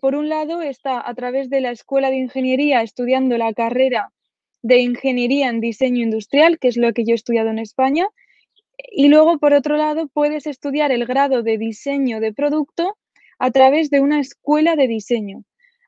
por 0.00 0.14
un 0.14 0.28
lado 0.28 0.62
está 0.62 0.94
a 1.10 1.12
través 1.14 1.50
de 1.50 1.60
la 1.60 1.72
Escuela 1.72 2.10
de 2.10 2.18
Ingeniería 2.18 2.82
estudiando 2.82 3.36
la 3.36 3.52
carrera 3.52 4.12
de 4.66 4.78
Ingeniería 4.80 5.48
en 5.48 5.60
Diseño 5.60 6.02
Industrial, 6.02 6.58
que 6.58 6.66
es 6.68 6.76
lo 6.76 6.92
que 6.92 7.04
yo 7.04 7.12
he 7.12 7.14
estudiado 7.14 7.50
en 7.50 7.60
España, 7.60 8.08
y 8.90 9.08
luego, 9.08 9.38
por 9.38 9.52
otro 9.52 9.76
lado, 9.76 10.08
puedes 10.08 10.46
estudiar 10.46 10.90
el 10.90 11.06
grado 11.06 11.42
de 11.42 11.56
diseño 11.56 12.18
de 12.18 12.32
producto 12.32 12.98
a 13.38 13.50
través 13.52 13.90
de 13.90 14.00
una 14.00 14.18
escuela 14.18 14.74
de 14.74 14.88
diseño. 14.88 15.44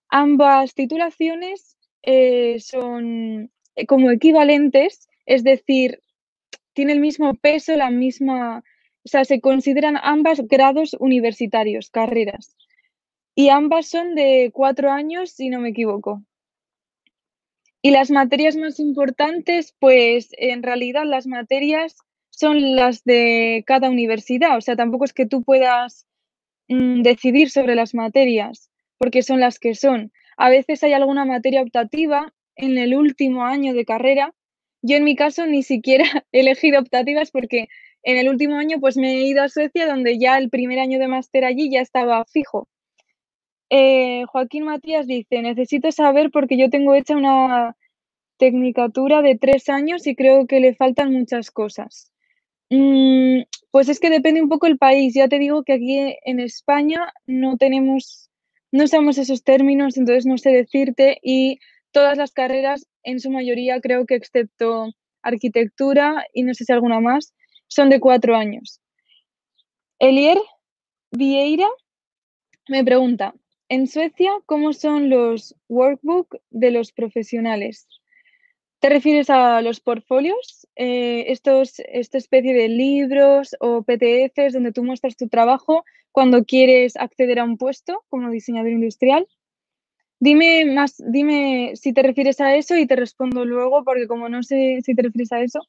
Ambas 0.09 0.75
titulaciones 0.75 1.77
eh, 2.03 2.61
son 2.61 3.51
eh, 3.75 3.87
como 3.87 4.11
equivalentes, 4.11 5.09
es 5.27 5.43
decir, 5.43 6.01
tiene 6.73 6.93
el 6.93 7.01
mismo 7.01 7.35
peso, 7.35 7.75
la 7.77 7.91
misma, 7.91 8.62
o 9.05 9.09
sea, 9.09 9.25
se 9.25 9.41
consideran 9.41 9.97
ambas 10.01 10.41
grados 10.47 10.95
universitarios, 11.01 11.91
carreras. 11.91 12.57
Y 13.35 13.49
ambas 13.49 13.88
son 13.88 14.14
de 14.14 14.51
cuatro 14.53 14.91
años, 14.93 15.33
si 15.33 15.49
no 15.49 15.61
me 15.61 15.71
equivoco. 15.71 16.23
Y 17.81 17.93
las 17.93 18.11
materias 18.11 18.57
más 18.57 18.81
importantes, 18.81 19.75
pues 19.79 20.31
en 20.33 20.62
realidad 20.62 21.05
las 21.05 21.27
materias 21.27 21.97
son 22.31 22.77
las 22.77 23.05
de 23.05 23.62
cada 23.67 23.88
universidad, 23.91 24.57
o 24.57 24.61
sea, 24.61 24.77
tampoco 24.77 25.05
es 25.05 25.12
que 25.12 25.27
tú 25.27 25.43
puedas 25.43 26.07
mm, 26.69 27.03
decidir 27.03 27.51
sobre 27.51 27.75
las 27.75 27.95
materias, 27.95 28.71
porque 28.99 29.23
son 29.23 29.41
las 29.41 29.59
que 29.59 29.75
son. 29.75 30.12
A 30.37 30.51
veces 30.51 30.83
hay 30.83 30.93
alguna 30.93 31.25
materia 31.25 31.62
optativa 31.62 32.33
en 32.57 32.79
el 32.79 32.95
último 32.95 33.45
año 33.45 33.75
de 33.75 33.85
carrera. 33.85 34.35
Yo 34.83 34.97
en 34.97 35.05
mi 35.05 35.17
caso 35.17 35.47
ni 35.47 35.62
siquiera 35.62 36.05
he 36.33 36.41
elegido 36.41 36.81
optativas 36.81 37.31
porque 37.31 37.69
en 38.03 38.17
el 38.19 38.29
último 38.29 38.57
año 38.57 38.79
pues 38.81 38.97
me 38.97 39.14
he 39.14 39.23
ido 39.25 39.43
a 39.43 39.49
Suecia 39.49 39.87
donde 39.87 40.19
ya 40.19 40.38
el 40.38 40.51
primer 40.51 40.79
año 40.79 40.99
de 40.99 41.09
máster 41.09 41.45
allí 41.45 41.71
ya 41.71 41.81
estaba 41.81 42.25
fijo. 42.25 42.69
Eh, 43.71 44.25
Joaquín 44.27 44.65
Matías 44.65 45.07
dice, 45.07 45.43
necesito 45.43 45.93
saber 45.93 46.31
porque 46.31 46.57
yo 46.57 46.71
tengo 46.71 46.95
hecha 46.95 47.17
una 47.17 47.77
tecnicatura 48.39 49.21
de 49.23 49.37
tres 49.37 49.69
años 49.69 50.07
y 50.07 50.15
creo 50.15 50.47
que 50.47 50.61
le 50.61 50.75
faltan 50.75 51.13
muchas 51.13 51.51
cosas. 51.51 52.13
Mm, 52.71 53.43
pues 53.71 53.89
es 53.89 54.01
que 54.01 54.11
depende 54.11 54.43
un 54.43 54.49
poco 54.49 54.67
el 54.67 54.79
país. 54.79 55.15
Ya 55.15 55.29
te 55.29 55.39
digo 55.39 55.65
que 55.65 55.75
aquí 55.75 56.17
en 56.25 56.41
España 56.41 57.13
no 57.27 57.57
tenemos, 57.57 58.31
no 58.73 58.85
usamos 58.85 59.19
esos 59.19 59.43
términos, 59.45 59.97
entonces 59.97 60.27
no 60.27 60.39
sé 60.39 60.51
decirte. 60.51 61.19
Y 61.23 61.59
todas 61.93 62.17
las 62.19 62.33
carreras, 62.33 62.87
en 63.03 63.21
su 63.21 63.31
mayoría, 63.31 63.81
creo 63.81 64.07
que 64.07 64.15
excepto 64.15 64.93
arquitectura 65.23 66.27
y 66.33 66.43
no 66.43 66.55
sé 66.55 66.65
si 66.65 66.73
alguna 66.73 67.01
más, 67.01 67.35
son 67.69 67.91
de 67.91 68.01
cuatro 68.01 68.37
años. 68.37 68.81
Elier 69.99 70.39
Vieira 71.11 71.69
me 72.69 72.85
pregunta, 72.85 73.35
en 73.69 73.87
Suecia, 73.87 74.33
¿cómo 74.47 74.73
son 74.73 75.11
los 75.11 75.55
workbook 75.69 76.37
de 76.51 76.71
los 76.71 76.93
profesionales? 76.93 77.87
¿Te 78.81 78.89
refieres 78.89 79.29
a 79.29 79.61
los 79.61 79.81
portfolios? 79.81 80.69
Eh, 80.77 81.27
estos, 81.29 81.81
esta 81.81 82.19
especie 82.19 82.55
de 82.55 82.69
libros 82.69 83.57
o 83.61 83.83
PTFs 83.83 84.53
donde 84.53 84.73
tú 84.73 84.85
muestras 84.85 85.17
tu 85.17 85.29
trabajo 85.29 85.85
cuando 86.13 86.45
quieres 86.45 86.97
acceder 86.97 87.41
a 87.41 87.45
un 87.45 87.59
puesto 87.59 88.05
como 88.09 88.31
diseñador 88.31 88.71
industrial. 88.71 89.27
Dime 90.21 90.65
más, 90.65 91.03
dime 91.07 91.73
si 91.75 91.93
te 91.93 92.03
refieres 92.03 92.41
a 92.41 92.57
eso 92.57 92.77
y 92.77 92.87
te 92.87 92.97
respondo 92.97 93.45
luego, 93.45 93.85
porque 93.85 94.09
como 94.09 94.29
no 94.29 94.43
sé 94.43 94.81
si 94.83 94.95
te 94.95 95.03
refieres 95.03 95.33
a 95.33 95.41
eso. 95.43 95.61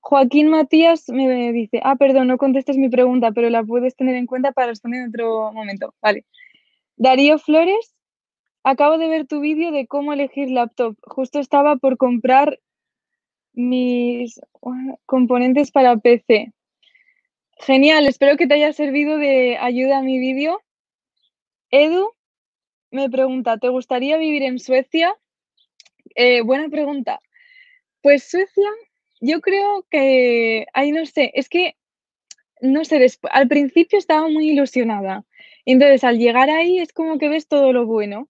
Joaquín 0.00 0.48
Matías 0.48 1.08
me 1.08 1.52
dice, 1.52 1.80
ah, 1.84 1.96
perdón, 1.96 2.26
no 2.26 2.36
contestes 2.36 2.76
mi 2.76 2.88
pregunta, 2.88 3.30
pero 3.32 3.50
la 3.50 3.62
puedes 3.62 3.94
tener 3.94 4.16
en 4.16 4.26
cuenta 4.26 4.52
para 4.52 4.68
responder 4.68 5.02
en 5.02 5.08
otro 5.10 5.52
momento. 5.52 5.94
Vale. 6.02 6.24
Darío 6.96 7.38
Flores 7.38 7.92
Acabo 8.64 8.96
de 8.96 9.08
ver 9.08 9.26
tu 9.26 9.40
vídeo 9.40 9.72
de 9.72 9.86
cómo 9.88 10.12
elegir 10.12 10.48
laptop. 10.50 10.96
Justo 11.02 11.40
estaba 11.40 11.76
por 11.76 11.96
comprar 11.96 12.60
mis 13.52 14.40
componentes 15.04 15.72
para 15.72 15.96
PC. 15.96 16.52
Genial, 17.58 18.06
espero 18.06 18.36
que 18.36 18.46
te 18.46 18.54
haya 18.54 18.72
servido 18.72 19.18
de 19.18 19.56
ayuda 19.58 19.98
a 19.98 20.02
mi 20.02 20.18
vídeo. 20.18 20.62
Edu 21.70 22.12
me 22.92 23.10
pregunta, 23.10 23.58
¿te 23.58 23.68
gustaría 23.68 24.16
vivir 24.16 24.42
en 24.42 24.58
Suecia? 24.58 25.16
Eh, 26.14 26.42
buena 26.42 26.68
pregunta. 26.68 27.20
Pues 28.00 28.28
Suecia, 28.30 28.68
yo 29.20 29.40
creo 29.40 29.86
que, 29.90 30.66
ay, 30.72 30.92
no 30.92 31.04
sé, 31.06 31.32
es 31.34 31.48
que, 31.48 31.76
no 32.60 32.84
sé, 32.84 33.04
al 33.30 33.48
principio 33.48 33.98
estaba 33.98 34.28
muy 34.28 34.50
ilusionada. 34.50 35.24
Entonces, 35.64 36.04
al 36.04 36.18
llegar 36.18 36.50
ahí 36.50 36.78
es 36.78 36.92
como 36.92 37.18
que 37.18 37.28
ves 37.28 37.48
todo 37.48 37.72
lo 37.72 37.86
bueno. 37.86 38.28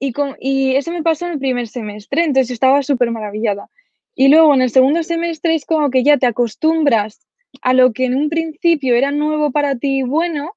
Y, 0.00 0.76
eso 0.76 0.92
me 0.92 1.02
pasó 1.02 1.26
en 1.26 1.32
el 1.32 1.38
primer 1.38 1.68
semestre, 1.68 2.24
entonces 2.24 2.50
estaba 2.52 2.82
súper 2.82 3.10
maravillada. 3.10 3.70
Y 4.14 4.28
luego 4.28 4.54
en 4.54 4.62
el 4.62 4.70
segundo 4.70 5.02
semestre 5.02 5.54
es 5.54 5.64
como 5.64 5.90
que 5.90 6.02
ya 6.04 6.18
te 6.18 6.26
acostumbras 6.26 7.26
a 7.62 7.72
lo 7.72 7.92
que 7.92 8.04
en 8.04 8.14
un 8.14 8.28
principio 8.28 8.94
era 8.94 9.10
nuevo 9.12 9.50
para 9.50 9.76
ti 9.76 10.02
bueno, 10.02 10.56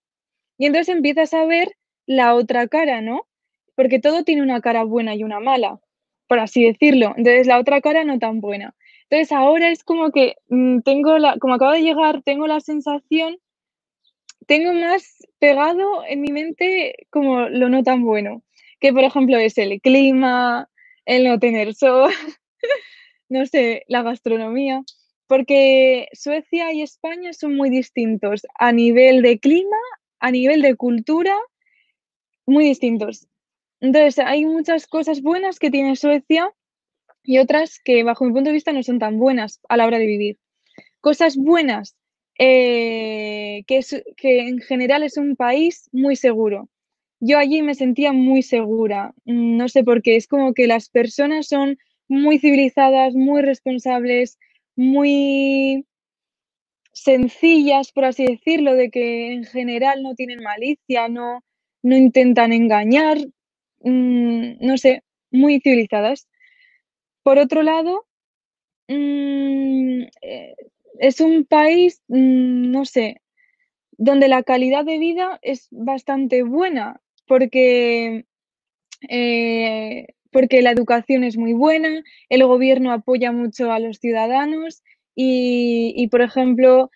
y 0.57 0.65
entonces 0.65 0.95
empiezas 0.95 1.33
a 1.33 1.45
ver 1.45 1.75
la 2.07 2.35
otra 2.35 2.67
cara, 2.67 3.01
¿no? 3.01 3.27
Porque 3.75 3.99
todo 3.99 4.23
tiene 4.23 4.41
una 4.41 4.61
cara 4.61 4.83
buena 4.83 5.15
y 5.15 5.23
una 5.23 5.39
mala, 5.39 5.79
por 6.27 6.39
así 6.39 6.63
decirlo. 6.63 7.13
Entonces 7.17 7.47
la 7.47 7.59
otra 7.59 7.81
cara 7.81 8.03
no 8.03 8.19
tan 8.19 8.41
buena. 8.41 8.75
Entonces 9.09 9.31
ahora 9.31 9.69
es 9.69 9.83
como 9.83 10.11
que 10.11 10.35
mm, 10.49 10.79
tengo 10.81 11.17
la, 11.19 11.37
como 11.37 11.53
acabo 11.53 11.71
de 11.73 11.83
llegar, 11.83 12.23
tengo 12.23 12.47
la 12.47 12.59
sensación, 12.59 13.37
tengo 14.47 14.73
más 14.73 15.17
pegado 15.39 16.03
en 16.07 16.21
mi 16.21 16.29
mente 16.29 17.07
como 17.11 17.49
lo 17.49 17.69
no 17.69 17.83
tan 17.83 18.03
bueno 18.03 18.43
que 18.79 18.93
por 18.93 19.03
ejemplo 19.03 19.37
es 19.37 19.57
el 19.57 19.81
clima, 19.81 20.69
el 21.05 21.23
no 21.23 21.39
tener 21.39 21.73
sol, 21.73 22.11
no 23.29 23.45
sé, 23.45 23.83
la 23.87 24.03
gastronomía, 24.03 24.83
porque 25.27 26.07
Suecia 26.13 26.73
y 26.73 26.81
España 26.81 27.33
son 27.33 27.55
muy 27.55 27.69
distintos 27.69 28.45
a 28.57 28.71
nivel 28.71 29.21
de 29.21 29.39
clima, 29.39 29.77
a 30.19 30.31
nivel 30.31 30.61
de 30.61 30.75
cultura, 30.75 31.35
muy 32.45 32.65
distintos. 32.65 33.27
Entonces, 33.79 34.19
hay 34.19 34.45
muchas 34.45 34.87
cosas 34.87 35.21
buenas 35.21 35.59
que 35.59 35.69
tiene 35.69 35.95
Suecia 35.95 36.51
y 37.23 37.39
otras 37.39 37.79
que 37.83 38.03
bajo 38.03 38.25
mi 38.25 38.31
punto 38.31 38.49
de 38.49 38.53
vista 38.53 38.71
no 38.71 38.83
son 38.83 38.99
tan 38.99 39.19
buenas 39.19 39.59
a 39.69 39.77
la 39.77 39.85
hora 39.85 39.99
de 39.99 40.07
vivir. 40.07 40.39
Cosas 41.01 41.35
buenas, 41.35 41.95
eh, 42.39 43.63
que, 43.67 43.81
que 44.15 44.39
en 44.47 44.59
general 44.59 45.03
es 45.03 45.17
un 45.17 45.35
país 45.35 45.89
muy 45.91 46.15
seguro 46.15 46.69
yo 47.19 47.37
allí 47.37 47.61
me 47.61 47.75
sentía 47.75 48.13
muy 48.13 48.43
segura. 48.43 49.13
Mm, 49.25 49.57
no 49.57 49.69
sé 49.69 49.83
por 49.83 50.01
qué, 50.01 50.15
es 50.15 50.27
como 50.27 50.53
que 50.53 50.67
las 50.67 50.89
personas 50.89 51.47
son 51.47 51.77
muy 52.07 52.39
civilizadas, 52.39 53.15
muy 53.15 53.41
responsables, 53.41 54.37
muy 54.75 55.85
sencillas, 56.93 57.91
por 57.91 58.05
así 58.05 58.25
decirlo, 58.25 58.73
de 58.75 58.89
que 58.89 59.33
en 59.33 59.43
general 59.45 60.03
no 60.03 60.15
tienen 60.15 60.41
malicia, 60.41 61.07
no, 61.09 61.43
no 61.83 61.95
intentan 61.97 62.53
engañar, 62.53 63.17
mm, 63.81 64.57
no 64.65 64.77
sé, 64.77 65.03
muy 65.31 65.59
civilizadas. 65.61 66.27
Por 67.23 67.39
otro 67.39 67.63
lado, 67.63 68.05
mm, 68.87 70.03
eh, 70.21 70.55
es 70.99 71.21
un 71.21 71.45
país, 71.45 72.01
no 72.07 72.85
sé, 72.85 73.21
donde 73.97 74.27
la 74.27 74.43
calidad 74.43 74.85
de 74.85 74.99
vida 74.99 75.39
es 75.41 75.67
bastante 75.71 76.43
buena 76.43 77.01
porque, 77.27 78.25
eh, 79.09 80.07
porque 80.31 80.61
la 80.61 80.71
educación 80.71 81.23
es 81.23 81.37
muy 81.37 81.53
buena, 81.53 82.03
el 82.29 82.45
gobierno 82.45 82.91
apoya 82.91 83.31
mucho 83.31 83.71
a 83.71 83.79
los 83.79 83.99
ciudadanos 83.99 84.83
y, 85.19 86.07
por 86.11 86.21
ejemplo, 86.21 86.91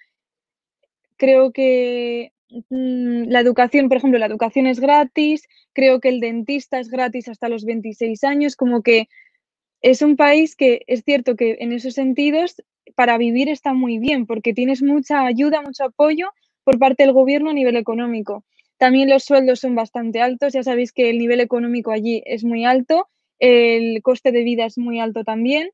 creo 1.18 1.52
que 1.52 2.34
mm, 2.70 3.24
la 3.30 3.40
educación, 3.40 3.90
por 3.90 3.98
ejemplo, 3.98 4.20
la 4.20 4.28
educación 4.28 4.68
es 4.68 4.80
gratis, 4.80 5.48
creo 5.74 6.00
que 6.00 6.10
el 6.10 6.20
dentista 6.20 6.80
es 6.80 6.90
gratis 6.90 7.28
hasta 7.30 7.50
los 7.50 7.66
26 7.66 8.24
años, 8.24 8.56
como 8.56 8.84
que 8.84 9.08
es 9.82 10.04
un 10.04 10.16
país 10.18 10.56
que 10.56 10.84
es 10.86 11.04
cierto 11.04 11.36
que 11.36 11.58
en 11.60 11.74
esos 11.74 11.96
sentidos 11.96 12.62
para 12.96 13.18
vivir 13.18 13.50
está 13.50 13.74
muy 13.74 14.00
bien 14.00 14.26
porque 14.26 14.54
tienes 14.54 14.82
mucha 14.82 15.26
ayuda, 15.26 15.62
mucho 15.62 15.86
apoyo 15.86 16.30
por 16.64 16.80
parte 16.80 17.04
del 17.04 17.14
gobierno 17.14 17.50
a 17.50 17.54
nivel 17.54 17.76
económico. 17.76 18.44
También 18.78 19.10
los 19.10 19.24
sueldos 19.24 19.60
son 19.60 19.76
bastante 19.76 20.22
altos, 20.22 20.54
ya 20.54 20.64
sabéis 20.64 20.92
que 20.92 21.10
el 21.10 21.18
nivel 21.18 21.40
económico 21.40 21.92
allí 21.92 22.24
es 22.26 22.44
muy 22.44 22.66
alto, 22.66 23.08
el 23.40 24.02
coste 24.02 24.32
de 24.32 24.44
vida 24.44 24.66
es 24.66 24.78
muy 24.78 25.00
alto 25.00 25.24
también. 25.24 25.70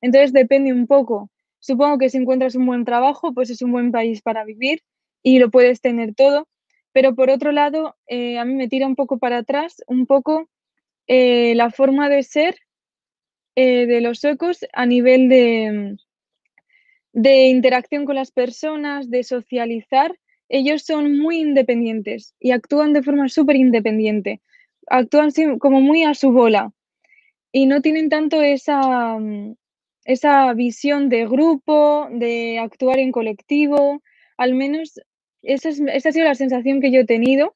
Entonces 0.00 0.32
depende 0.32 0.72
un 0.72 0.86
poco 0.86 1.30
supongo 1.60 1.98
que 1.98 2.10
si 2.10 2.18
encuentras 2.18 2.54
un 2.54 2.66
buen 2.66 2.84
trabajo, 2.84 3.32
pues 3.32 3.50
es 3.50 3.62
un 3.62 3.72
buen 3.72 3.92
país 3.92 4.22
para 4.22 4.44
vivir 4.44 4.82
y 5.22 5.38
lo 5.38 5.50
puedes 5.50 5.80
tener 5.80 6.14
todo. 6.14 6.48
Pero 6.92 7.14
por 7.14 7.30
otro 7.30 7.52
lado, 7.52 7.96
eh, 8.06 8.38
a 8.38 8.44
mí 8.44 8.54
me 8.54 8.68
tira 8.68 8.86
un 8.86 8.96
poco 8.96 9.18
para 9.18 9.38
atrás, 9.38 9.82
un 9.86 10.06
poco 10.06 10.48
eh, 11.06 11.54
la 11.54 11.70
forma 11.70 12.08
de 12.08 12.22
ser 12.22 12.56
eh, 13.54 13.86
de 13.86 14.00
los 14.00 14.20
suecos 14.20 14.64
a 14.72 14.86
nivel 14.86 15.28
de, 15.28 15.96
de 17.12 17.48
interacción 17.48 18.04
con 18.04 18.16
las 18.16 18.30
personas, 18.30 19.10
de 19.10 19.24
socializar. 19.24 20.14
Ellos 20.48 20.82
son 20.82 21.18
muy 21.18 21.38
independientes 21.38 22.34
y 22.40 22.52
actúan 22.52 22.92
de 22.92 23.02
forma 23.02 23.28
súper 23.28 23.56
independiente. 23.56 24.40
Actúan 24.86 25.30
como 25.58 25.80
muy 25.80 26.04
a 26.04 26.14
su 26.14 26.32
bola 26.32 26.72
y 27.52 27.66
no 27.66 27.82
tienen 27.82 28.08
tanto 28.08 28.42
esa, 28.42 29.18
esa 30.04 30.52
visión 30.54 31.08
de 31.08 31.26
grupo, 31.26 32.08
de 32.10 32.58
actuar 32.58 32.98
en 32.98 33.12
colectivo. 33.12 34.02
Al 34.36 34.54
menos 34.54 35.00
esa, 35.42 35.68
esa 35.68 36.08
ha 36.08 36.12
sido 36.12 36.24
la 36.24 36.34
sensación 36.34 36.80
que 36.80 36.90
yo 36.90 37.00
he 37.00 37.06
tenido 37.06 37.54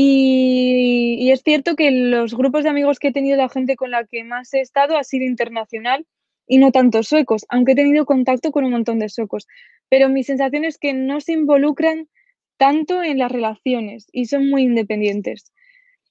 y, 0.00 1.32
es 1.32 1.42
cierto 1.42 1.74
que 1.74 1.90
los 1.90 2.36
grupos 2.36 2.62
de 2.62 2.70
amigos 2.70 3.00
que 3.00 3.08
he 3.08 3.12
tenido, 3.12 3.36
la 3.36 3.48
gente 3.48 3.74
con 3.74 3.90
la 3.90 4.06
que 4.06 4.22
más 4.22 4.54
he 4.54 4.60
estado 4.60 4.96
ha 4.96 5.02
sido 5.02 5.26
internacional 5.26 6.06
y 6.48 6.58
no 6.58 6.72
tanto 6.72 7.02
suecos, 7.02 7.44
aunque 7.48 7.72
he 7.72 7.76
tenido 7.76 8.06
contacto 8.06 8.50
con 8.50 8.64
un 8.64 8.72
montón 8.72 8.98
de 8.98 9.08
suecos. 9.08 9.46
Pero 9.88 10.08
mi 10.08 10.24
sensación 10.24 10.64
es 10.64 10.78
que 10.78 10.94
no 10.94 11.20
se 11.20 11.32
involucran 11.32 12.08
tanto 12.56 13.02
en 13.02 13.18
las 13.18 13.30
relaciones 13.30 14.08
y 14.12 14.26
son 14.26 14.50
muy 14.50 14.62
independientes. 14.62 15.52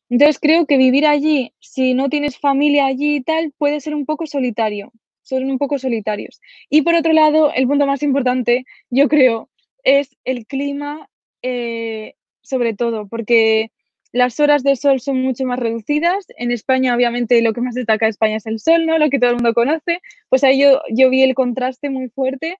Entonces 0.10 0.40
creo 0.40 0.66
que 0.66 0.78
vivir 0.78 1.06
allí, 1.06 1.54
si 1.60 1.94
no 1.94 2.10
tienes 2.10 2.40
familia 2.40 2.86
allí 2.86 3.18
y 3.18 3.22
tal, 3.22 3.52
puede 3.58 3.82
ser 3.82 3.94
un 3.94 4.06
poco 4.06 4.26
solitario. 4.26 4.94
Son 5.24 5.44
un 5.52 5.58
poco 5.58 5.78
solitarios. 5.78 6.40
Y 6.70 6.84
por 6.84 6.96
otro 6.96 7.12
lado, 7.12 7.52
el 7.54 7.68
punto 7.68 7.86
más 7.86 8.02
importante, 8.02 8.64
yo 8.90 9.10
creo, 9.10 9.50
es 9.84 10.16
el 10.24 10.46
clima, 10.46 11.10
eh, 11.42 12.14
sobre 12.42 12.74
todo, 12.74 13.08
porque 13.10 13.72
las 14.12 14.40
horas 14.40 14.64
de 14.64 14.76
sol 14.76 15.00
son 15.00 15.22
mucho 15.22 15.46
más 15.46 15.60
reducidas. 15.60 16.26
En 16.38 16.52
España, 16.52 16.96
obviamente, 16.96 17.42
lo 17.42 17.54
que 17.54 17.62
más 17.62 17.76
destaca 17.76 18.06
de 18.06 18.12
España 18.12 18.38
es 18.38 18.46
el 18.46 18.60
sol, 18.60 18.86
¿no? 18.86 18.98
Lo 18.98 19.10
que 19.10 19.20
todo 19.20 19.32
el 19.32 19.36
mundo 19.38 19.54
conoce. 19.54 20.02
Pues 20.30 20.44
ahí 20.44 20.62
yo, 20.62 20.82
yo 20.90 21.10
vi 21.10 21.24
el 21.24 21.36
contraste 21.36 21.90
muy 21.90 22.10
fuerte. 22.10 22.58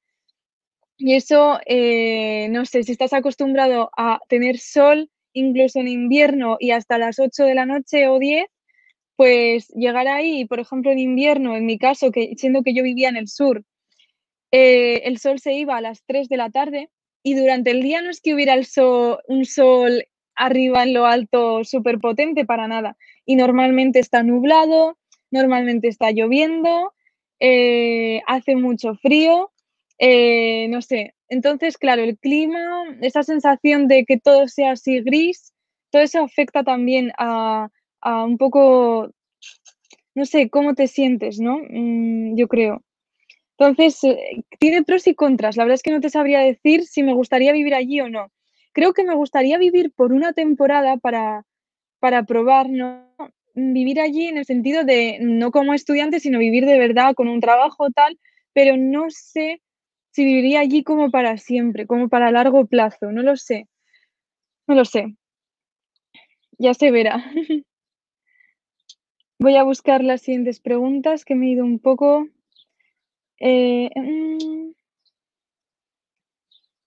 Y 0.98 1.14
eso, 1.14 1.60
eh, 1.66 2.48
no 2.50 2.66
sé, 2.66 2.84
si 2.84 2.92
estás 2.92 3.14
acostumbrado 3.14 3.92
a 3.96 4.20
tener 4.30 4.58
sol 4.58 5.10
incluso 5.34 5.80
en 5.80 5.88
invierno 5.88 6.58
y 6.60 6.72
hasta 6.72 6.98
las 6.98 7.20
8 7.20 7.44
de 7.44 7.54
la 7.54 7.66
noche 7.66 8.08
o 8.08 8.18
10, 8.18 8.46
pues 9.16 9.68
llegar 9.70 10.08
ahí, 10.08 10.46
por 10.46 10.60
ejemplo, 10.60 10.92
en 10.92 11.00
invierno, 11.00 11.56
en 11.56 11.66
mi 11.66 11.78
caso, 11.78 12.12
que 12.12 12.34
siendo 12.38 12.64
que 12.64 12.74
yo 12.74 12.84
vivía 12.84 13.10
en 13.10 13.18
el 13.18 13.28
sur, 13.28 13.64
eh, 14.52 15.02
el 15.06 15.20
sol 15.20 15.40
se 15.40 15.54
iba 15.54 15.78
a 15.78 15.82
las 15.82 16.04
3 16.06 16.30
de 16.30 16.38
la 16.38 16.50
tarde 16.50 16.90
y 17.24 17.36
durante 17.36 17.72
el 17.72 17.82
día 17.82 18.02
no 18.02 18.10
es 18.10 18.22
que 18.22 18.34
hubiera 18.34 18.54
el 18.54 18.66
sol, 18.66 19.20
un 19.28 19.46
sol 19.46 20.06
arriba 20.38 20.84
en 20.84 20.94
lo 20.94 21.06
alto 21.06 21.64
súper 21.64 22.00
potente 22.00 22.46
para 22.46 22.68
nada. 22.68 22.96
Y 23.26 23.36
normalmente 23.36 24.00
está 24.00 24.24
nublado, 24.24 24.98
normalmente 25.32 25.88
está 25.88 26.12
lloviendo, 26.12 26.94
eh, 27.40 28.22
hace 28.28 28.56
mucho 28.56 28.96
frío, 28.96 29.52
eh, 30.00 30.68
no 30.70 30.82
sé. 30.82 31.16
Entonces, 31.30 31.78
claro, 31.78 32.04
el 32.04 32.18
clima, 32.18 32.84
esa 33.02 33.24
sensación 33.24 33.88
de 33.88 34.06
que 34.06 34.18
todo 34.20 34.48
sea 34.48 34.72
así 34.72 35.02
gris, 35.02 35.54
todo 35.92 36.02
eso 36.04 36.22
afecta 36.24 36.64
también 36.64 37.12
a, 37.18 37.70
un 38.04 38.38
poco, 38.38 39.12
no 40.16 40.26
sé, 40.26 40.50
cómo 40.50 40.76
te 40.76 40.88
sientes, 40.88 41.40
¿no? 41.40 41.60
Mm, 41.70 42.38
yo 42.38 42.48
creo. 42.48 42.84
Entonces, 43.58 44.04
eh, 44.04 44.44
tiene 44.60 44.84
pros 44.84 45.08
y 45.08 45.16
contras. 45.16 45.58
La 45.58 45.64
verdad 45.64 45.76
es 45.76 45.84
que 45.84 45.92
no 45.92 46.02
te 46.02 46.10
sabría 46.10 46.40
decir 46.42 46.86
si 46.86 47.04
me 47.04 47.14
gustaría 47.14 47.52
vivir 47.54 47.74
allí 47.74 48.00
o 48.02 48.10
no 48.10 48.32
creo 48.74 48.94
que 48.94 49.04
me 49.04 49.16
gustaría 49.16 49.58
vivir 49.58 49.92
por 49.94 50.14
una 50.14 50.34
temporada 50.34 50.98
para, 50.98 51.46
para 52.00 52.24
probar, 52.24 52.70
¿no? 52.70 53.06
Vivir 53.56 54.00
allí 54.02 54.28
en 54.28 54.38
el 54.38 54.46
sentido 54.46 54.84
de 54.86 55.20
no 55.22 55.52
como 55.52 55.74
estudiante, 55.74 56.20
sino 56.20 56.40
vivir 56.40 56.66
de 56.66 56.80
verdad 56.80 57.16
con 57.16 57.28
un 57.28 57.42
trabajo 57.42 57.90
tal, 57.92 58.20
pero 58.54 58.78
no 58.78 59.10
sé 59.10 59.62
si 60.12 60.26
viviría 60.26 60.62
allí 60.62 60.84
como 60.84 61.12
para 61.12 61.38
siempre, 61.38 61.88
como 61.88 62.10
para 62.10 62.32
largo 62.32 62.66
plazo, 62.68 63.12
no 63.12 63.24
lo 63.24 63.36
sé. 63.38 63.68
No 64.68 64.76
lo 64.76 64.86
sé. 64.86 65.16
Ya 66.60 66.74
se 66.74 66.92
verá. 66.92 67.24
Voy 69.40 69.56
a 69.56 69.64
buscar 69.64 70.04
las 70.04 70.22
siguientes 70.22 70.60
preguntas 70.60 71.26
que 71.26 71.34
me 71.34 71.48
he 71.48 71.50
ido 71.54 71.66
un 71.66 71.80
poco. 71.80 72.28
Eh, 73.40 73.90
mm, 73.96 74.72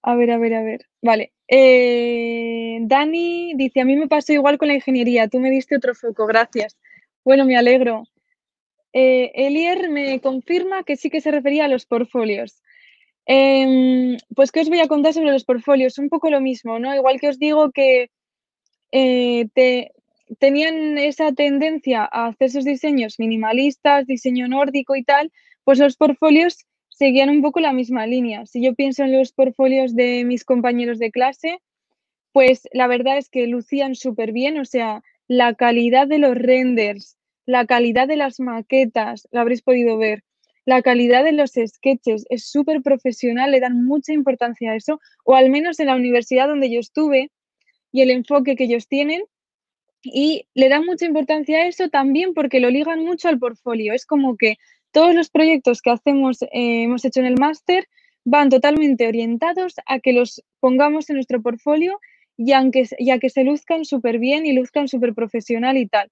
a 0.03 0.15
ver, 0.17 0.31
a 0.31 0.39
ver, 0.39 0.55
a 0.55 0.63
ver. 0.63 0.87
Vale. 1.03 1.33
Eh, 1.53 2.79
Dani 2.83 3.55
dice, 3.57 3.81
a 3.81 3.85
mí 3.85 3.97
me 3.97 4.07
pasó 4.07 4.33
igual 4.33 4.57
con 4.57 4.69
la 4.69 4.75
ingeniería, 4.75 5.27
tú 5.27 5.41
me 5.41 5.51
diste 5.51 5.77
otro 5.77 5.97
foco, 5.97 6.27
gracias. 6.27 6.77
Bueno, 7.25 7.45
me 7.45 7.57
alegro. 7.57 8.05
Eh, 8.93 9.33
Elier 9.35 9.91
me 9.91 10.21
confirma 10.21 10.85
que 10.85 10.97
sí 10.97 11.11
que 11.11 11.21
se 11.21 11.33
refería 11.33 11.65
a 11.65 11.69
los 11.69 11.87
portfolios. 11.87 12.63
Em, 13.27 14.17
pues, 14.35 14.53
¿qué 14.53 14.61
os 14.61 14.69
voy 14.69 14.81
a 14.81 14.89
contar 14.89 15.13
sobre 15.13 15.33
los 15.33 15.45
portfolios? 15.45 15.99
Un 15.99 16.09
poco 16.09 16.31
lo 16.31 16.41
mismo, 16.41 16.79
¿no? 16.79 16.95
Igual 16.95 17.21
que 17.21 17.29
os 17.29 17.39
digo 17.39 17.73
que 17.73 18.11
eh, 18.93 19.47
tenían 20.39 20.99
esa 20.99 21.33
tendencia 21.33 22.09
a 22.11 22.29
hacer 22.29 22.51
sus 22.51 22.65
diseños 22.65 23.17
minimalistas, 23.19 24.07
diseño 24.07 24.47
nórdico 24.49 24.95
y 24.95 25.03
tal, 25.03 25.33
pues 25.65 25.79
los 25.81 25.97
portfolios 25.97 26.67
seguían 27.01 27.31
un 27.31 27.41
poco 27.41 27.61
la 27.61 27.73
misma 27.73 28.07
línea. 28.07 28.45
Si 28.45 28.63
yo 28.63 28.75
pienso 28.75 29.05
en 29.05 29.17
los 29.17 29.33
portfolios 29.33 29.97
de 29.97 30.23
mis 30.27 30.45
compañeros 30.45 30.99
de 30.99 31.11
clase, 31.11 31.63
pues 32.31 32.69
la 32.75 32.89
verdad 32.89 33.17
es 33.17 33.31
que 33.31 33.47
lucían 33.47 33.95
súper 33.95 34.33
bien, 34.33 34.59
o 34.59 34.67
sea, 34.67 35.03
la 35.27 35.55
calidad 35.55 36.07
de 36.07 36.19
los 36.19 36.37
renders, 36.37 37.17
la 37.47 37.65
calidad 37.65 38.07
de 38.07 38.17
las 38.17 38.39
maquetas, 38.39 39.27
lo 39.33 39.41
habréis 39.41 39.63
podido 39.63 39.97
ver, 39.97 40.25
la 40.67 40.83
calidad 40.83 41.25
de 41.25 41.33
los 41.33 41.53
sketches 41.53 42.27
es 42.29 42.45
súper 42.51 42.83
profesional, 42.83 43.51
le 43.51 43.61
dan 43.61 43.83
mucha 43.83 44.13
importancia 44.13 44.73
a 44.73 44.77
eso, 44.77 45.01
o 45.25 45.37
al 45.37 45.49
menos 45.49 45.81
en 45.81 45.87
la 45.87 45.97
universidad 45.97 46.49
donde 46.49 46.71
yo 46.71 46.81
estuve 46.81 47.31
y 47.93 48.03
el 48.03 48.11
enfoque 48.11 48.57
que 48.57 48.65
ellos 48.65 48.89
tienen, 48.89 49.23
y 50.03 50.49
le 50.53 50.69
dan 50.69 50.85
mucha 50.85 51.07
importancia 51.07 51.61
a 51.61 51.67
eso 51.67 51.89
también 51.89 52.35
porque 52.35 52.61
lo 52.61 52.69
ligan 52.69 53.03
mucho 53.07 53.29
al 53.29 53.39
portfolio. 53.39 53.95
Es 53.95 54.05
como 54.05 54.37
que 54.37 54.57
todos 54.93 55.15
los 55.15 55.31
proyectos 55.31 55.83
que 55.83 55.91
hacemos, 55.91 56.43
eh, 56.43 56.49
hemos 56.85 57.05
hecho 57.05 57.21
en 57.21 57.27
el 57.27 57.39
máster 57.39 57.87
van 58.25 58.51
totalmente 58.51 59.09
orientados 59.09 59.75
a 59.87 59.99
que 60.01 60.13
los 60.13 60.43
pongamos 60.61 61.09
en 61.09 61.17
nuestro 61.17 61.41
portfolio 61.43 61.99
y, 62.37 62.53
aunque, 62.53 62.87
ya 62.99 63.19
que 63.19 63.31
se 63.31 63.45
luzcan 63.45 63.85
súper 63.85 64.19
bien 64.19 64.47
y 64.47 64.53
luzcan 64.53 64.89
súper 64.89 65.15
profesional 65.15 65.77
y 65.77 65.87
tal. 65.87 66.11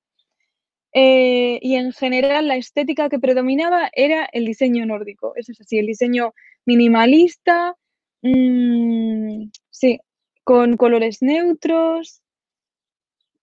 Eh, 0.92 1.58
y 1.60 1.74
en 1.74 1.92
general 1.92 2.48
la 2.48 2.56
estética 2.56 3.08
que 3.08 3.18
predominaba 3.18 3.90
era 3.92 4.28
el 4.32 4.46
diseño 4.46 4.86
nórdico, 4.86 5.34
eso 5.36 5.52
es 5.52 5.60
así, 5.60 5.78
el 5.78 5.86
diseño 5.86 6.32
minimalista, 6.64 7.76
mm, 8.22 9.50
sí, 9.70 10.00
con 10.44 10.78
colores 10.78 11.20
neutros, 11.20 12.22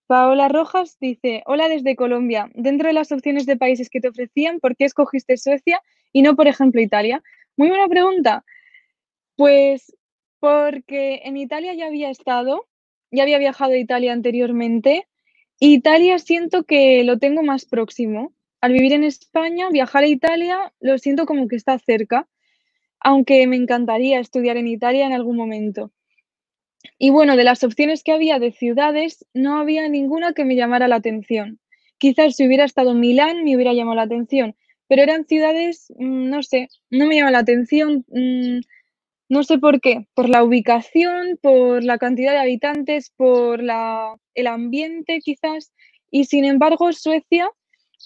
Paola 0.06 0.48
Rojas 0.48 0.96
dice, 1.00 1.42
hola 1.46 1.68
desde 1.68 1.96
Colombia. 1.96 2.48
Dentro 2.54 2.86
de 2.86 2.94
las 2.94 3.10
opciones 3.10 3.44
de 3.44 3.56
países 3.56 3.90
que 3.90 4.00
te 4.00 4.08
ofrecían, 4.08 4.60
¿por 4.60 4.76
qué 4.76 4.84
escogiste 4.84 5.36
Suecia 5.36 5.82
y 6.12 6.22
no, 6.22 6.36
por 6.36 6.46
ejemplo, 6.46 6.80
Italia? 6.80 7.22
Muy 7.56 7.68
buena 7.68 7.88
pregunta. 7.88 8.44
Pues 9.36 9.96
porque 10.38 11.22
en 11.24 11.36
Italia 11.36 11.74
ya 11.74 11.86
había 11.86 12.10
estado, 12.10 12.66
ya 13.10 13.24
había 13.24 13.38
viajado 13.38 13.72
a 13.72 13.78
Italia 13.78 14.12
anteriormente. 14.12 15.08
Italia 15.58 16.18
siento 16.20 16.64
que 16.64 17.02
lo 17.02 17.18
tengo 17.18 17.42
más 17.42 17.64
próximo. 17.66 18.32
Al 18.60 18.72
vivir 18.72 18.92
en 18.92 19.02
España, 19.04 19.70
viajar 19.70 20.04
a 20.04 20.08
Italia 20.08 20.72
lo 20.80 20.98
siento 20.98 21.26
como 21.26 21.48
que 21.48 21.56
está 21.56 21.78
cerca, 21.80 22.28
aunque 23.00 23.46
me 23.48 23.56
encantaría 23.56 24.20
estudiar 24.20 24.56
en 24.56 24.68
Italia 24.68 25.06
en 25.06 25.12
algún 25.14 25.36
momento. 25.36 25.90
Y 26.98 27.10
bueno, 27.10 27.36
de 27.36 27.44
las 27.44 27.64
opciones 27.64 28.02
que 28.02 28.12
había 28.12 28.38
de 28.38 28.52
ciudades, 28.52 29.26
no 29.34 29.58
había 29.58 29.88
ninguna 29.88 30.32
que 30.32 30.44
me 30.44 30.56
llamara 30.56 30.88
la 30.88 30.96
atención. 30.96 31.60
Quizás 31.98 32.36
si 32.36 32.46
hubiera 32.46 32.64
estado 32.64 32.92
en 32.92 33.00
Milán 33.00 33.44
me 33.44 33.54
hubiera 33.56 33.72
llamado 33.72 33.96
la 33.96 34.02
atención, 34.02 34.54
pero 34.88 35.02
eran 35.02 35.26
ciudades, 35.26 35.92
mm, 35.98 36.28
no 36.30 36.42
sé, 36.42 36.68
no 36.90 37.06
me 37.06 37.16
llama 37.16 37.30
la 37.30 37.38
atención, 37.38 38.04
mm, 38.08 38.60
no 39.28 39.42
sé 39.42 39.58
por 39.58 39.80
qué, 39.80 40.06
por 40.14 40.28
la 40.28 40.44
ubicación, 40.44 41.38
por 41.42 41.82
la 41.82 41.98
cantidad 41.98 42.32
de 42.32 42.38
habitantes, 42.38 43.12
por 43.16 43.62
la, 43.62 44.16
el 44.34 44.46
ambiente 44.46 45.20
quizás. 45.20 45.72
Y 46.10 46.26
sin 46.26 46.44
embargo, 46.44 46.92
Suecia, 46.92 47.48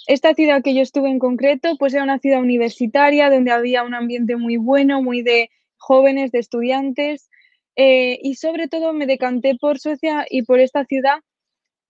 esta 0.06 0.34
ciudad 0.34 0.62
que 0.62 0.74
yo 0.74 0.82
estuve 0.82 1.10
en 1.10 1.18
concreto, 1.18 1.76
pues 1.78 1.94
era 1.94 2.04
una 2.04 2.18
ciudad 2.18 2.40
universitaria 2.40 3.30
donde 3.30 3.50
había 3.50 3.82
un 3.82 3.94
ambiente 3.94 4.36
muy 4.36 4.56
bueno, 4.56 5.02
muy 5.02 5.22
de 5.22 5.50
jóvenes, 5.76 6.32
de 6.32 6.38
estudiantes, 6.38 7.29
eh, 7.76 8.18
y 8.22 8.34
sobre 8.34 8.68
todo 8.68 8.92
me 8.92 9.06
decanté 9.06 9.56
por 9.56 9.78
Suecia 9.78 10.26
y 10.28 10.42
por 10.42 10.60
esta 10.60 10.84
ciudad 10.84 11.20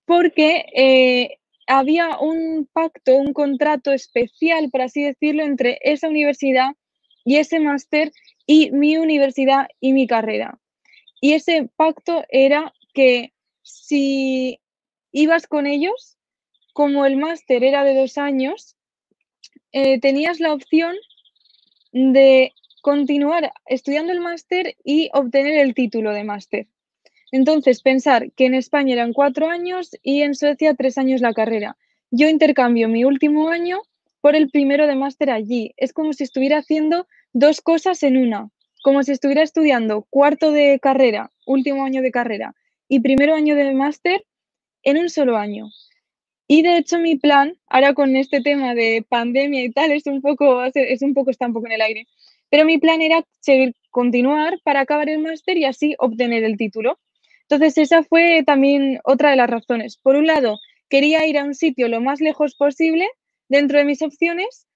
porque 0.05 0.65
eh, 0.75 1.39
había 1.67 2.19
un 2.19 2.69
pacto, 2.73 3.17
un 3.17 3.33
contrato 3.33 3.93
especial, 3.93 4.71
por 4.71 4.83
así 4.83 5.05
decirlo, 5.05 5.45
entre 5.45 5.79
esa 5.83 6.09
universidad 6.09 6.71
y 7.25 7.37
ese 7.37 7.61
máster 7.61 8.11
y 8.45 8.73
mi 8.73 8.97
universidad 8.97 9.69
y 9.81 9.93
mi 9.93 10.09
carrera. 10.09 10.59
Y 11.21 11.35
ese 11.35 11.69
pacto 11.77 12.25
era 12.29 12.73
que 12.93 13.33
si 13.63 14.59
ibas 15.13 15.47
con 15.47 15.67
ellos, 15.67 16.19
como 16.73 17.07
el 17.07 17.17
máster 17.17 17.63
era 17.63 17.85
de 17.85 17.95
dos 17.95 18.19
años, 18.19 18.77
eh, 19.73 20.01
tenías 20.01 20.41
la 20.41 20.53
opción 20.53 20.97
de 21.93 22.53
continuar 22.81 23.53
estudiando 23.67 24.13
el 24.13 24.21
máster 24.21 24.77
y 24.85 25.11
obtener 25.13 25.59
el 25.59 25.75
título 25.75 26.13
de 26.13 26.25
máster. 26.25 26.67
Entonces, 27.33 27.83
pensar 27.83 28.33
que 28.33 28.47
en 28.47 28.55
España 28.55 28.95
eran 28.95 29.13
cuatro 29.13 29.49
años 29.49 29.91
y 30.03 30.23
en 30.23 30.35
Suecia 30.35 30.75
tres 30.75 30.99
años 30.99 31.21
la 31.21 31.33
carrera. 31.33 31.77
Yo 32.11 32.29
intercambio 32.29 32.89
mi 32.89 33.05
último 33.05 33.49
año 33.51 33.83
por 34.21 34.35
el 34.35 34.51
primero 34.51 34.87
de 34.87 34.97
máster 34.97 35.31
allí. 35.31 35.73
Es 35.77 35.93
como 35.93 36.13
si 36.13 36.25
estuviera 36.25 36.59
haciendo 36.59 37.07
dos 37.33 37.61
cosas 37.61 38.03
en 38.03 38.17
una, 38.17 38.51
como 38.83 39.03
si 39.03 39.13
estuviera 39.13 39.43
estudiando 39.43 40.07
cuarto 40.11 40.51
de 40.51 40.79
carrera, 40.81 41.31
último 41.47 41.85
año 41.85 42.03
de 42.03 42.11
carrera 42.11 42.55
y 42.89 43.01
primero 43.01 43.35
año 43.35 43.55
de 43.55 43.73
máster 43.73 44.27
en 44.83 44.99
un 44.99 45.09
solo 45.09 45.37
año. 45.37 45.71
Y 46.49 46.63
de 46.63 46.79
hecho 46.79 46.99
mi 46.99 47.15
plan, 47.15 47.57
ahora 47.69 47.95
con 47.95 48.17
este 48.17 48.41
tema 48.41 48.75
de 48.75 49.07
pandemia 49.09 49.63
y 49.63 49.71
tal, 49.71 49.93
es 49.93 50.07
un 50.07 50.21
poco, 50.21 50.65
es 50.65 51.01
un 51.01 51.15
poco, 51.15 51.31
está 51.31 51.47
un 51.47 51.53
poco 51.53 51.67
en 51.67 51.73
el 51.73 51.81
aire, 51.81 52.09
pero 52.51 52.65
mi 52.65 52.79
plan 52.79 53.01
era 53.01 53.25
seguir, 53.41 53.75
continuar 53.91 54.59
para 54.65 54.81
acabar 54.81 55.09
el 55.09 55.21
máster 55.21 55.57
y 55.57 55.65
así 55.65 55.95
obtener 55.99 56.45
el 56.45 56.57
título. 56.57 56.99
Entonces 57.43 57.79
esa 57.79 58.03
fue 58.03 58.43
también 58.47 59.01
otra 59.05 59.31
de 59.31 59.37
las 59.37 59.51
razones. 59.51 59.97
Por 59.97 60.17
un 60.17 60.27
lado, 60.27 60.59
quería 60.89 61.27
ir 61.27 61.39
a 61.39 61.45
un 61.45 61.55
sitio 61.55 61.89
lo 61.89 62.01
más 62.01 62.21
lejos 62.21 62.55
posible 62.55 63.09
dentro 63.49 63.79
de 63.79 63.85
mis 63.85 64.03
opciones, 64.03 64.67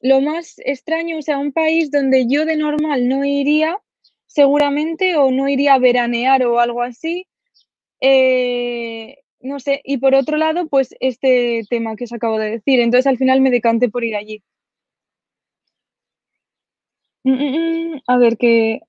lo 0.00 0.20
más 0.20 0.54
extraño, 0.58 1.18
o 1.18 1.22
sea, 1.22 1.38
un 1.38 1.52
país 1.52 1.90
donde 1.90 2.26
yo 2.28 2.44
de 2.44 2.56
normal 2.56 3.08
no 3.08 3.24
iría 3.24 3.78
seguramente 4.26 5.16
o 5.16 5.30
no 5.30 5.48
iría 5.48 5.74
a 5.74 5.78
veranear 5.78 6.44
o 6.44 6.60
algo 6.60 6.82
así. 6.82 7.26
Eh, 8.00 9.18
no 9.40 9.60
sé, 9.60 9.80
y 9.84 9.98
por 9.98 10.14
otro 10.14 10.36
lado, 10.36 10.68
pues 10.68 10.94
este 11.00 11.62
tema 11.68 11.96
que 11.96 12.04
os 12.04 12.12
acabo 12.12 12.38
de 12.38 12.50
decir. 12.50 12.80
Entonces 12.80 13.06
al 13.06 13.18
final 13.18 13.40
me 13.40 13.50
decanté 13.50 13.88
por 13.88 14.04
ir 14.04 14.16
allí. 14.16 14.42
Mm, 17.24 17.32
mm, 17.32 17.94
mm, 17.96 18.00
a 18.06 18.16
ver, 18.18 18.36
que... 18.36 18.80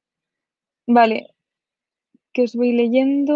Vale, 0.88 1.28
que 2.34 2.42
os 2.44 2.54
voy 2.56 2.72
leyendo. 2.74 3.34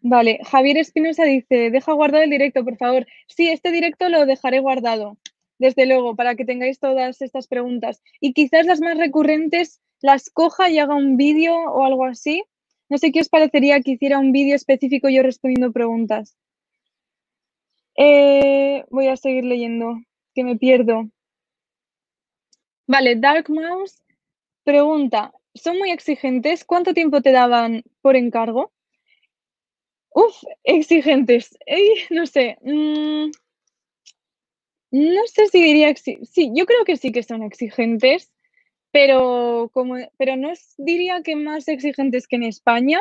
Vale, 0.00 0.38
Javier 0.44 0.78
Espinosa 0.78 1.24
dice, 1.24 1.70
deja 1.70 1.92
guardado 1.92 2.24
el 2.24 2.30
directo, 2.30 2.64
por 2.64 2.76
favor. 2.76 3.06
Sí, 3.28 3.48
este 3.48 3.70
directo 3.72 4.08
lo 4.08 4.26
dejaré 4.26 4.60
guardado, 4.60 5.18
desde 5.58 5.86
luego, 5.86 6.16
para 6.16 6.34
que 6.36 6.44
tengáis 6.44 6.78
todas 6.80 7.20
estas 7.20 7.46
preguntas. 7.48 8.02
Y 8.20 8.32
quizás 8.32 8.66
las 8.66 8.80
más 8.80 8.96
recurrentes 8.98 9.80
las 10.00 10.30
coja 10.30 10.70
y 10.70 10.78
haga 10.78 10.94
un 10.94 11.16
vídeo 11.16 11.54
o 11.56 11.84
algo 11.84 12.04
así. 12.04 12.44
No 12.88 12.98
sé 12.98 13.12
qué 13.12 13.20
os 13.20 13.28
parecería 13.28 13.80
que 13.80 13.92
hiciera 13.92 14.18
un 14.18 14.32
vídeo 14.32 14.54
específico 14.56 15.08
yo 15.08 15.22
respondiendo 15.22 15.72
preguntas. 15.72 16.36
Eh, 17.98 18.84
voy 18.90 19.08
a 19.08 19.16
seguir 19.16 19.44
leyendo, 19.44 19.96
que 20.34 20.44
me 20.44 20.56
pierdo. 20.56 21.10
Vale, 22.86 23.16
Dark 23.16 23.50
Mouse 23.50 24.00
pregunta, 24.64 25.32
¿son 25.54 25.78
muy 25.78 25.90
exigentes? 25.90 26.64
¿Cuánto 26.64 26.94
tiempo 26.94 27.20
te 27.20 27.32
daban 27.32 27.82
por 28.00 28.16
encargo? 28.16 28.72
Uf, 30.14 30.36
exigentes. 30.64 31.58
no 32.10 32.26
sé. 32.26 32.56
Mm, 32.62 33.30
no 34.92 35.26
sé 35.26 35.48
si 35.48 35.62
diría... 35.62 35.94
Sí, 35.96 36.52
yo 36.54 36.64
creo 36.66 36.84
que 36.84 36.96
sí 36.96 37.12
que 37.12 37.22
son 37.22 37.42
exigentes 37.42 38.30
pero, 38.92 39.70
como, 39.72 39.96
pero 40.16 40.36
no 40.36 40.52
diría 40.78 41.22
que 41.22 41.36
más 41.36 41.68
exigentes 41.68 42.26
que 42.26 42.36
en 42.36 42.44
España. 42.44 43.00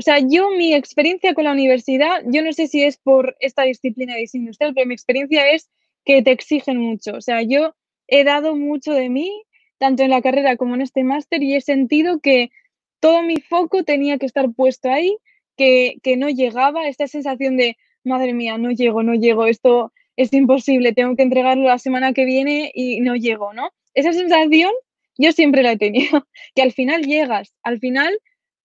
O 0.00 0.02
sea, 0.02 0.18
yo 0.18 0.48
mi 0.48 0.72
experiencia 0.72 1.34
con 1.34 1.44
la 1.44 1.52
universidad, 1.52 2.22
yo 2.24 2.42
no 2.42 2.54
sé 2.54 2.68
si 2.68 2.82
es 2.82 2.96
por 2.96 3.36
esta 3.38 3.64
disciplina 3.64 4.14
de 4.14 4.20
diseño 4.20 4.44
industrial, 4.44 4.72
pero 4.72 4.86
mi 4.86 4.94
experiencia 4.94 5.50
es 5.50 5.68
que 6.06 6.22
te 6.22 6.30
exigen 6.30 6.78
mucho. 6.78 7.16
O 7.16 7.20
sea, 7.20 7.42
yo 7.42 7.74
he 8.08 8.24
dado 8.24 8.56
mucho 8.56 8.94
de 8.94 9.10
mí, 9.10 9.30
tanto 9.76 10.02
en 10.02 10.08
la 10.08 10.22
carrera 10.22 10.56
como 10.56 10.74
en 10.74 10.80
este 10.80 11.04
máster, 11.04 11.42
y 11.42 11.54
he 11.54 11.60
sentido 11.60 12.18
que 12.18 12.50
todo 12.98 13.22
mi 13.22 13.42
foco 13.42 13.84
tenía 13.84 14.16
que 14.16 14.24
estar 14.24 14.50
puesto 14.54 14.90
ahí, 14.90 15.18
que, 15.54 15.98
que 16.02 16.16
no 16.16 16.30
llegaba, 16.30 16.88
esta 16.88 17.06
sensación 17.06 17.58
de, 17.58 17.76
madre 18.02 18.32
mía, 18.32 18.56
no 18.56 18.70
llego, 18.70 19.02
no 19.02 19.12
llego, 19.12 19.44
esto 19.44 19.92
es 20.16 20.32
imposible, 20.32 20.94
tengo 20.94 21.14
que 21.14 21.24
entregarlo 21.24 21.64
la 21.64 21.78
semana 21.78 22.14
que 22.14 22.24
viene 22.24 22.72
y 22.74 23.00
no 23.00 23.16
llego, 23.16 23.52
¿no? 23.52 23.70
Esa 23.92 24.14
sensación 24.14 24.70
yo 25.18 25.32
siempre 25.32 25.62
la 25.62 25.72
he 25.72 25.76
tenido, 25.76 26.26
que 26.54 26.62
al 26.62 26.72
final 26.72 27.02
llegas, 27.02 27.54
al 27.62 27.80
final 27.80 28.18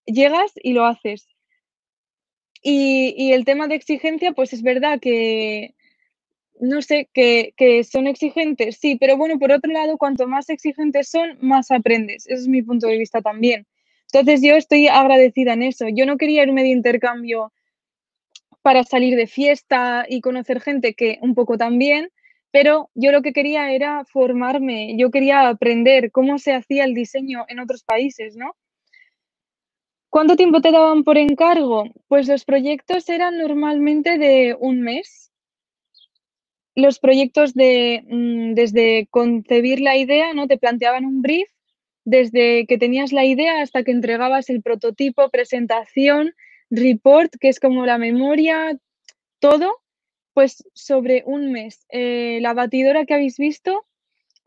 llegas 0.05 0.51
y 0.55 0.73
lo 0.73 0.85
haces. 0.85 1.27
Y, 2.61 3.31
el 3.33 3.45
tema 3.45 3.67
de 3.67 3.75
exigencia, 3.75 4.31
pues 4.31 4.51
es 4.51 4.63
verdad 4.63 4.99
que, 4.99 5.75
no 6.59 6.81
sé, 6.81 7.09
que, 7.13 7.53
son 7.83 8.07
exigentes, 8.07 8.77
sí, 8.77 8.97
pero 8.99 9.17
bueno, 9.17 9.37
por 9.37 9.51
otro 9.51 9.71
lado, 9.71 9.97
cuanto 9.97 10.27
más 10.27 10.49
exigentes 10.49 11.09
son, 11.09 11.37
más 11.41 11.69
aprendes. 11.69 12.25
Ese 12.25 12.41
es 12.41 12.47
mi 12.47 12.63
punto 12.63 12.87
de 12.87 12.97
vista 12.97 13.21
también. 13.21 13.67
Entonces 14.11 14.41
yo 14.41 14.55
estoy 14.55 14.87
agradecida 14.87 15.53
en 15.53 15.63
eso. 15.63 15.87
Yo 15.89 16.05
no 16.05 16.17
quería 16.17 16.43
irme 16.43 16.63
de 16.63 16.69
intercambio 16.69 17.53
para 18.63 18.83
salir 18.83 19.15
de 19.15 19.27
fiesta 19.27 20.05
y 20.09 20.21
conocer 20.21 20.59
gente, 20.59 20.95
que 20.95 21.19
un 21.21 21.35
poco 21.35 21.57
también, 21.59 22.09
pero 22.49 22.89
yo 22.95 23.11
lo 23.11 23.21
que 23.21 23.33
quería 23.33 23.71
era 23.73 24.05
formarme, 24.05 24.95
yo 24.97 25.11
quería 25.11 25.47
aprender 25.49 26.11
cómo 26.11 26.39
se 26.39 26.53
hacía 26.53 26.85
el 26.85 26.95
diseño 26.95 27.45
en 27.47 27.59
otros 27.59 27.83
países, 27.83 28.35
¿no? 28.37 28.55
¿Cuánto 30.15 30.37
tiempo 30.37 30.61
te 30.61 30.71
daban 30.71 31.03
por 31.03 31.17
encargo? 31.17 31.89
Pues 32.07 32.29
los 32.29 32.45
proyectos 32.45 33.09
eran 33.09 33.37
normalmente 33.37 34.17
de 34.17 34.55
un 34.57 34.79
mes. 34.79 35.33
Los 36.73 36.99
proyectos 36.99 37.53
de 37.53 38.01
mm, 38.07 38.53
desde 38.53 39.07
concebir 39.11 39.81
la 39.81 39.97
idea, 39.97 40.33
¿no? 40.33 40.47
Te 40.47 40.57
planteaban 40.57 41.03
un 41.03 41.21
brief, 41.21 41.49
desde 42.05 42.65
que 42.65 42.77
tenías 42.77 43.11
la 43.11 43.25
idea 43.25 43.61
hasta 43.61 43.83
que 43.83 43.91
entregabas 43.91 44.49
el 44.49 44.61
prototipo, 44.61 45.29
presentación, 45.31 46.33
report, 46.69 47.33
que 47.37 47.49
es 47.49 47.59
como 47.59 47.85
la 47.85 47.97
memoria, 47.97 48.79
todo 49.39 49.75
pues 50.33 50.63
sobre 50.73 51.23
un 51.25 51.51
mes. 51.51 51.85
Eh, 51.89 52.39
la 52.41 52.53
batidora 52.53 53.05
que 53.05 53.15
habéis 53.15 53.35
visto 53.37 53.85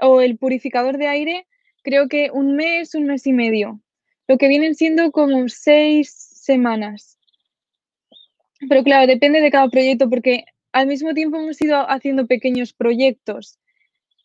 o 0.00 0.22
el 0.22 0.38
purificador 0.38 0.96
de 0.96 1.08
aire, 1.08 1.46
creo 1.82 2.08
que 2.08 2.30
un 2.30 2.56
mes, 2.56 2.94
un 2.94 3.04
mes 3.04 3.26
y 3.26 3.34
medio. 3.34 3.82
Lo 4.28 4.38
que 4.38 4.48
vienen 4.48 4.74
siendo 4.74 5.10
como 5.10 5.48
seis 5.48 6.12
semanas. 6.12 7.18
Pero 8.68 8.84
claro, 8.84 9.06
depende 9.06 9.40
de 9.40 9.50
cada 9.50 9.68
proyecto 9.68 10.08
porque 10.08 10.44
al 10.72 10.86
mismo 10.86 11.14
tiempo 11.14 11.38
hemos 11.38 11.60
ido 11.60 11.90
haciendo 11.90 12.26
pequeños 12.26 12.72
proyectos. 12.72 13.58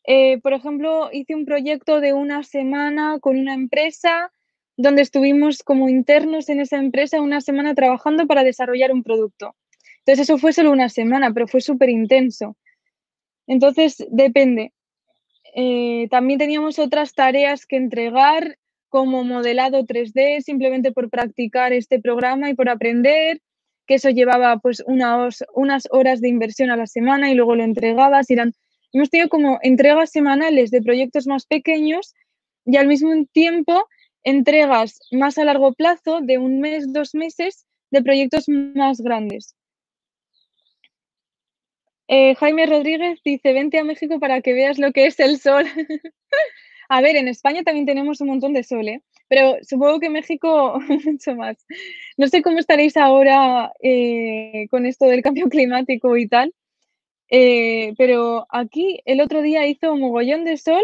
Eh, 0.05 0.39
por 0.41 0.53
ejemplo, 0.53 1.09
hice 1.11 1.35
un 1.35 1.45
proyecto 1.45 2.01
de 2.01 2.13
una 2.13 2.43
semana 2.43 3.19
con 3.19 3.39
una 3.39 3.53
empresa 3.53 4.31
donde 4.75 5.03
estuvimos 5.03 5.63
como 5.63 5.87
internos 5.87 6.49
en 6.49 6.59
esa 6.59 6.77
empresa 6.77 7.21
una 7.21 7.41
semana 7.41 7.73
trabajando 7.75 8.27
para 8.27 8.43
desarrollar 8.43 8.91
un 8.91 9.03
producto. 9.03 9.55
Entonces 9.99 10.23
eso 10.27 10.37
fue 10.37 10.51
solo 10.51 10.71
una 10.71 10.89
semana, 10.89 11.33
pero 11.33 11.47
fue 11.47 11.61
súper 11.61 11.89
intenso. 11.89 12.57
Entonces, 13.47 14.05
depende. 14.09 14.73
Eh, 15.55 16.07
también 16.09 16.39
teníamos 16.39 16.79
otras 16.79 17.13
tareas 17.13 17.65
que 17.65 17.77
entregar, 17.77 18.57
como 18.93 19.23
modelado 19.23 19.85
3D, 19.85 20.41
simplemente 20.41 20.91
por 20.91 21.09
practicar 21.09 21.73
este 21.73 21.99
programa 21.99 22.51
y 22.51 22.53
por 22.53 22.69
aprender, 22.69 23.41
que 23.87 23.95
eso 23.95 24.11
llevaba 24.11 24.59
pues 24.59 24.83
unas 24.85 25.87
horas 25.89 26.21
de 26.21 26.29
inversión 26.29 26.69
a 26.69 26.77
la 26.77 26.85
semana 26.85 27.31
y 27.31 27.33
luego 27.33 27.55
lo 27.55 27.63
entregabas. 27.63 28.29
Eran, 28.29 28.53
hemos 28.91 29.09
tenido 29.09 29.29
como 29.29 29.57
entregas 29.63 30.11
semanales 30.11 30.69
de 30.69 30.83
proyectos 30.83 31.25
más 31.25 31.47
pequeños 31.47 32.13
y 32.67 32.77
al 32.77 32.85
mismo 32.85 33.09
tiempo 33.31 33.83
entregas 34.23 34.99
más 35.09 35.39
a 35.39 35.45
largo 35.45 35.73
plazo, 35.73 36.21
de 36.21 36.37
un 36.37 36.59
mes, 36.59 36.93
dos 36.93 37.15
meses, 37.15 37.65
de 37.89 38.03
proyectos 38.03 38.47
más 38.47 39.01
grandes. 39.01 39.55
Eh, 42.07 42.35
Jaime 42.35 42.67
Rodríguez 42.67 43.19
dice, 43.25 43.53
vente 43.53 43.79
a 43.79 43.83
México 43.83 44.19
para 44.19 44.41
que 44.41 44.53
veas 44.53 44.77
lo 44.77 44.91
que 44.91 45.07
es 45.07 45.19
el 45.19 45.39
sol. 45.39 45.65
a 46.89 47.01
ver, 47.01 47.15
en 47.15 47.27
España 47.27 47.63
también 47.63 47.85
tenemos 47.85 48.21
un 48.21 48.27
montón 48.27 48.53
de 48.53 48.63
sol, 48.63 48.87
¿eh? 48.87 49.01
pero 49.27 49.57
supongo 49.63 49.99
que 49.99 50.09
México 50.09 50.79
mucho 51.05 51.35
más. 51.35 51.57
No 52.17 52.27
sé 52.27 52.41
cómo 52.41 52.59
estaréis 52.59 52.97
ahora 52.97 53.71
eh, 53.81 54.67
con 54.69 54.85
esto 54.85 55.05
del 55.05 55.21
cambio 55.21 55.49
climático 55.49 56.17
y 56.17 56.27
tal, 56.27 56.53
pero 57.97 58.45
aquí 58.49 59.01
el 59.05 59.21
otro 59.21 59.41
día 59.41 59.65
hizo 59.65 59.95
mogollón 59.97 60.43
de 60.45 60.57
sol 60.57 60.83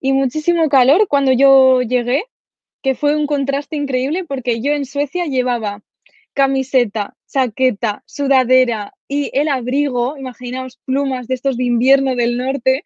y 0.00 0.12
muchísimo 0.12 0.68
calor 0.68 1.08
cuando 1.08 1.32
yo 1.32 1.82
llegué, 1.82 2.24
que 2.82 2.94
fue 2.94 3.16
un 3.16 3.26
contraste 3.26 3.76
increíble 3.76 4.24
porque 4.24 4.60
yo 4.60 4.72
en 4.72 4.84
Suecia 4.84 5.26
llevaba 5.26 5.82
camiseta, 6.34 7.14
chaqueta, 7.28 8.02
sudadera 8.06 8.94
y 9.08 9.30
el 9.32 9.48
abrigo, 9.48 10.16
imaginaos 10.16 10.78
plumas 10.84 11.28
de 11.28 11.34
estos 11.34 11.56
de 11.56 11.64
invierno 11.64 12.16
del 12.16 12.36
norte. 12.36 12.84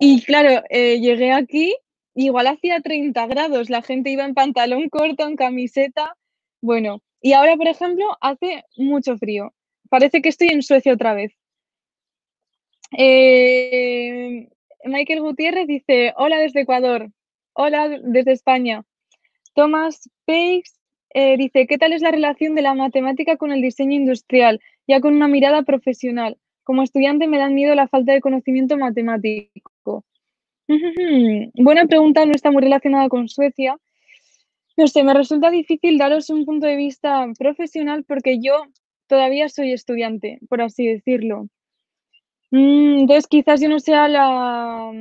Y 0.00 0.22
claro, 0.22 0.62
eh, 0.70 1.00
llegué 1.00 1.32
aquí, 1.32 1.74
igual 2.14 2.48
hacía 2.48 2.80
30 2.80 3.26
grados, 3.26 3.70
la 3.70 3.82
gente 3.82 4.10
iba 4.10 4.24
en 4.24 4.34
pantalón 4.34 4.88
corto, 4.88 5.26
en 5.26 5.36
camiseta. 5.36 6.16
Bueno, 6.60 7.02
y 7.20 7.32
ahora, 7.32 7.56
por 7.56 7.68
ejemplo, 7.68 8.04
hace 8.20 8.64
mucho 8.76 9.16
frío. 9.18 9.54
Parece 9.88 10.22
que 10.22 10.28
estoy 10.28 10.48
en 10.48 10.62
Suecia 10.62 10.92
otra 10.92 11.14
vez. 11.14 11.32
Eh, 12.96 14.48
Michael 14.84 15.20
Gutiérrez 15.20 15.66
dice, 15.66 16.12
hola 16.16 16.38
desde 16.38 16.60
Ecuador, 16.62 17.10
hola 17.52 17.88
desde 17.88 18.32
España. 18.32 18.84
Tomás 19.54 20.08
Peix 20.24 20.78
eh, 21.14 21.36
dice, 21.36 21.66
¿qué 21.66 21.78
tal 21.78 21.92
es 21.92 22.02
la 22.02 22.10
relación 22.10 22.54
de 22.54 22.62
la 22.62 22.74
matemática 22.74 23.36
con 23.36 23.52
el 23.52 23.62
diseño 23.62 23.94
industrial, 23.94 24.60
ya 24.86 25.00
con 25.00 25.14
una 25.14 25.28
mirada 25.28 25.62
profesional? 25.62 26.38
Como 26.62 26.82
estudiante 26.82 27.26
me 27.26 27.38
da 27.38 27.48
miedo 27.48 27.74
la 27.74 27.88
falta 27.88 28.12
de 28.12 28.20
conocimiento 28.20 28.76
matemático. 28.76 29.72
Buena 30.68 31.86
pregunta, 31.86 32.26
no 32.26 32.32
está 32.32 32.50
muy 32.50 32.62
relacionada 32.62 33.08
con 33.08 33.28
Suecia. 33.28 33.76
No 34.76 34.86
sé, 34.88 35.02
me 35.04 35.14
resulta 35.14 35.50
difícil 35.50 35.96
daros 35.96 36.28
un 36.28 36.44
punto 36.44 36.66
de 36.66 36.76
vista 36.76 37.26
profesional 37.38 38.04
porque 38.04 38.38
yo 38.40 38.66
todavía 39.06 39.48
soy 39.48 39.72
estudiante, 39.72 40.38
por 40.48 40.60
así 40.60 40.86
decirlo. 40.86 41.48
Mm, 42.50 43.00
entonces, 43.00 43.26
quizás 43.26 43.60
yo 43.60 43.68
no 43.68 43.78
sea 43.80 44.08
la, 44.08 44.92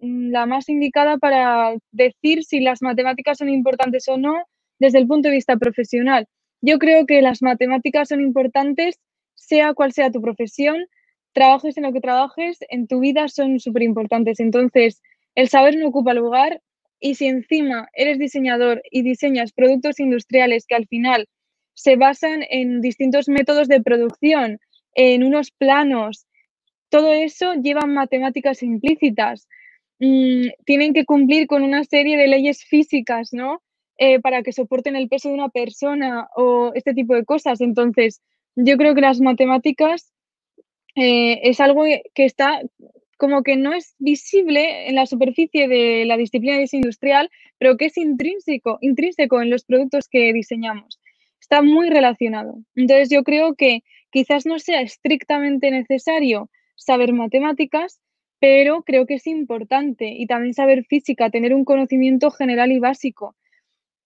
la 0.00 0.46
más 0.46 0.68
indicada 0.68 1.18
para 1.18 1.74
decir 1.92 2.44
si 2.44 2.60
las 2.60 2.82
matemáticas 2.82 3.38
son 3.38 3.48
importantes 3.48 4.08
o 4.08 4.16
no 4.16 4.34
desde 4.78 4.98
el 4.98 5.06
punto 5.06 5.28
de 5.28 5.34
vista 5.34 5.56
profesional. 5.56 6.26
Yo 6.60 6.78
creo 6.78 7.06
que 7.06 7.22
las 7.22 7.42
matemáticas 7.42 8.08
son 8.08 8.20
importantes, 8.20 8.98
sea 9.34 9.74
cual 9.74 9.92
sea 9.92 10.10
tu 10.10 10.20
profesión, 10.20 10.86
trabajes 11.38 11.76
en 11.76 11.84
lo 11.84 11.92
que 11.92 12.00
trabajes, 12.00 12.58
en 12.68 12.88
tu 12.88 12.98
vida 12.98 13.28
son 13.28 13.60
súper 13.60 13.82
importantes. 13.84 14.40
Entonces, 14.40 15.00
el 15.36 15.48
saber 15.48 15.76
no 15.76 15.86
ocupa 15.86 16.12
lugar 16.12 16.60
y 16.98 17.14
si 17.14 17.26
encima 17.28 17.88
eres 17.92 18.18
diseñador 18.18 18.82
y 18.90 19.02
diseñas 19.02 19.52
productos 19.52 20.00
industriales 20.00 20.66
que 20.66 20.74
al 20.74 20.88
final 20.88 21.28
se 21.74 21.94
basan 21.94 22.40
en 22.50 22.80
distintos 22.80 23.28
métodos 23.28 23.68
de 23.68 23.80
producción, 23.80 24.58
en 24.94 25.22
unos 25.22 25.52
planos, 25.52 26.26
todo 26.88 27.12
eso 27.12 27.54
lleva 27.54 27.86
matemáticas 27.86 28.64
implícitas. 28.64 29.46
Mm, 30.00 30.48
tienen 30.64 30.92
que 30.92 31.04
cumplir 31.04 31.46
con 31.46 31.62
una 31.62 31.84
serie 31.84 32.16
de 32.16 32.26
leyes 32.26 32.64
físicas, 32.64 33.28
¿no? 33.32 33.62
Eh, 33.98 34.18
para 34.18 34.42
que 34.42 34.52
soporten 34.52 34.96
el 34.96 35.08
peso 35.08 35.28
de 35.28 35.34
una 35.34 35.50
persona 35.50 36.28
o 36.34 36.72
este 36.74 36.94
tipo 36.94 37.14
de 37.14 37.24
cosas. 37.24 37.60
Entonces, 37.60 38.22
yo 38.56 38.76
creo 38.76 38.96
que 38.96 39.02
las 39.02 39.20
matemáticas 39.20 40.12
eh, 40.98 41.40
es 41.48 41.60
algo 41.60 41.84
que 42.14 42.24
está 42.24 42.60
como 43.18 43.42
que 43.42 43.56
no 43.56 43.72
es 43.74 43.94
visible 43.98 44.88
en 44.88 44.94
la 44.94 45.06
superficie 45.06 45.68
de 45.68 46.04
la 46.06 46.16
disciplina 46.16 46.62
industrial, 46.72 47.30
pero 47.58 47.76
que 47.76 47.86
es 47.86 47.96
intrínseco, 47.96 48.78
intrínseco 48.80 49.42
en 49.42 49.50
los 49.50 49.64
productos 49.64 50.08
que 50.08 50.32
diseñamos. 50.32 51.00
Está 51.40 51.62
muy 51.62 51.90
relacionado. 51.90 52.58
Entonces, 52.76 53.10
yo 53.10 53.24
creo 53.24 53.54
que 53.56 53.82
quizás 54.10 54.46
no 54.46 54.58
sea 54.58 54.82
estrictamente 54.82 55.70
necesario 55.70 56.48
saber 56.76 57.12
matemáticas, 57.12 58.00
pero 58.38 58.82
creo 58.82 59.06
que 59.06 59.14
es 59.14 59.26
importante 59.26 60.06
y 60.06 60.26
también 60.26 60.54
saber 60.54 60.84
física, 60.84 61.30
tener 61.30 61.54
un 61.54 61.64
conocimiento 61.64 62.30
general 62.30 62.70
y 62.70 62.78
básico 62.78 63.34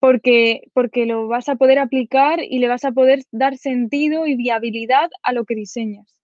porque, 0.03 0.63
porque 0.73 1.07
lo 1.07 1.29
vas 1.29 1.49
a 1.49 1.55
poder 1.55 1.79
aplicar 1.79 2.41
y 2.43 2.59
le 2.59 2.67
vas 2.67 2.85
a 2.85 2.91
poder 2.91 3.23
dar 3.31 3.57
sentido 3.57 4.27
y 4.27 4.35
viabilidad 4.35 5.11
a 5.23 5.33
lo 5.33 5.45
que 5.45 5.55
diseñas. 5.55 6.22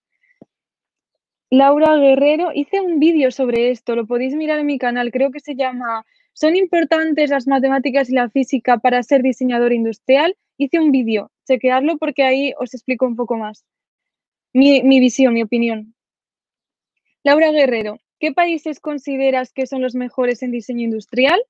Laura 1.51 1.97
Guerrero, 1.97 2.51
hice 2.55 2.81
un 2.81 3.01
vídeo 3.01 3.31
sobre 3.31 3.71
esto, 3.71 3.97
lo 3.97 4.07
podéis 4.07 4.35
mirar 4.35 4.59
en 4.59 4.67
mi 4.67 4.79
canal, 4.79 5.11
creo 5.11 5.31
que 5.31 5.41
se 5.41 5.55
llama 5.55 6.05
¿Son 6.35 6.57
importantes 6.57 7.31
las 7.31 7.47
matemáticas 7.47 8.11
y 8.11 8.13
la 8.13 8.29
física 8.29 8.79
para 8.79 9.03
ser 9.03 9.23
diseñador 9.23 9.73
industrial? 9.73 10.37
Hice 10.59 10.79
un 10.79 10.93
vídeo, 10.93 11.31
chequearlo 11.47 11.97
porque 11.97 12.23
ahí 12.23 12.53
os 12.59 12.75
explico 12.75 13.07
un 13.07 13.17
poco 13.17 13.37
más. 13.37 13.65
Mi, 14.53 14.83
mi 14.83 15.01
visión, 15.01 15.33
mi 15.33 15.43
opinión. 15.43 15.95
Laura 17.25 17.51
Guerrero, 17.51 17.99
¿qué 18.21 18.33
países 18.33 18.79
consideras 18.79 19.53
que 19.53 19.67
son 19.67 19.81
los 19.81 19.95
mejores 19.95 20.43
en 20.43 20.51
diseño 20.51 20.85
industrial? 20.85 21.41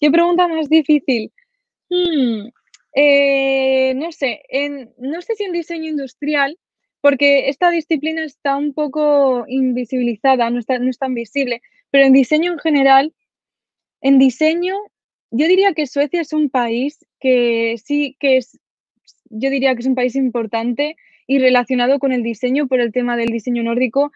¿Qué 0.00 0.10
pregunta 0.10 0.46
más 0.46 0.68
difícil? 0.68 1.32
Hmm, 1.88 2.48
eh, 2.94 3.94
no 3.96 4.12
sé, 4.12 4.42
no 4.98 5.20
sé 5.22 5.34
si 5.34 5.44
en 5.44 5.52
diseño 5.52 5.90
industrial, 5.90 6.56
porque 7.00 7.48
esta 7.48 7.70
disciplina 7.70 8.24
está 8.24 8.56
un 8.56 8.74
poco 8.74 9.44
invisibilizada, 9.48 10.50
no, 10.50 10.58
está, 10.58 10.78
no 10.78 10.90
es 10.90 10.98
tan 10.98 11.14
visible, 11.14 11.62
pero 11.90 12.04
en 12.04 12.12
diseño 12.12 12.52
en 12.52 12.58
general, 12.58 13.14
en 14.00 14.18
diseño, 14.18 14.76
yo 15.30 15.46
diría 15.46 15.74
que 15.74 15.86
Suecia 15.86 16.20
es 16.20 16.32
un 16.32 16.50
país 16.50 16.98
que 17.20 17.76
sí 17.84 18.16
que 18.18 18.38
es, 18.38 18.58
yo 19.26 19.50
diría 19.50 19.74
que 19.74 19.80
es 19.80 19.86
un 19.86 19.94
país 19.94 20.16
importante 20.16 20.96
y 21.26 21.38
relacionado 21.38 21.98
con 21.98 22.12
el 22.12 22.22
diseño 22.22 22.66
por 22.66 22.80
el 22.80 22.92
tema 22.92 23.16
del 23.16 23.28
diseño 23.28 23.62
nórdico. 23.62 24.10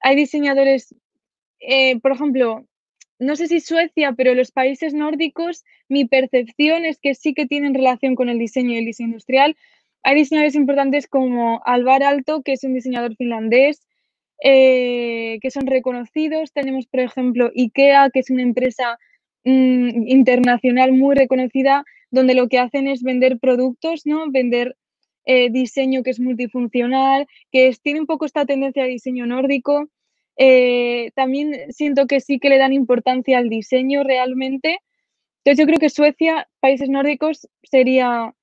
Hay 0.00 0.16
diseñadores, 0.16 0.94
eh, 1.60 2.00
por 2.00 2.12
ejemplo, 2.12 2.66
no 3.18 3.36
sé 3.36 3.48
si 3.48 3.60
Suecia, 3.60 4.12
pero 4.12 4.34
los 4.34 4.50
países 4.50 4.94
nórdicos, 4.94 5.64
mi 5.88 6.06
percepción 6.06 6.84
es 6.84 6.98
que 6.98 7.14
sí 7.14 7.34
que 7.34 7.46
tienen 7.46 7.74
relación 7.74 8.14
con 8.14 8.28
el 8.28 8.38
diseño 8.38 8.72
y 8.72 8.78
el 8.78 8.86
diseño 8.86 9.08
industrial. 9.08 9.56
Hay 10.04 10.14
diseñadores 10.16 10.54
importantes 10.54 11.08
como 11.08 11.62
Alvar 11.64 12.02
Alto, 12.02 12.42
que 12.42 12.52
es 12.52 12.62
un 12.62 12.74
diseñador 12.74 13.16
finlandés, 13.16 13.80
eh, 14.42 15.38
que 15.40 15.50
son 15.50 15.66
reconocidos. 15.66 16.52
Tenemos, 16.52 16.86
por 16.86 17.00
ejemplo, 17.00 17.50
IKEA, 17.56 18.10
que 18.10 18.20
es 18.20 18.30
una 18.30 18.42
empresa 18.42 18.98
mm, 19.44 20.06
internacional 20.06 20.92
muy 20.92 21.14
reconocida, 21.16 21.84
donde 22.10 22.34
lo 22.34 22.48
que 22.48 22.58
hacen 22.58 22.86
es 22.86 23.02
vender 23.02 23.38
productos, 23.38 24.02
¿no? 24.04 24.30
Vender 24.30 24.76
eh, 25.24 25.48
diseño 25.50 26.02
que 26.02 26.10
es 26.10 26.20
multifuncional, 26.20 27.26
que 27.50 27.74
tiene 27.82 28.00
un 28.00 28.06
poco 28.06 28.26
esta 28.26 28.44
tendencia 28.44 28.82
de 28.82 28.90
diseño 28.90 29.24
nórdico. 29.26 29.88
Eh, 30.36 31.12
también 31.14 31.72
siento 31.72 32.06
que 32.06 32.20
sí 32.20 32.38
que 32.38 32.50
le 32.50 32.58
dan 32.58 32.74
importancia 32.74 33.38
al 33.38 33.48
diseño 33.48 34.04
realmente. 34.04 34.80
Entonces 35.38 35.62
yo 35.62 35.66
creo 35.66 35.78
que 35.78 35.88
Suecia, 35.88 36.48
países 36.60 36.90
nórdicos, 36.90 37.48
sería, 37.62 38.34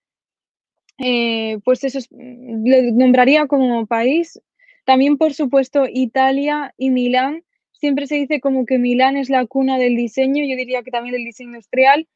eh, 1.03 1.57
pues 1.65 1.83
eso, 1.83 1.99
lo 2.11 2.91
nombraría 2.93 3.47
como 3.47 3.85
país. 3.87 4.39
También, 4.85 5.17
por 5.17 5.33
supuesto, 5.33 5.85
Italia 5.91 6.73
y 6.77 6.91
Milán. 6.91 7.43
Siempre 7.71 8.05
se 8.05 8.15
dice 8.15 8.39
como 8.39 8.65
que 8.65 8.77
Milán 8.77 9.17
es 9.17 9.29
la 9.29 9.45
cuna 9.47 9.79
del 9.79 9.95
diseño, 9.95 10.45
yo 10.45 10.55
diría 10.55 10.83
que 10.83 10.91
también 10.91 11.13
del 11.13 11.25
diseño 11.25 11.49
industrial, 11.49 12.07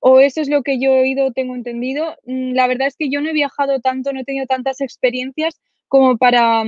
o 0.00 0.20
eso 0.20 0.40
es 0.40 0.48
lo 0.48 0.62
que 0.62 0.78
yo 0.78 0.94
he 0.94 1.00
oído, 1.00 1.32
tengo 1.32 1.56
entendido. 1.56 2.16
Mm, 2.24 2.52
la 2.52 2.68
verdad 2.68 2.86
es 2.86 2.96
que 2.96 3.10
yo 3.10 3.20
no 3.20 3.30
he 3.30 3.32
viajado 3.32 3.80
tanto, 3.80 4.12
no 4.12 4.20
he 4.20 4.24
tenido 4.24 4.46
tantas 4.46 4.80
experiencias 4.80 5.60
como 5.88 6.16
para 6.18 6.64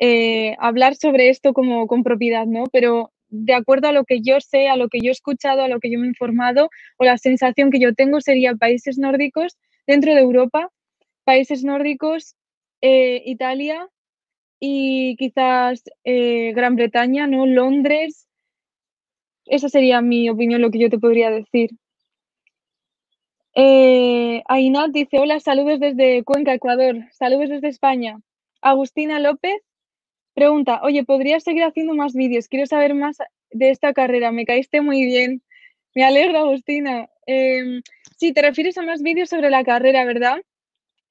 eh, 0.00 0.56
hablar 0.58 0.96
sobre 0.96 1.28
esto 1.28 1.52
como 1.52 1.86
con 1.86 2.02
propiedad, 2.02 2.46
¿no? 2.46 2.64
Pero 2.72 3.12
de 3.28 3.54
acuerdo 3.54 3.88
a 3.88 3.92
lo 3.92 4.04
que 4.04 4.22
yo 4.22 4.40
sé, 4.40 4.68
a 4.68 4.76
lo 4.76 4.88
que 4.88 5.00
yo 5.00 5.10
he 5.10 5.12
escuchado, 5.12 5.62
a 5.62 5.68
lo 5.68 5.80
que 5.80 5.90
yo 5.90 5.98
me 5.98 6.06
he 6.06 6.08
informado, 6.08 6.70
o 6.98 7.04
la 7.04 7.18
sensación 7.18 7.70
que 7.70 7.80
yo 7.80 7.94
tengo 7.94 8.20
sería 8.22 8.54
países 8.54 8.98
nórdicos 8.98 9.58
dentro 9.86 10.14
de 10.14 10.20
Europa, 10.20 10.70
países 11.24 11.64
nórdicos, 11.64 12.36
eh, 12.80 13.22
Italia 13.26 13.88
y 14.60 15.16
quizás 15.16 15.84
eh, 16.04 16.52
Gran 16.54 16.76
Bretaña, 16.76 17.26
¿no? 17.26 17.46
Londres. 17.46 18.28
Esa 19.46 19.68
sería 19.68 20.00
mi 20.00 20.30
opinión, 20.30 20.62
lo 20.62 20.70
que 20.70 20.78
yo 20.78 20.90
te 20.90 20.98
podría 20.98 21.30
decir. 21.30 21.70
Eh, 23.54 24.42
dice, 24.92 25.18
hola, 25.18 25.40
saludos 25.40 25.80
desde 25.80 26.24
Cuenca, 26.24 26.54
Ecuador. 26.54 26.96
Saludos 27.12 27.50
desde 27.50 27.68
España. 27.68 28.20
Agustina 28.60 29.18
López 29.18 29.62
Pregunta, 30.34 30.80
oye, 30.82 31.04
¿podrías 31.04 31.42
seguir 31.44 31.62
haciendo 31.64 31.94
más 31.94 32.14
vídeos? 32.14 32.48
Quiero 32.48 32.66
saber 32.66 32.94
más 32.94 33.18
de 33.50 33.70
esta 33.70 33.92
carrera. 33.92 34.32
Me 34.32 34.46
caíste 34.46 34.80
muy 34.80 35.04
bien. 35.04 35.42
Me 35.94 36.04
alegro, 36.04 36.38
Agustina. 36.38 37.08
Eh, 37.26 37.82
sí, 38.16 38.32
te 38.32 38.40
refieres 38.40 38.78
a 38.78 38.82
más 38.82 39.02
vídeos 39.02 39.28
sobre 39.28 39.50
la 39.50 39.62
carrera, 39.64 40.04
¿verdad? 40.04 40.38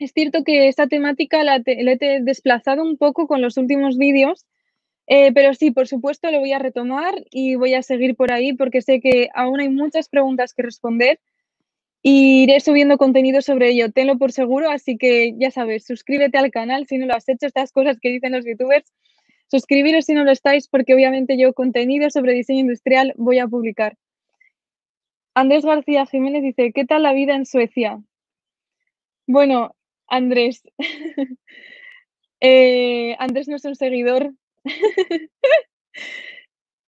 Es 0.01 0.13
cierto 0.13 0.43
que 0.43 0.67
esta 0.67 0.87
temática 0.87 1.43
la, 1.43 1.61
he 1.63 2.21
desplazado 2.23 2.81
un 2.81 2.97
poco 2.97 3.27
con 3.27 3.39
los 3.39 3.57
últimos 3.57 3.99
vídeos, 3.99 4.47
eh, 5.05 5.31
pero 5.31 5.53
sí, 5.53 5.69
por 5.69 5.87
supuesto 5.87 6.31
lo 6.31 6.39
voy 6.39 6.53
a 6.53 6.57
retomar 6.57 7.13
y 7.29 7.53
voy 7.53 7.75
a 7.75 7.83
seguir 7.83 8.15
por 8.15 8.31
ahí 8.31 8.53
porque 8.53 8.81
sé 8.81 8.99
que 8.99 9.29
aún 9.35 9.59
hay 9.59 9.69
muchas 9.69 10.09
preguntas 10.09 10.55
que 10.55 10.63
responder 10.63 11.19
y 12.01 12.41
iré 12.41 12.61
subiendo 12.61 12.97
contenido 12.97 13.43
sobre 13.43 13.69
ello, 13.69 13.91
tenlo 13.91 14.17
por 14.17 14.31
seguro, 14.31 14.71
así 14.71 14.97
que 14.97 15.35
ya 15.37 15.51
sabes, 15.51 15.85
suscríbete 15.85 16.39
al 16.39 16.49
canal 16.49 16.87
si 16.87 16.97
no 16.97 17.05
lo 17.05 17.13
has 17.13 17.29
hecho, 17.29 17.45
estas 17.45 17.71
cosas 17.71 17.99
que 18.01 18.09
dicen 18.09 18.31
los 18.31 18.43
youtubers 18.43 18.91
Suscribiros 19.51 20.05
si 20.05 20.15
no 20.15 20.23
lo 20.23 20.31
estáis, 20.31 20.67
porque 20.67 20.95
obviamente 20.95 21.37
yo 21.37 21.53
contenido 21.53 22.09
sobre 22.09 22.33
diseño 22.33 22.61
industrial 22.61 23.13
voy 23.17 23.37
a 23.37 23.47
publicar. 23.47 23.97
Andrés 25.35 25.63
García 25.63 26.07
Jiménez 26.07 26.41
dice, 26.41 26.71
¿qué 26.73 26.85
tal 26.85 27.03
la 27.03 27.13
vida 27.13 27.35
en 27.35 27.45
Suecia? 27.45 28.01
Bueno, 29.27 29.75
Andrés. 30.11 30.61
Eh, 32.43 33.15
Andrés 33.19 33.47
no 33.47 33.55
es 33.55 33.65
un 33.65 33.75
seguidor. 33.75 34.33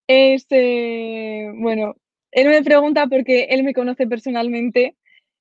es, 0.08 0.46
eh, 0.50 1.52
bueno, 1.54 1.94
él 2.32 2.48
me 2.48 2.60
pregunta 2.64 3.06
porque 3.06 3.44
él 3.50 3.62
me 3.62 3.72
conoce 3.72 4.08
personalmente 4.08 4.96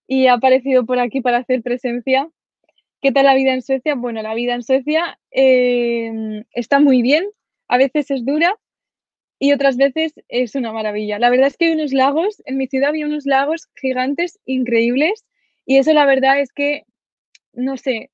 y 0.07 0.27
ha 0.27 0.33
aparecido 0.33 0.85
por 0.85 0.99
aquí 0.99 1.21
para 1.21 1.39
hacer 1.39 1.63
presencia. 1.63 2.29
¿Qué 3.01 3.11
tal 3.11 3.25
la 3.25 3.33
vida 3.33 3.55
en 3.55 3.63
Suecia? 3.63 3.95
Bueno, 3.95 4.21
la 4.21 4.35
vida 4.35 4.53
en 4.53 4.61
Suecia 4.61 5.19
em, 5.31 6.43
está 6.53 6.79
muy 6.79 7.01
bien, 7.01 7.25
a 7.67 7.79
veces 7.79 8.11
es 8.11 8.23
dura 8.23 8.55
y 9.39 9.51
otras 9.51 9.77
veces 9.77 10.13
es 10.27 10.53
una 10.53 10.71
maravilla. 10.71 11.17
La 11.17 11.31
verdad 11.31 11.47
es 11.47 11.57
que 11.57 11.65
hay 11.65 11.73
unos 11.73 11.91
lagos, 11.91 12.43
en 12.45 12.57
mi 12.57 12.67
ciudad 12.67 12.89
había 12.89 13.07
unos 13.07 13.25
lagos 13.25 13.67
gigantes 13.81 14.39
increíbles 14.45 15.25
y 15.65 15.77
eso 15.77 15.91
la 15.93 16.05
verdad 16.05 16.39
es 16.39 16.53
que, 16.53 16.83
no 17.53 17.77
sé, 17.77 18.09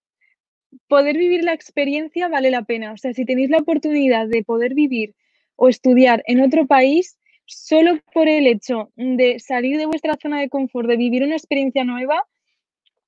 poder 0.87 1.17
vivir 1.17 1.43
la 1.43 1.53
experiencia 1.53 2.27
vale 2.27 2.51
la 2.51 2.63
pena. 2.63 2.93
O 2.93 2.97
sea, 2.97 3.13
si 3.13 3.25
tenéis 3.25 3.49
la 3.49 3.57
oportunidad 3.59 4.27
de 4.27 4.43
poder 4.43 4.73
vivir 4.73 5.15
o 5.55 5.69
estudiar 5.69 6.23
en 6.27 6.41
otro 6.41 6.67
país, 6.67 7.17
solo 7.45 7.99
por 8.13 8.27
el 8.27 8.47
hecho 8.47 8.91
de 8.95 9.39
salir 9.39 9.77
de 9.77 9.87
vuestra 9.87 10.17
zona 10.21 10.39
de 10.39 10.49
confort, 10.49 10.87
de 10.87 10.97
vivir 10.97 11.23
una 11.23 11.35
experiencia 11.35 11.83
nueva, 11.83 12.23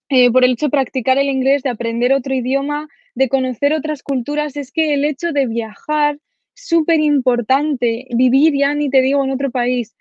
eh, 0.09 0.31
por 0.31 0.43
el 0.43 0.51
hecho 0.51 0.65
de 0.65 0.71
practicar 0.71 1.17
el 1.17 1.29
inglés, 1.29 1.63
de 1.63 1.69
aprender 1.69 2.11
otro 2.11 2.33
idioma, 2.33 2.89
de 3.15 3.29
conocer 3.29 3.73
otras 3.73 4.03
culturas, 4.03 4.57
es 4.57 4.71
que 4.71 4.93
el 4.93 5.05
hecho 5.05 5.31
de 5.31 5.45
viajar, 5.45 6.19
súper 6.53 6.99
importante, 6.99 8.07
vivir 8.13 8.53
ya 8.53 8.73
ni 8.73 8.89
te 8.89 9.01
digo 9.01 9.23
en 9.23 9.31
otro 9.31 9.51
país, 9.51 9.95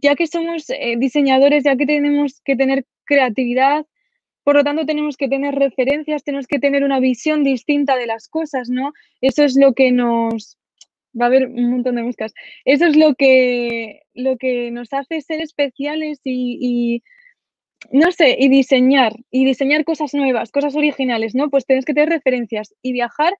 ya 0.00 0.16
que 0.16 0.26
somos 0.26 0.68
eh, 0.70 0.96
diseñadores, 0.98 1.64
ya 1.64 1.76
que 1.76 1.86
tenemos 1.86 2.40
que 2.44 2.56
tener 2.56 2.84
creatividad, 3.04 3.86
por 4.44 4.56
lo 4.56 4.64
tanto, 4.64 4.86
tenemos 4.86 5.16
que 5.16 5.28
tener 5.28 5.54
referencias, 5.54 6.24
tenemos 6.24 6.46
que 6.46 6.58
tener 6.58 6.84
una 6.84 7.00
visión 7.00 7.44
distinta 7.44 7.96
de 7.96 8.06
las 8.06 8.28
cosas, 8.28 8.68
¿no? 8.68 8.92
Eso 9.20 9.44
es 9.44 9.56
lo 9.56 9.72
que 9.74 9.92
nos... 9.92 10.58
Va 11.18 11.26
a 11.26 11.28
haber 11.28 11.48
un 11.48 11.70
montón 11.70 11.96
de 11.96 12.02
moscas. 12.02 12.32
Eso 12.64 12.86
es 12.86 12.96
lo 12.96 13.14
que, 13.14 14.00
lo 14.14 14.38
que 14.38 14.70
nos 14.70 14.94
hace 14.94 15.20
ser 15.20 15.42
especiales 15.42 16.20
y, 16.24 17.02
no 17.90 18.10
sé, 18.12 18.36
y 18.38 18.48
diseñar, 18.48 19.12
y 19.30 19.44
diseñar 19.44 19.84
cosas 19.84 20.14
nuevas, 20.14 20.50
cosas 20.50 20.74
originales, 20.74 21.34
¿no? 21.34 21.50
Pues 21.50 21.66
tienes 21.66 21.84
que 21.84 21.92
tener 21.92 22.08
referencias 22.08 22.74
y 22.80 22.92
viajar 22.92 23.34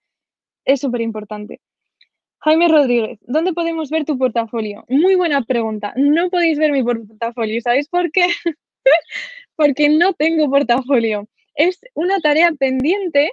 es 0.66 0.80
súper 0.80 1.00
importante. 1.00 1.61
Jaime 2.40 2.68
Rodríguez, 2.68 3.18
¿dónde 3.22 3.53
podemos 3.53 3.88
ver 3.88 4.05
tu 4.05 4.18
portafolio? 4.18 4.84
Muy 4.88 5.14
buena 5.14 5.42
pregunta. 5.42 5.94
No 5.96 6.28
podéis 6.28 6.59
ver 6.59 6.72
mi 6.72 6.82
portafolio, 6.82 7.61
¿sabéis 7.61 7.88
por 7.88 8.11
qué? 8.11 8.26
porque 9.57 9.88
no 9.88 10.12
tengo 10.14 10.50
portafolio. 10.50 11.28
Es 11.55 11.80
una 11.94 12.20
tarea 12.20 12.53
pendiente 12.53 13.32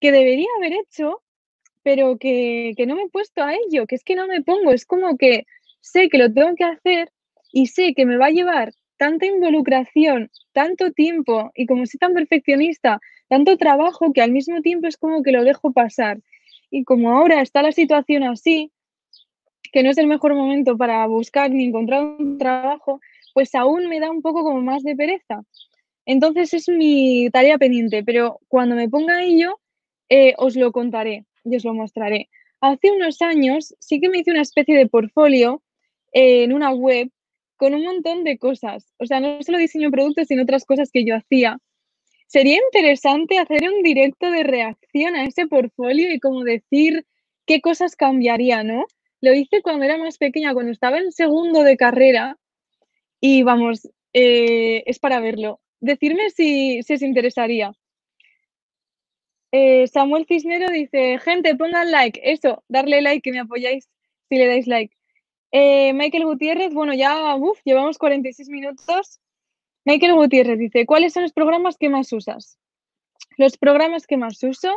que 0.00 0.12
debería 0.12 0.48
haber 0.58 0.74
hecho, 0.74 1.22
pero 1.82 2.18
que, 2.18 2.74
no 2.86 2.96
me 2.96 3.02
he 3.02 3.08
puesto 3.08 3.42
a 3.42 3.54
ello, 3.54 3.86
que 3.86 3.94
es 3.94 4.04
que 4.04 4.16
no 4.16 4.26
me 4.26 4.42
pongo, 4.42 4.72
es 4.72 4.86
como 4.86 5.16
que 5.16 5.46
sé 5.80 6.08
que 6.08 6.18
lo 6.18 6.32
tengo 6.32 6.54
que 6.56 6.64
hacer 6.64 7.10
y 7.52 7.66
sé 7.66 7.94
que 7.94 8.06
me 8.06 8.16
va 8.16 8.26
a 8.26 8.30
llevar 8.30 8.72
tanta 8.96 9.26
involucración, 9.26 10.30
tanto 10.52 10.92
tiempo 10.92 11.50
y 11.54 11.66
como 11.66 11.86
soy 11.86 11.98
tan 11.98 12.14
perfeccionista, 12.14 13.00
tanto 13.28 13.56
trabajo 13.56 14.12
que 14.12 14.22
al 14.22 14.32
mismo 14.32 14.60
tiempo 14.60 14.86
es 14.86 14.96
como 14.96 15.22
que 15.22 15.32
lo 15.32 15.44
dejo 15.44 15.72
pasar. 15.72 16.20
Y 16.70 16.84
como 16.84 17.12
ahora 17.12 17.42
está 17.42 17.62
la 17.62 17.72
situación 17.72 18.24
así, 18.24 18.72
que 19.72 19.82
no 19.82 19.90
es 19.90 19.98
el 19.98 20.06
mejor 20.06 20.34
momento 20.34 20.76
para 20.76 21.06
buscar 21.06 21.50
ni 21.50 21.64
encontrar 21.64 22.04
un 22.04 22.38
trabajo, 22.38 23.00
pues 23.34 23.54
aún 23.54 23.88
me 23.88 24.00
da 24.00 24.10
un 24.10 24.22
poco 24.22 24.42
como 24.42 24.62
más 24.62 24.82
de 24.82 24.96
pereza. 24.96 25.42
Entonces 26.06 26.54
es 26.54 26.68
mi 26.68 27.28
tarea 27.30 27.58
pendiente, 27.58 28.02
pero 28.02 28.40
cuando 28.48 28.76
me 28.76 28.88
ponga 28.88 29.22
ello, 29.22 29.60
eh, 30.08 30.34
os 30.38 30.56
lo 30.56 30.72
contaré 30.72 31.26
y 31.44 31.56
os 31.56 31.64
lo 31.64 31.74
mostraré. 31.74 32.30
Hace 32.60 32.92
unos 32.92 33.20
años 33.20 33.74
sí 33.80 34.00
que 34.00 34.08
me 34.08 34.18
hice 34.18 34.30
una 34.30 34.42
especie 34.42 34.76
de 34.76 34.86
portfolio 34.86 35.62
en 36.12 36.52
una 36.52 36.70
web 36.70 37.10
con 37.56 37.74
un 37.74 37.84
montón 37.84 38.24
de 38.24 38.38
cosas. 38.38 38.94
O 38.98 39.06
sea, 39.06 39.20
no 39.20 39.42
solo 39.42 39.58
diseño 39.58 39.90
productos, 39.90 40.28
sino 40.28 40.42
otras 40.42 40.64
cosas 40.64 40.90
que 40.90 41.04
yo 41.04 41.16
hacía. 41.16 41.58
Sería 42.26 42.58
interesante 42.72 43.38
hacer 43.38 43.68
un 43.68 43.82
directo 43.82 44.30
de 44.30 44.44
reacción 44.44 45.14
a 45.16 45.24
ese 45.24 45.46
portfolio 45.46 46.12
y 46.12 46.20
como 46.20 46.42
decir 46.44 47.04
qué 47.46 47.60
cosas 47.60 47.96
cambiaría, 47.96 48.62
¿no? 48.62 48.86
Lo 49.20 49.34
hice 49.34 49.62
cuando 49.62 49.84
era 49.84 49.98
más 49.98 50.18
pequeña, 50.18 50.54
cuando 50.54 50.72
estaba 50.72 50.98
en 50.98 51.12
segundo 51.12 51.62
de 51.62 51.76
carrera 51.76 52.38
y 53.26 53.42
vamos, 53.42 53.88
eh, 54.12 54.82
es 54.84 54.98
para 54.98 55.18
verlo. 55.18 55.58
Decirme 55.80 56.28
si, 56.28 56.80
os 56.80 57.00
interesaría. 57.00 57.72
Eh, 59.50 59.86
Samuel 59.86 60.26
Cisnero 60.26 60.68
dice, 60.68 61.18
gente, 61.20 61.56
pongan 61.56 61.90
like. 61.90 62.20
Eso, 62.22 62.62
darle 62.68 63.00
like, 63.00 63.22
que 63.22 63.32
me 63.32 63.40
apoyáis 63.40 63.88
si 64.28 64.36
le 64.36 64.46
dais 64.46 64.66
like. 64.66 64.94
Eh, 65.52 65.94
Michael 65.94 66.26
Gutiérrez, 66.26 66.74
bueno, 66.74 66.92
ya 66.92 67.34
llevamos 67.64 67.96
46 67.96 68.50
minutos. 68.50 69.20
Michael 69.86 70.16
Gutiérrez 70.16 70.58
dice, 70.58 70.84
¿cuáles 70.84 71.14
son 71.14 71.22
los 71.22 71.32
programas 71.32 71.78
que 71.78 71.88
más 71.88 72.12
usas? 72.12 72.58
Los 73.38 73.56
programas 73.56 74.06
que 74.06 74.18
más 74.18 74.42
uso 74.42 74.76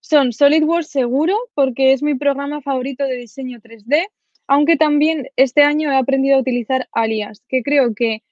son 0.00 0.34
SolidWorks 0.34 0.90
seguro, 0.90 1.34
porque 1.54 1.94
es 1.94 2.02
mi 2.02 2.14
programa 2.14 2.60
favorito 2.60 3.04
de 3.04 3.16
diseño 3.16 3.58
3D 3.58 4.06
aunque 4.50 4.76
también 4.76 5.28
este 5.36 5.62
año 5.62 5.92
he 5.92 5.96
aprendido 5.96 6.36
a 6.36 6.40
utilizar 6.40 6.88
Alias, 6.90 7.40
que 7.48 7.62
creo 7.62 7.94
que 7.94 8.24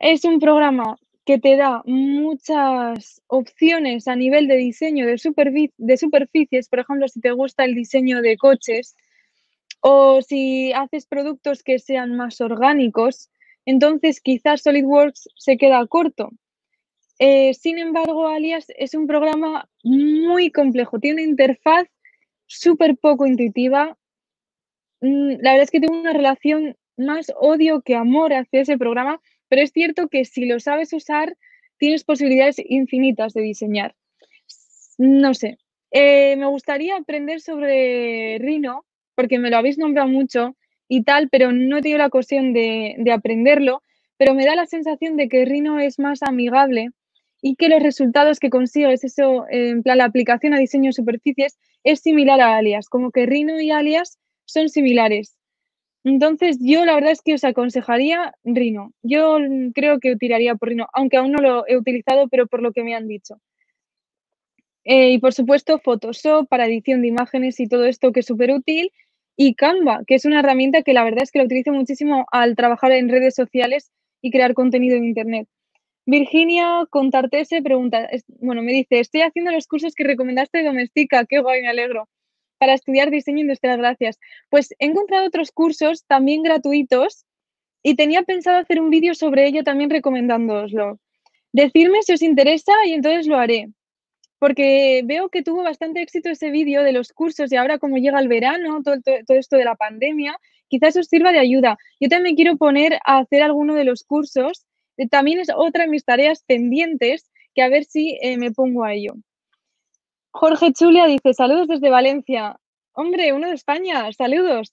es 0.00 0.24
un 0.24 0.40
programa 0.40 0.96
que 1.24 1.38
te 1.38 1.56
da 1.56 1.80
muchas 1.86 3.22
opciones 3.28 4.08
a 4.08 4.16
nivel 4.16 4.48
de 4.48 4.56
diseño 4.56 5.06
de, 5.06 5.18
superficies, 5.18 6.68
por 6.68 6.80
ejemplo, 6.80 7.06
si 7.06 7.20
te 7.20 7.30
gusta 7.30 7.64
el 7.64 7.76
diseño 7.76 8.20
de 8.20 8.36
coches 8.36 8.96
o 9.80 10.22
si 10.22 10.72
haces 10.72 11.06
productos 11.06 11.62
que 11.62 11.78
sean 11.78 12.16
más 12.16 12.40
orgánicos, 12.40 13.30
entonces 13.64 14.20
quizás 14.20 14.62
SolidWorks 14.62 15.28
se 15.36 15.56
queda 15.56 15.86
corto. 15.86 16.30
Eh, 17.20 17.54
sin 17.54 17.78
embargo, 17.78 18.26
Alias 18.26 18.66
es 18.76 18.94
un 18.94 19.06
programa 19.06 19.68
muy 19.84 20.50
complejo, 20.50 20.98
tiene 20.98 21.22
interfaz 21.22 21.86
súper 22.46 22.96
poco 22.96 23.24
intuitiva, 23.24 23.96
la 25.02 25.52
verdad 25.52 25.64
es 25.64 25.70
que 25.70 25.80
tengo 25.80 25.98
una 25.98 26.12
relación 26.12 26.76
más 26.96 27.32
odio 27.36 27.82
que 27.82 27.96
amor 27.96 28.32
hacia 28.32 28.60
ese 28.60 28.78
programa, 28.78 29.20
pero 29.48 29.62
es 29.62 29.72
cierto 29.72 30.08
que 30.08 30.24
si 30.24 30.46
lo 30.46 30.60
sabes 30.60 30.92
usar, 30.92 31.36
tienes 31.78 32.04
posibilidades 32.04 32.56
infinitas 32.64 33.34
de 33.34 33.42
diseñar. 33.42 33.96
No 34.98 35.34
sé, 35.34 35.58
eh, 35.90 36.36
me 36.36 36.46
gustaría 36.46 36.96
aprender 36.96 37.40
sobre 37.40 38.38
Rhino, 38.38 38.84
porque 39.14 39.38
me 39.38 39.50
lo 39.50 39.56
habéis 39.56 39.78
nombrado 39.78 40.08
mucho 40.08 40.56
y 40.88 41.02
tal, 41.02 41.28
pero 41.28 41.52
no 41.52 41.78
he 41.78 41.82
tenido 41.82 41.98
la 41.98 42.06
ocasión 42.06 42.52
de, 42.52 42.96
aprenderlo, 43.12 43.82
pero 44.16 44.34
me 44.34 44.46
da 44.46 44.54
la 44.54 44.66
sensación 44.66 45.16
de 45.16 45.28
que 45.28 45.44
Rhino 45.44 45.80
es 45.80 45.98
más 45.98 46.22
amigable 46.22 46.90
y 47.40 47.56
que 47.56 47.68
los 47.68 47.82
resultados 47.82 48.38
que 48.38 48.50
consigues, 48.50 49.02
eso, 49.02 49.46
en 49.50 49.82
plan 49.82 49.98
la 49.98 50.04
aplicación 50.04 50.54
a 50.54 50.58
diseño 50.58 50.90
de 50.90 50.92
superficies, 50.92 51.58
es 51.82 52.00
similar 52.00 52.40
a 52.40 52.56
Alias, 52.56 52.88
como 52.88 53.10
que 53.10 53.26
Rhino 53.26 53.60
y 53.60 53.72
Alias 53.72 54.18
son 54.44 54.68
similares. 54.68 55.36
Entonces, 56.04 56.58
yo 56.60 56.84
la 56.84 56.94
verdad 56.94 57.12
es 57.12 57.22
que 57.22 57.34
os 57.34 57.44
aconsejaría 57.44 58.34
Rhino. 58.44 58.92
Yo 59.02 59.38
creo 59.74 60.00
que 60.00 60.16
tiraría 60.16 60.56
por 60.56 60.68
Rhino, 60.70 60.88
aunque 60.92 61.16
aún 61.16 61.32
no 61.32 61.40
lo 61.40 61.66
he 61.68 61.76
utilizado, 61.76 62.28
pero 62.28 62.46
por 62.46 62.60
lo 62.60 62.72
que 62.72 62.82
me 62.82 62.94
han 62.94 63.06
dicho. 63.06 63.36
Eh, 64.84 65.12
y 65.12 65.18
por 65.18 65.32
supuesto, 65.32 65.78
Photoshop 65.78 66.48
para 66.48 66.66
edición 66.66 67.02
de 67.02 67.08
imágenes 67.08 67.60
y 67.60 67.68
todo 67.68 67.84
esto 67.84 68.10
que 68.12 68.20
es 68.20 68.26
súper 68.26 68.50
útil. 68.50 68.90
Y 69.36 69.54
Canva, 69.54 70.02
que 70.06 70.16
es 70.16 70.24
una 70.24 70.40
herramienta 70.40 70.82
que 70.82 70.92
la 70.92 71.04
verdad 71.04 71.22
es 71.22 71.30
que 71.30 71.38
la 71.38 71.46
utilizo 71.46 71.72
muchísimo 71.72 72.26
al 72.32 72.56
trabajar 72.56 72.92
en 72.92 73.08
redes 73.08 73.34
sociales 73.34 73.90
y 74.20 74.30
crear 74.30 74.54
contenido 74.54 74.96
en 74.96 75.04
Internet. 75.04 75.48
Virginia 76.04 76.84
Contartese 76.90 77.62
pregunta, 77.62 78.08
bueno, 78.40 78.60
me 78.62 78.72
dice, 78.72 78.98
estoy 78.98 79.22
haciendo 79.22 79.52
los 79.52 79.68
cursos 79.68 79.94
que 79.94 80.04
recomendaste 80.04 80.58
de 80.58 80.64
Domestica, 80.64 81.26
qué 81.26 81.38
guay, 81.38 81.62
me 81.62 81.68
alegro 81.68 82.08
para 82.62 82.74
estudiar 82.74 83.10
diseño 83.10 83.40
industrial, 83.40 83.78
gracias. 83.78 84.20
Pues 84.48 84.70
he 84.78 84.86
encontrado 84.86 85.26
otros 85.26 85.50
cursos 85.50 86.04
también 86.06 86.44
gratuitos 86.44 87.24
y 87.82 87.96
tenía 87.96 88.22
pensado 88.22 88.58
hacer 88.58 88.80
un 88.80 88.88
vídeo 88.88 89.16
sobre 89.16 89.48
ello 89.48 89.64
también 89.64 89.90
recomendándoslo. 89.90 91.00
Decidme 91.52 92.02
si 92.02 92.12
os 92.12 92.22
interesa 92.22 92.70
y 92.86 92.92
entonces 92.92 93.26
lo 93.26 93.36
haré. 93.36 93.70
Porque 94.38 95.02
veo 95.04 95.28
que 95.28 95.42
tuvo 95.42 95.64
bastante 95.64 96.02
éxito 96.02 96.28
ese 96.28 96.52
vídeo 96.52 96.84
de 96.84 96.92
los 96.92 97.12
cursos 97.12 97.50
y 97.50 97.56
ahora 97.56 97.78
como 97.78 97.96
llega 97.96 98.20
el 98.20 98.28
verano, 98.28 98.80
todo, 98.84 98.94
esto 99.26 99.56
de 99.56 99.64
la 99.64 99.74
pandemia, 99.74 100.38
quizás 100.68 100.96
os 100.96 101.08
sirva 101.08 101.32
de 101.32 101.40
ayuda. 101.40 101.78
Yo 101.98 102.08
también 102.08 102.36
quiero 102.36 102.56
poner 102.56 103.00
a 103.04 103.18
hacer 103.18 103.42
alguno 103.42 103.74
de 103.74 103.86
los 103.86 104.04
cursos. 104.04 104.66
También 105.10 105.40
es 105.40 105.48
otra 105.52 105.82
de 105.82 105.90
mis 105.90 106.04
tareas 106.04 106.44
pendientes 106.46 107.28
que 107.56 107.62
a 107.62 107.68
ver 107.68 107.82
si 107.86 108.16
eh, 108.22 108.36
me 108.36 108.52
pongo 108.52 108.84
a 108.84 108.94
ello. 108.94 109.14
Jorge 110.32 110.72
Chulia 110.72 111.06
dice, 111.06 111.34
saludos 111.34 111.68
desde 111.68 111.90
Valencia. 111.90 112.58
Hombre, 112.92 113.32
uno 113.32 113.48
de 113.48 113.54
España, 113.54 114.10
saludos. 114.12 114.72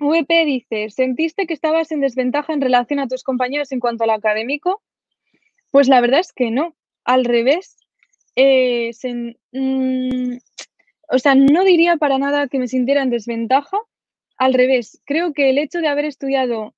VP 0.00 0.44
dice, 0.44 0.90
¿sentiste 0.90 1.46
que 1.46 1.54
estabas 1.54 1.90
en 1.90 2.00
desventaja 2.00 2.52
en 2.52 2.60
relación 2.60 3.00
a 3.00 3.08
tus 3.08 3.22
compañeros 3.24 3.72
en 3.72 3.80
cuanto 3.80 4.04
al 4.04 4.10
académico? 4.10 4.82
Pues 5.70 5.88
la 5.88 6.00
verdad 6.00 6.20
es 6.20 6.32
que 6.32 6.50
no, 6.50 6.76
al 7.04 7.24
revés. 7.24 7.76
eh, 8.36 8.90
mm, 9.52 10.36
o 11.10 11.18
sea, 11.18 11.34
no 11.34 11.64
diría 11.64 11.96
para 11.96 12.18
nada 12.18 12.48
que 12.48 12.58
me 12.58 12.68
sintiera 12.68 13.02
en 13.02 13.10
desventaja. 13.10 13.78
Al 14.36 14.54
revés, 14.54 15.00
creo 15.04 15.32
que 15.32 15.50
el 15.50 15.58
hecho 15.58 15.80
de 15.80 15.88
haber 15.88 16.04
estudiado, 16.04 16.74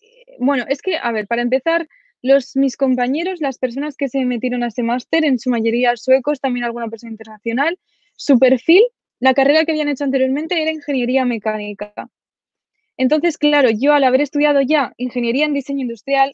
eh, 0.00 0.36
bueno, 0.38 0.64
es 0.68 0.80
que, 0.82 0.96
a 0.96 1.12
ver, 1.12 1.26
para 1.26 1.42
empezar, 1.42 1.88
los, 2.22 2.56
mis 2.56 2.76
compañeros, 2.76 3.40
las 3.40 3.58
personas 3.58 3.96
que 3.96 4.08
se 4.08 4.24
metieron 4.24 4.62
a 4.62 4.68
ese 4.68 4.82
máster, 4.82 5.24
en 5.24 5.38
su 5.38 5.50
mayoría 5.50 5.96
suecos, 5.96 6.40
también 6.40 6.64
alguna 6.64 6.88
persona 6.88 7.12
internacional, 7.12 7.78
su 8.16 8.38
perfil, 8.38 8.82
la 9.20 9.34
carrera 9.34 9.64
que 9.64 9.72
habían 9.72 9.88
hecho 9.88 10.04
anteriormente 10.04 10.60
era 10.60 10.72
ingeniería 10.72 11.24
mecánica. 11.24 11.92
Entonces, 12.96 13.38
claro, 13.38 13.68
yo 13.70 13.92
al 13.92 14.04
haber 14.04 14.22
estudiado 14.22 14.60
ya 14.62 14.92
ingeniería 14.96 15.44
en 15.44 15.54
diseño 15.54 15.82
industrial, 15.82 16.32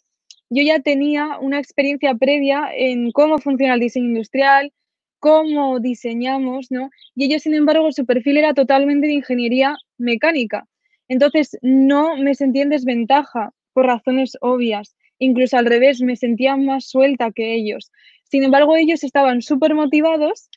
yo 0.48 0.62
ya 0.62 0.80
tenía 0.80 1.38
una 1.40 1.58
experiencia 1.58 2.14
previa 2.14 2.68
en 2.74 3.10
cómo 3.12 3.38
funciona 3.38 3.74
el 3.74 3.80
diseño 3.80 4.08
industrial, 4.08 4.72
cómo 5.18 5.80
diseñamos, 5.80 6.70
¿no? 6.70 6.90
Y 7.14 7.24
ellos, 7.24 7.42
sin 7.42 7.54
embargo, 7.54 7.90
su 7.92 8.04
perfil 8.04 8.36
era 8.36 8.54
totalmente 8.54 9.06
de 9.06 9.14
ingeniería 9.14 9.76
mecánica. 9.96 10.66
Entonces, 11.08 11.56
no 11.62 12.16
me 12.16 12.34
sentía 12.34 12.62
en 12.62 12.70
desventaja 12.70 13.52
por 13.72 13.86
razones 13.86 14.36
obvias. 14.40 14.96
Incluso 15.22 15.56
al 15.56 15.66
revés, 15.66 16.00
me 16.00 16.16
sentía 16.16 16.56
más 16.56 16.86
suelta 16.86 17.30
que 17.30 17.54
ellos. 17.54 17.92
Sin 18.24 18.42
embargo, 18.42 18.74
ellos 18.74 19.04
estaban 19.04 19.40
súper 19.40 19.72
motivados 19.72 20.50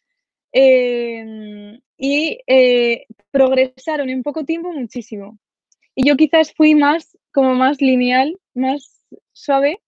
em, 0.52 1.80
y 2.00 2.40
eh, 2.48 3.06
progresaron 3.30 4.10
en 4.10 4.24
poco 4.24 4.44
tiempo 4.44 4.72
muchísimo. 4.74 5.38
Y 5.94 6.08
yo 6.08 6.16
quizás 6.18 6.52
fui 6.52 6.74
más, 6.74 7.16
como 7.32 7.54
más 7.54 7.80
lineal, 7.80 8.40
más 8.56 9.04
suave. 9.34 9.82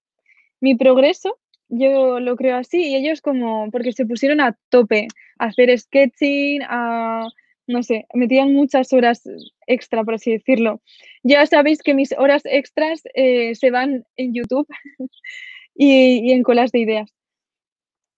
Mi 0.62 0.76
progreso, 0.76 1.40
yo 1.70 2.20
lo 2.20 2.36
creo 2.36 2.58
así, 2.58 2.90
y 2.90 2.96
ellos 2.98 3.22
como, 3.22 3.72
porque 3.72 3.94
se 3.94 4.06
pusieron 4.06 4.42
a 4.42 4.60
tope 4.70 5.08
a 5.40 5.46
hacer 5.46 5.76
sketching, 5.80 6.62
a, 6.70 7.28
no 7.68 7.84
sé, 7.84 8.08
metían 8.14 8.54
muchas 8.54 8.94
horas 8.94 9.24
extra, 9.68 10.04
por 10.04 10.16
así 10.16 10.32
decirlo. 10.32 10.82
Ya 11.24 11.46
sabéis 11.46 11.84
que 11.84 11.94
mis 11.94 12.14
horas 12.18 12.44
extras 12.46 13.04
eh, 13.14 13.54
se 13.56 13.72
van 13.72 14.06
en 14.16 14.34
YouTube 14.34 14.68
y, 15.76 16.32
en 16.32 16.44
colas 16.44 16.72
de 16.72 16.80
ideas. 16.80 17.14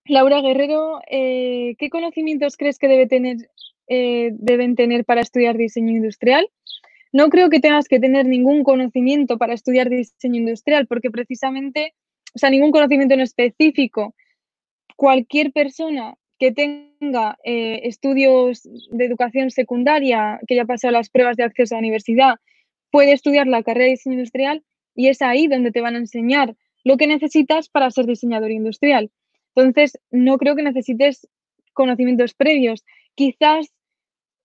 Laura 0.06 0.42
Guerrero, 0.42 1.02
eh, 1.10 1.76
¿qué 1.78 1.90
conocimientos 1.90 2.58
crees 2.58 2.78
que 2.78 2.88
debe 2.88 3.08
tener, 3.08 3.38
eh, 3.88 4.30
deben 4.34 4.76
tener 4.76 5.04
para 5.06 5.22
estudiar 5.22 5.58
diseño 5.58 5.92
industrial? 5.92 6.48
No 7.12 7.30
creo 7.30 7.50
que 7.50 7.60
tengas 7.60 7.88
que 7.88 8.00
tener 8.00 8.28
ningún 8.28 8.64
conocimiento 8.64 9.38
para 9.40 9.54
estudiar 9.54 9.90
diseño 9.90 10.38
industrial, 10.38 10.86
porque 10.86 11.10
precisamente, 11.10 11.96
o 12.36 12.40
sea, 12.40 12.52
ningún 12.52 12.72
conocimiento 12.72 13.16
en 13.16 13.22
específico. 13.22 14.16
Cualquier 14.96 15.52
persona 15.52 16.16
que 16.40 16.54
tenga 16.54 17.38
eh, 17.44 17.82
estudios 17.84 18.64
de 18.64 19.06
educación 19.06 19.52
secundaria, 19.52 20.40
que 20.48 20.54
haya 20.56 20.66
pasado 20.66 20.94
las 20.94 21.10
pruebas 21.10 21.36
de 21.36 21.44
acceso 21.44 21.76
a 21.76 21.78
la 21.78 21.82
universidad, 21.82 22.36
puede 22.92 23.12
estudiar 23.12 23.46
la 23.48 23.62
carrera 23.62 23.86
de 23.86 23.92
diseño 23.92 24.16
industrial 24.16 24.64
y 24.96 25.10
es 25.10 25.22
ahí 25.22 25.48
donde 25.48 25.72
te 25.72 25.82
van 25.82 25.96
a 25.96 26.00
enseñar 26.00 26.56
lo 26.84 26.98
que 26.98 27.08
necesitas 27.08 27.70
para 27.70 27.92
ser 27.92 28.06
diseñador 28.06 28.52
industrial. 28.52 29.12
Entonces, 29.54 30.00
no 30.12 30.38
creo 30.38 30.56
que 30.56 30.64
necesites 30.64 31.28
conocimientos 31.74 32.34
previos. 32.34 32.86
Quizás, 33.16 33.74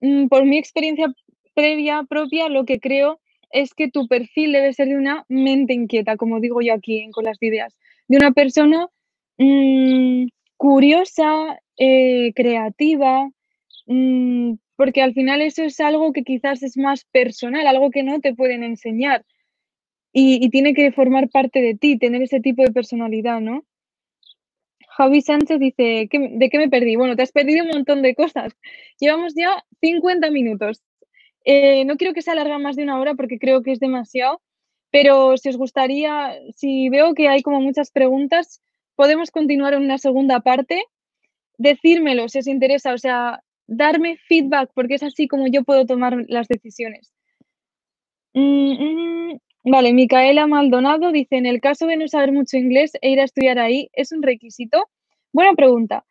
mm, 0.00 0.26
por 0.26 0.44
mi 0.44 0.58
experiencia 0.58 1.14
previa 1.54 2.02
propia, 2.08 2.48
lo 2.48 2.64
que 2.64 2.80
creo 2.80 3.20
es 3.50 3.72
que 3.72 3.88
tu 3.88 4.08
perfil 4.08 4.52
debe 4.52 4.72
ser 4.72 4.88
de 4.88 4.96
una 4.96 5.24
mente 5.28 5.74
inquieta, 5.74 6.16
como 6.16 6.40
digo 6.40 6.60
yo 6.60 6.74
aquí 6.74 7.08
con 7.12 7.24
las 7.24 7.40
ideas, 7.40 7.76
de 8.08 8.16
una 8.16 8.32
persona 8.32 8.88
mm, 9.38 10.26
curiosa, 10.64 11.60
eh, 11.76 12.32
creativa, 12.34 13.28
mm, 13.86 14.54
porque 14.76 15.02
al 15.02 15.12
final 15.12 15.42
eso 15.42 15.62
es 15.62 15.78
algo 15.78 16.14
que 16.14 16.24
quizás 16.24 16.62
es 16.62 16.78
más 16.78 17.04
personal, 17.12 17.66
algo 17.66 17.90
que 17.90 18.02
no 18.02 18.18
te 18.20 18.34
pueden 18.34 18.62
enseñar 18.64 19.26
y, 20.10 20.48
tiene 20.48 20.72
que 20.72 20.90
formar 20.90 21.28
parte 21.28 21.60
de 21.60 21.74
ti, 21.74 21.98
tener 21.98 22.22
ese 22.22 22.40
tipo 22.40 22.62
de 22.62 22.72
personalidad, 22.72 23.42
¿no? 23.42 23.66
Javi 24.96 25.20
Sánchez 25.20 25.58
dice, 25.60 26.08
¿de 26.10 26.48
qué 26.50 26.58
me 26.58 26.70
perdí? 26.70 26.96
Bueno, 26.96 27.14
te 27.14 27.22
has 27.24 27.32
perdido 27.32 27.64
un 27.64 27.70
montón 27.70 28.00
de 28.00 28.14
cosas. 28.14 28.54
Llevamos 28.98 29.34
ya 29.34 29.62
50 29.82 30.30
minutos. 30.30 30.82
Eh, 31.44 31.84
no 31.84 31.96
quiero 31.98 32.14
que 32.14 32.22
se 32.22 32.30
alargue 32.30 32.56
más 32.58 32.76
de 32.76 32.84
una 32.84 32.98
hora 32.98 33.14
porque 33.14 33.38
creo 33.38 33.62
que 33.62 33.72
es 33.72 33.80
demasiado, 33.80 34.40
pero 34.90 35.36
si 35.36 35.50
os 35.50 35.58
gustaría, 35.58 36.32
si 36.56 36.88
veo 36.88 37.12
que 37.14 37.28
hay 37.28 37.42
como 37.42 37.60
muchas 37.60 37.90
preguntas, 37.90 38.62
podemos 38.96 39.30
continuar 39.30 39.74
en 39.74 39.82
una 39.82 39.98
segunda 39.98 40.40
parte. 40.40 40.84
Decírmelo 41.58 42.28
si 42.28 42.38
os 42.38 42.46
interesa, 42.46 42.94
o 42.94 42.98
sea, 42.98 43.40
darme 43.66 44.16
feedback 44.28 44.70
porque 44.74 44.94
es 44.94 45.02
así 45.02 45.28
como 45.28 45.46
yo 45.48 45.64
puedo 45.64 45.86
tomar 45.86 46.24
las 46.28 46.48
decisiones. 46.48 47.12
Mm, 48.34 49.30
mm, 49.32 49.38
vale, 49.64 49.92
Micaela 49.92 50.46
Maldonado 50.46 51.12
dice, 51.12 51.36
en 51.36 51.46
el 51.46 51.60
caso 51.60 51.86
de 51.86 51.96
no 51.96 52.08
saber 52.08 52.32
mucho 52.32 52.56
inglés 52.56 52.92
e 53.00 53.10
ir 53.10 53.20
a 53.20 53.24
estudiar 53.24 53.58
ahí, 53.58 53.88
¿es 53.92 54.12
un 54.12 54.22
requisito? 54.22 54.88
Buena 55.32 55.54
pregunta. 55.54 56.04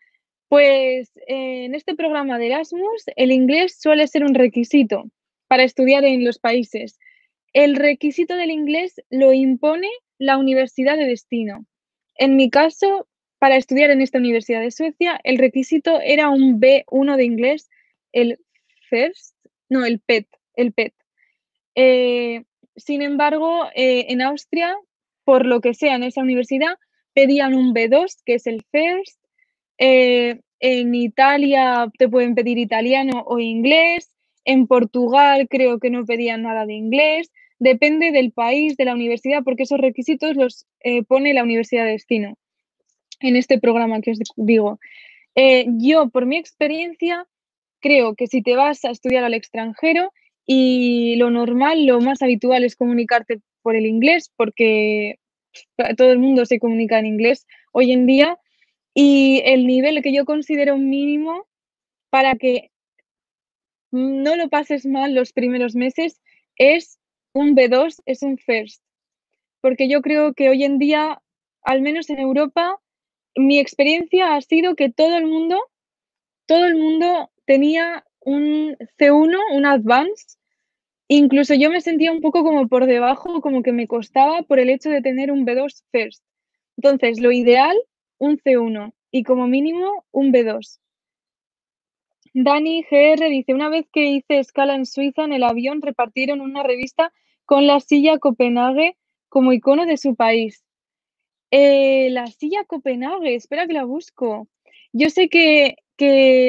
Pues 0.47 1.11
eh, 1.27 1.65
en 1.65 1.75
este 1.75 1.95
programa 1.95 2.37
de 2.37 2.47
Erasmus, 2.47 3.05
el 3.15 3.31
inglés 3.31 3.77
suele 3.79 4.07
ser 4.07 4.23
un 4.23 4.35
requisito 4.35 5.05
para 5.47 5.63
estudiar 5.63 6.03
en 6.05 6.23
los 6.23 6.39
países. 6.39 6.99
El 7.53 7.75
requisito 7.75 8.35
del 8.35 8.51
inglés 8.51 9.01
lo 9.09 9.33
impone 9.33 9.89
la 10.17 10.37
universidad 10.37 10.97
de 10.97 11.05
destino. 11.05 11.65
En 12.15 12.35
mi 12.35 12.49
caso, 12.49 13.07
para 13.39 13.57
estudiar 13.57 13.89
en 13.91 14.01
esta 14.01 14.19
universidad 14.19 14.61
de 14.61 14.71
Suecia, 14.71 15.19
el 15.23 15.37
requisito 15.37 15.99
era 16.01 16.29
un 16.29 16.59
B1 16.59 17.17
de 17.17 17.25
inglés, 17.25 17.69
el 18.11 18.39
FIRST, 18.89 19.35
no, 19.69 19.85
el 19.85 19.99
PET, 19.99 20.27
el 20.55 20.71
PET. 20.71 20.93
Eh, 21.75 22.43
sin 22.75 23.01
embargo, 23.01 23.65
eh, 23.75 24.05
en 24.09 24.21
Austria, 24.21 24.75
por 25.23 25.45
lo 25.45 25.61
que 25.61 25.73
sea 25.73 25.95
en 25.95 26.03
esa 26.03 26.21
universidad, 26.21 26.77
pedían 27.13 27.53
un 27.53 27.73
B2, 27.73 28.21
que 28.25 28.35
es 28.35 28.47
el 28.47 28.63
FIRST. 28.71 29.19
Eh, 29.77 30.39
en 30.59 30.95
Italia 30.95 31.91
te 31.97 32.07
pueden 32.07 32.35
pedir 32.35 32.57
italiano 32.57 33.23
o 33.25 33.39
inglés. 33.39 34.11
En 34.45 34.67
Portugal 34.67 35.47
creo 35.49 35.79
que 35.79 35.89
no 35.89 36.05
pedían 36.05 36.43
nada 36.43 36.65
de 36.65 36.73
inglés. 36.73 37.31
Depende 37.63 38.11
del 38.11 38.33
país, 38.33 38.75
de 38.75 38.83
la 38.83 38.93
universidad, 38.93 39.41
porque 39.41 39.63
esos 39.63 39.79
requisitos 39.79 40.35
los 40.35 40.65
eh, 40.81 41.01
pone 41.03 41.33
la 41.33 41.43
universidad 41.43 41.85
de 41.85 41.91
destino 41.91 42.35
en 43.21 43.37
este 43.37 43.57
programa 43.57 44.01
que 44.01 44.11
os 44.11 44.19
digo. 44.35 44.81
Eh, 45.35 45.65
yo, 45.77 46.09
por 46.09 46.25
mi 46.25 46.35
experiencia, 46.35 47.25
creo 47.79 48.15
que 48.15 48.27
si 48.27 48.41
te 48.41 48.57
vas 48.57 48.83
a 48.83 48.91
estudiar 48.91 49.23
al 49.23 49.33
extranjero 49.33 50.11
y 50.45 51.15
lo 51.15 51.29
normal, 51.29 51.85
lo 51.85 52.01
más 52.01 52.21
habitual 52.21 52.65
es 52.65 52.75
comunicarte 52.75 53.39
por 53.61 53.77
el 53.77 53.85
inglés, 53.85 54.29
porque 54.35 55.19
todo 55.95 56.11
el 56.11 56.19
mundo 56.19 56.45
se 56.45 56.59
comunica 56.59 56.99
en 56.99 57.05
inglés 57.05 57.47
hoy 57.71 57.93
en 57.93 58.05
día, 58.05 58.37
y 58.93 59.41
el 59.45 59.65
nivel 59.65 60.01
que 60.01 60.11
yo 60.11 60.25
considero 60.25 60.77
mínimo 60.77 61.47
para 62.09 62.35
que 62.35 62.71
no 63.89 64.35
lo 64.35 64.49
pases 64.49 64.85
mal 64.85 65.15
los 65.15 65.31
primeros 65.31 65.75
meses, 65.75 66.19
es 66.57 66.99
un 67.33 67.55
B2, 67.55 68.01
es 68.05 68.21
un 68.21 68.37
first. 68.37 68.81
Porque 69.61 69.89
yo 69.89 70.01
creo 70.01 70.33
que 70.33 70.49
hoy 70.49 70.63
en 70.63 70.77
día, 70.77 71.21
al 71.63 71.81
menos 71.81 72.09
en 72.09 72.19
Europa, 72.19 72.79
mi 73.35 73.59
experiencia 73.59 74.35
ha 74.35 74.41
sido 74.41 74.75
que 74.75 74.89
todo 74.89 75.17
el 75.17 75.25
mundo, 75.25 75.59
todo 76.45 76.65
el 76.65 76.75
mundo 76.75 77.31
tenía 77.45 78.05
un 78.19 78.77
C1, 78.97 79.37
un 79.53 79.65
advance. 79.65 80.37
Incluso 81.07 81.53
yo 81.55 81.69
me 81.69 81.81
sentía 81.81 82.11
un 82.11 82.21
poco 82.21 82.43
como 82.43 82.67
por 82.67 82.85
debajo, 82.85 83.41
como 83.41 83.63
que 83.63 83.71
me 83.71 83.87
costaba 83.87 84.43
por 84.43 84.59
el 84.59 84.69
hecho 84.69 84.89
de 84.89 85.01
tener 85.01 85.31
un 85.31 85.45
B2 85.45 85.83
first. 85.91 86.23
Entonces, 86.77 87.19
lo 87.19 87.31
ideal, 87.31 87.75
un 88.17 88.37
C1 88.37 88.93
y 89.11 89.23
como 89.23 89.47
mínimo 89.47 90.05
un 90.11 90.31
B2. 90.31 90.79
Dani 92.33 92.83
GR 92.89 93.29
dice, 93.29 93.53
una 93.53 93.69
vez 93.69 93.85
que 93.91 94.05
hice 94.05 94.39
escala 94.39 94.73
en 94.75 94.87
Suiza, 94.87 95.23
en 95.23 95.33
el 95.33 95.43
avión 95.43 95.81
repartieron 95.81 96.41
una 96.41 96.63
revista 96.63 97.13
con 97.45 97.67
la 97.67 97.79
silla 97.79 98.17
Copenhague 98.19 98.97
como 99.29 99.53
icono 99.53 99.85
de 99.85 99.97
su 99.97 100.15
país. 100.15 100.63
Eh, 101.51 102.09
la 102.11 102.27
silla 102.27 102.63
Copenhague, 102.65 103.35
espera 103.35 103.67
que 103.67 103.73
la 103.73 103.83
busco. 103.83 104.47
Yo 104.91 105.09
sé 105.09 105.29
que, 105.29 105.75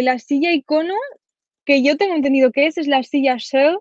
la 0.03 0.19
silla 0.19 0.53
icono, 0.53 0.95
que 1.65 1.83
yo 1.83 1.97
tengo 1.97 2.15
entendido 2.15 2.53
que 2.53 2.67
es, 2.67 2.79
es 2.79 2.89
la 2.89 3.03
silla 3.03 3.37
Shell, 3.39 3.79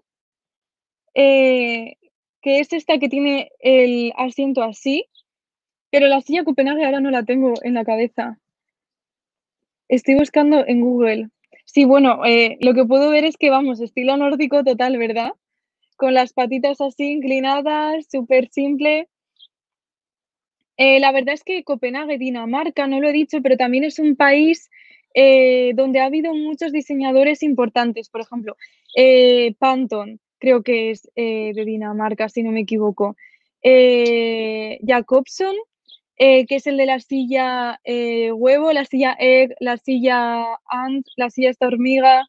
eh, 1.16 1.96
que 2.42 2.60
es 2.60 2.74
esta 2.74 3.00
que 3.00 3.10
tiene 3.10 3.52
el 3.60 4.14
asiento 4.18 4.64
así, 4.64 5.06
pero 5.90 6.08
la 6.08 6.22
silla 6.22 6.44
Copenhague 6.44 6.86
ahora 6.86 7.00
no 7.00 7.12
la 7.12 7.24
tengo 7.24 7.54
en 7.64 7.74
la 7.74 7.86
cabeza. 7.86 8.40
Estoy 9.88 10.16
buscando 10.16 10.66
en 10.66 10.82
Google. 10.82 11.30
Sí, 11.66 11.86
bueno, 11.86 12.26
eh, 12.26 12.58
lo 12.62 12.74
que 12.74 12.86
puedo 12.86 13.10
ver 13.10 13.26
es 13.26 13.38
que 13.38 13.50
vamos, 13.50 13.80
estilo 13.80 14.18
nórdico 14.18 14.64
total, 14.64 14.98
¿verdad? 14.98 15.34
Con 15.96 16.14
las 16.14 16.34
patitas 16.34 16.82
así 16.82 17.12
inclinadas, 17.12 18.08
súper 18.12 18.50
simple. 18.50 19.08
Eh, 20.78 21.00
la 21.00 21.12
verdad 21.12 21.36
es 21.36 21.44
que 21.44 21.64
Copenhague, 21.64 22.18
Dinamarca, 22.18 22.88
no 22.88 23.00
lo 23.00 23.10
he 23.10 23.14
dicho, 23.14 23.42
pero 23.42 23.58
también 23.58 23.84
es 23.84 24.00
un 24.00 24.16
país 24.16 24.70
eh, 25.14 25.74
donde 25.76 26.00
ha 26.00 26.06
habido 26.06 26.34
muchos 26.34 26.72
diseñadores 26.72 27.44
importantes, 27.44 28.10
por 28.10 28.22
ejemplo, 28.22 28.58
eh, 28.96 29.54
Panton, 29.60 30.20
creo 30.40 30.64
que 30.64 30.90
es 30.90 31.10
eh, 31.16 31.52
de 31.54 31.66
Dinamarca, 31.66 32.30
si 32.30 32.42
no 32.42 32.52
me 32.52 32.62
equivoco, 32.62 33.16
Jacobson, 33.62 35.56
que 36.18 36.46
es 36.50 36.68
el 36.68 36.78
de 36.78 36.86
la 36.86 37.00
silla 37.00 37.80
huevo, 37.86 38.74
la 38.74 38.86
silla 38.86 39.16
egg, 39.20 39.56
la 39.60 39.78
silla 39.78 40.44
ant, 40.68 41.08
la 41.16 41.30
silla 41.30 41.50
esta 41.52 41.68
hormiga. 41.68 42.26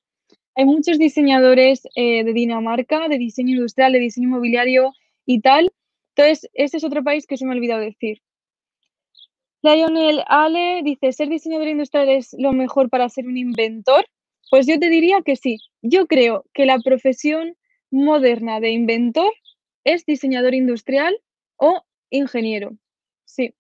Hay 0.57 0.65
muchos 0.65 0.99
diseñadores 0.99 1.83
de 1.97 2.33
Dinamarca, 2.33 3.09
de 3.09 3.19
diseño 3.19 3.57
industrial, 3.57 3.93
de 3.93 3.99
diseño 3.99 4.29
inmobiliario 4.29 4.93
y 5.27 5.41
tal. 5.41 5.73
Entonces, 6.17 6.49
ese 6.55 6.77
es 6.77 6.85
otro 6.85 7.03
país 7.03 7.27
que 7.27 7.37
se 7.37 7.45
me 7.45 7.53
ha 7.53 7.57
olvidado 7.57 7.81
decir. 7.81 8.23
Lionel 9.63 10.23
Ale 10.27 10.83
dice, 10.85 11.13
¿ser 11.13 11.29
diseñador 11.29 11.69
industrial 11.69 12.09
es 12.09 12.37
lo 12.39 12.53
mejor 12.53 12.91
para 12.91 13.09
ser 13.09 13.27
un 13.27 13.37
inventor? 13.37 14.05
Pues 14.51 14.67
yo 14.67 14.79
te 14.79 14.91
diría 14.91 15.23
que 15.25 15.37
sí. 15.37 15.59
Yo 15.83 16.07
creo 16.07 16.45
que 16.53 16.67
la 16.67 16.79
profesión 16.79 17.57
moderna 17.91 18.61
de 18.61 18.71
inventor 18.71 19.33
es 19.83 20.05
diseñador 20.05 20.55
industrial 20.55 21.19
o 21.57 21.83
ingeniero. 22.11 22.77
Sí. 23.25 23.55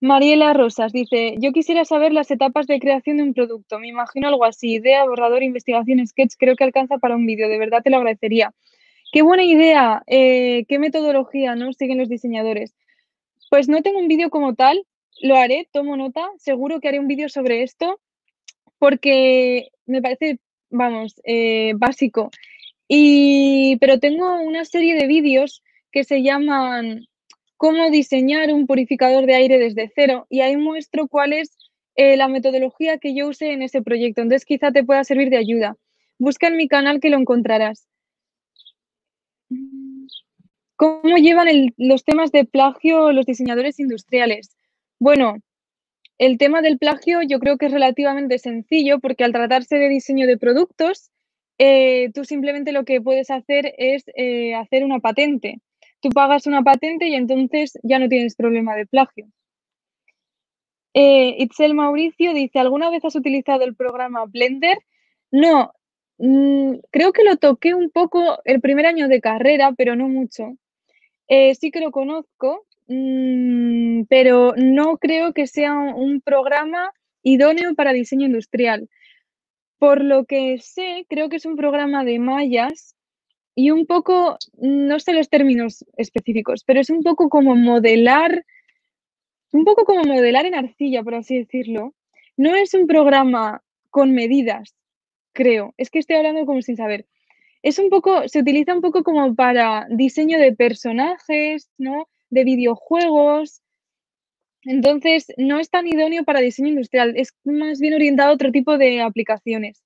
Mariela 0.00 0.54
Rosas 0.54 0.92
dice, 0.92 1.34
yo 1.38 1.52
quisiera 1.52 1.84
saber 1.84 2.12
las 2.12 2.30
etapas 2.30 2.66
de 2.66 2.80
creación 2.80 3.18
de 3.18 3.22
un 3.22 3.34
producto. 3.34 3.78
Me 3.78 3.88
imagino 3.88 4.28
algo 4.28 4.44
así, 4.44 4.74
idea, 4.74 5.04
borrador, 5.04 5.42
investigación, 5.42 6.06
sketch. 6.06 6.34
Creo 6.38 6.56
que 6.56 6.64
alcanza 6.64 6.98
para 6.98 7.16
un 7.16 7.26
vídeo. 7.26 7.48
De 7.48 7.58
verdad 7.58 7.82
te 7.82 7.90
lo 7.90 7.98
agradecería. 7.98 8.54
Qué 9.12 9.22
buena 9.22 9.44
idea. 9.44 10.02
Eh, 10.06 10.64
¿Qué 10.68 10.78
metodología 10.78 11.54
no 11.54 11.72
siguen 11.72 11.98
los 11.98 12.08
diseñadores? 12.08 12.74
Pues 13.50 13.68
no 13.68 13.82
tengo 13.82 13.98
un 13.98 14.08
vídeo 14.08 14.30
como 14.30 14.54
tal, 14.54 14.86
lo 15.20 15.36
haré, 15.36 15.68
tomo 15.72 15.96
nota, 15.96 16.28
seguro 16.38 16.80
que 16.80 16.88
haré 16.88 17.00
un 17.00 17.08
vídeo 17.08 17.28
sobre 17.28 17.62
esto 17.62 18.00
porque 18.78 19.68
me 19.86 20.00
parece, 20.00 20.38
vamos, 20.70 21.20
eh, 21.24 21.74
básico. 21.76 22.30
Y, 22.88 23.76
pero 23.80 24.00
tengo 24.00 24.40
una 24.40 24.64
serie 24.64 24.94
de 24.94 25.06
vídeos 25.06 25.62
que 25.92 26.04
se 26.04 26.22
llaman 26.22 27.06
Cómo 27.60 27.90
diseñar 27.90 28.50
un 28.54 28.66
purificador 28.66 29.26
de 29.26 29.34
aire 29.34 29.58
desde 29.58 29.92
cero 29.94 30.26
y 30.30 30.40
ahí 30.40 30.56
muestro 30.56 31.08
cuál 31.08 31.34
es 31.34 31.58
eh, 31.94 32.16
la 32.16 32.26
metodología 32.26 32.96
que 32.96 33.14
yo 33.14 33.28
usé 33.28 33.52
en 33.52 33.60
ese 33.60 33.82
proyecto. 33.82 34.22
Entonces 34.22 34.46
quizá 34.46 34.72
te 34.72 34.82
pueda 34.82 35.04
servir 35.04 35.28
de 35.28 35.36
ayuda. 35.36 35.76
Busca 36.18 36.46
en 36.46 36.56
mi 36.56 36.68
canal 36.68 37.00
que 37.00 37.10
lo 37.10 37.18
encontrarás. 37.18 37.86
¿Cómo 40.76 41.18
llevan 41.18 41.48
los 41.76 42.02
temas 42.02 42.32
de 42.32 42.46
plagio 42.46 43.12
los 43.12 43.26
diseñadores 43.26 43.78
industriales? 43.78 44.56
Bueno, 44.98 45.36
el 46.16 46.38
tema 46.38 46.62
del 46.62 46.78
plagio 46.78 47.20
yo 47.20 47.40
creo 47.40 47.58
que 47.58 47.66
es 47.66 47.72
relativamente 47.72 48.38
sencillo 48.38 49.00
porque 49.00 49.24
al 49.24 49.32
tratarse 49.32 49.76
de 49.76 49.90
diseño 49.90 50.26
de 50.26 50.38
productos, 50.38 51.10
eh, 51.58 52.08
tú 52.14 52.24
simplemente 52.24 52.72
lo 52.72 52.86
que 52.86 53.02
puedes 53.02 53.30
hacer 53.30 53.74
es 53.76 54.04
eh, 54.16 54.54
hacer 54.54 54.82
una 54.82 55.00
patente. 55.00 55.60
Tú 56.00 56.10
pagas 56.10 56.46
una 56.46 56.62
patente 56.62 57.08
y 57.08 57.14
entonces 57.14 57.78
ya 57.82 57.98
no 57.98 58.08
tienes 58.08 58.34
problema 58.34 58.74
de 58.74 58.86
plagio. 58.86 59.26
Eh, 60.94 61.36
Itzel 61.38 61.74
Mauricio 61.74 62.34
dice, 62.34 62.58
¿alguna 62.58 62.90
vez 62.90 63.04
has 63.04 63.14
utilizado 63.14 63.64
el 63.64 63.76
programa 63.76 64.24
Blender? 64.26 64.78
No, 65.30 65.72
mm, 66.18 66.76
creo 66.90 67.12
que 67.12 67.24
lo 67.24 67.36
toqué 67.36 67.74
un 67.74 67.90
poco 67.90 68.40
el 68.44 68.60
primer 68.60 68.86
año 68.86 69.08
de 69.08 69.20
carrera, 69.20 69.72
pero 69.76 69.94
no 69.94 70.08
mucho. 70.08 70.56
Eh, 71.28 71.54
sí 71.54 71.70
que 71.70 71.80
lo 71.80 71.92
conozco, 71.92 72.66
mm, 72.88 74.04
pero 74.08 74.54
no 74.56 74.98
creo 74.98 75.32
que 75.32 75.46
sea 75.46 75.74
un 75.78 76.20
programa 76.20 76.92
idóneo 77.22 77.74
para 77.74 77.92
diseño 77.92 78.26
industrial. 78.26 78.88
Por 79.78 80.02
lo 80.04 80.24
que 80.26 80.58
sé, 80.60 81.06
creo 81.08 81.28
que 81.28 81.36
es 81.36 81.46
un 81.46 81.56
programa 81.56 82.04
de 82.04 82.18
mallas 82.18 82.96
y 83.64 83.70
un 83.70 83.86
poco, 83.86 84.38
no 84.58 84.98
sé 85.00 85.12
los 85.12 85.28
términos 85.28 85.84
específicos, 85.96 86.64
pero 86.64 86.80
es 86.80 86.90
un 86.90 87.02
poco 87.02 87.28
como 87.28 87.54
modelar, 87.56 88.44
un 89.52 89.64
poco 89.64 89.84
como 89.84 90.04
modelar 90.04 90.46
en 90.46 90.54
arcilla, 90.54 91.02
por 91.02 91.14
así 91.14 91.38
decirlo. 91.38 91.94
No 92.36 92.54
es 92.54 92.74
un 92.74 92.86
programa 92.86 93.62
con 93.90 94.12
medidas, 94.12 94.74
creo. 95.32 95.74
Es 95.76 95.90
que 95.90 95.98
estoy 95.98 96.16
hablando 96.16 96.46
como 96.46 96.62
sin 96.62 96.76
saber 96.76 97.06
es 97.62 97.78
un 97.78 97.90
poco, 97.90 98.26
se 98.28 98.40
utiliza 98.40 98.74
un 98.74 98.80
poco 98.80 99.02
como 99.02 99.34
para 99.34 99.86
diseño 99.90 100.38
de 100.38 100.52
personajes, 100.52 101.70
¿no? 101.78 102.08
De 102.30 102.44
videojuegos. 102.44 103.62
Entonces, 104.62 105.26
no 105.36 105.58
es 105.58 105.70
tan 105.70 105.86
idóneo 105.86 106.24
para 106.24 106.40
diseño 106.40 106.68
industrial, 106.68 107.14
es 107.16 107.34
más 107.44 107.80
bien 107.80 107.94
orientado 107.94 108.30
a 108.30 108.34
otro 108.34 108.50
tipo 108.50 108.78
de 108.78 109.02
aplicaciones. 109.02 109.82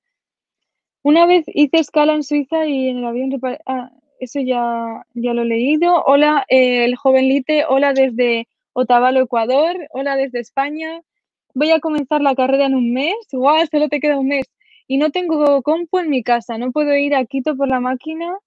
Una 1.05 1.27
vez 1.27 1.45
hice 1.47 1.79
escala 1.79 2.15
en 2.15 2.25
Suiza 2.25 2.67
y 2.67 2.89
en 2.89 2.99
el 2.99 3.05
avión... 3.05 3.31
Ah, 3.67 3.93
eso 4.19 4.41
ya, 4.41 5.07
ya 5.15 5.35
lo 5.35 5.43
he 5.43 5.45
leído. 5.45 6.03
Hola, 6.05 6.45
eh, 6.49 6.85
el 6.85 6.97
joven 6.97 7.29
Lite. 7.29 7.65
Hola 7.69 7.93
desde 7.93 8.49
Otavalo, 8.73 9.21
Ecuador. 9.21 9.77
Hola 9.91 10.17
desde 10.17 10.41
España. 10.41 11.01
Voy 11.55 11.71
a 11.71 11.81
comenzar 11.81 12.23
la 12.23 12.35
carrera 12.35 12.67
en 12.67 12.75
un 12.75 12.93
mes. 12.93 13.15
¡Guau! 13.31 13.65
Solo 13.71 13.89
te 13.89 14.01
queda 14.01 14.19
un 14.19 14.29
mes 14.29 14.47
y 14.87 14.97
no 14.99 15.11
tengo 15.11 15.63
compu 15.63 15.99
en 15.99 16.11
mi 16.11 16.23
casa, 16.23 16.59
no 16.59 16.73
puedo 16.73 16.95
ir 16.97 17.15
a 17.15 17.25
Quito 17.25 17.57
por 17.57 17.69
la 17.69 17.81
máquina 17.81 18.39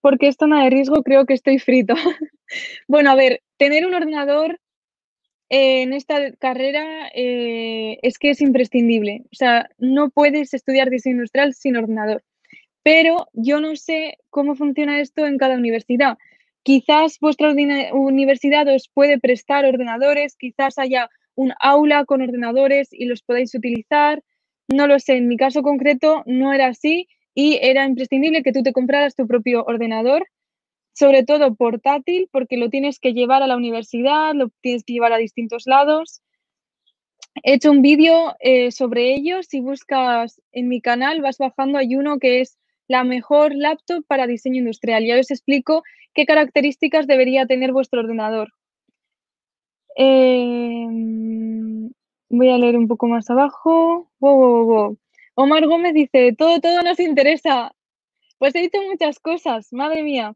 porque 0.00 0.28
es 0.28 0.36
zona 0.36 0.64
de 0.64 0.70
riesgo, 0.70 1.02
creo 1.02 1.26
que 1.26 1.34
estoy 1.34 1.58
frito. 1.58 1.94
bueno, 2.88 3.10
a 3.10 3.14
ver, 3.14 3.42
tener 3.58 3.86
un 3.86 3.94
ordenador 3.94 4.58
en 5.50 5.92
esta 5.92 6.32
carrera 6.36 7.10
eh, 7.12 7.98
es 8.02 8.18
que 8.18 8.30
es 8.30 8.40
imprescindible. 8.40 9.24
O 9.32 9.34
sea, 9.34 9.68
no 9.78 10.10
puedes 10.10 10.54
estudiar 10.54 10.88
diseño 10.90 11.16
industrial 11.16 11.54
sin 11.54 11.76
ordenador. 11.76 12.22
Pero 12.82 13.28
yo 13.34 13.60
no 13.60 13.76
sé 13.76 14.16
cómo 14.30 14.54
funciona 14.54 15.00
esto 15.00 15.26
en 15.26 15.38
cada 15.38 15.56
universidad. 15.56 16.16
Quizás 16.62 17.18
vuestra 17.20 17.52
universidad 17.92 18.68
os 18.68 18.88
puede 18.94 19.18
prestar 19.18 19.64
ordenadores, 19.64 20.36
quizás 20.36 20.78
haya 20.78 21.10
un 21.34 21.52
aula 21.60 22.04
con 22.04 22.22
ordenadores 22.22 22.88
y 22.92 23.06
los 23.06 23.22
podáis 23.22 23.54
utilizar. 23.54 24.22
No 24.68 24.86
lo 24.86 25.00
sé, 25.00 25.16
en 25.16 25.26
mi 25.26 25.36
caso 25.36 25.62
concreto 25.62 26.22
no 26.26 26.52
era 26.52 26.68
así 26.68 27.08
y 27.34 27.58
era 27.60 27.86
imprescindible 27.86 28.42
que 28.42 28.52
tú 28.52 28.62
te 28.62 28.72
compraras 28.72 29.16
tu 29.16 29.26
propio 29.26 29.64
ordenador, 29.64 30.26
sobre 30.92 31.24
todo 31.24 31.54
portátil, 31.54 32.28
porque 32.32 32.56
lo 32.56 32.70
tienes 32.70 32.98
que 32.98 33.12
llevar 33.12 33.42
a 33.42 33.46
la 33.46 33.56
universidad, 33.56 34.34
lo 34.34 34.50
tienes 34.60 34.84
que 34.84 34.94
llevar 34.94 35.12
a 35.12 35.18
distintos 35.18 35.66
lados. 35.66 36.22
He 37.42 37.54
hecho 37.54 37.70
un 37.70 37.82
vídeo 37.82 38.34
eh, 38.40 38.70
sobre 38.72 39.14
ello. 39.14 39.42
Si 39.42 39.60
buscas 39.60 40.40
en 40.52 40.68
mi 40.68 40.80
canal, 40.80 41.22
vas 41.22 41.38
bajando, 41.38 41.78
hay 41.78 41.94
uno 41.94 42.18
que 42.18 42.40
es 42.40 42.58
la 42.88 43.04
mejor 43.04 43.54
laptop 43.54 44.04
para 44.06 44.26
diseño 44.26 44.58
industrial. 44.58 45.04
Ya 45.04 45.18
os 45.18 45.30
explico 45.30 45.82
qué 46.12 46.26
características 46.26 47.06
debería 47.06 47.46
tener 47.46 47.72
vuestro 47.72 48.00
ordenador. 48.00 48.48
Eh, 49.96 50.86
Voy 52.32 52.48
a 52.48 52.58
leer 52.58 52.76
un 52.76 52.86
poco 52.86 53.08
más 53.08 53.28
abajo. 53.28 54.08
Omar 55.34 55.66
Gómez 55.66 55.94
dice, 55.94 56.32
todo, 56.38 56.60
todo 56.60 56.82
nos 56.82 57.00
interesa. 57.00 57.74
Pues 58.38 58.54
he 58.54 58.60
dicho 58.60 58.78
muchas 58.88 59.18
cosas, 59.18 59.72
madre 59.72 60.04
mía. 60.04 60.34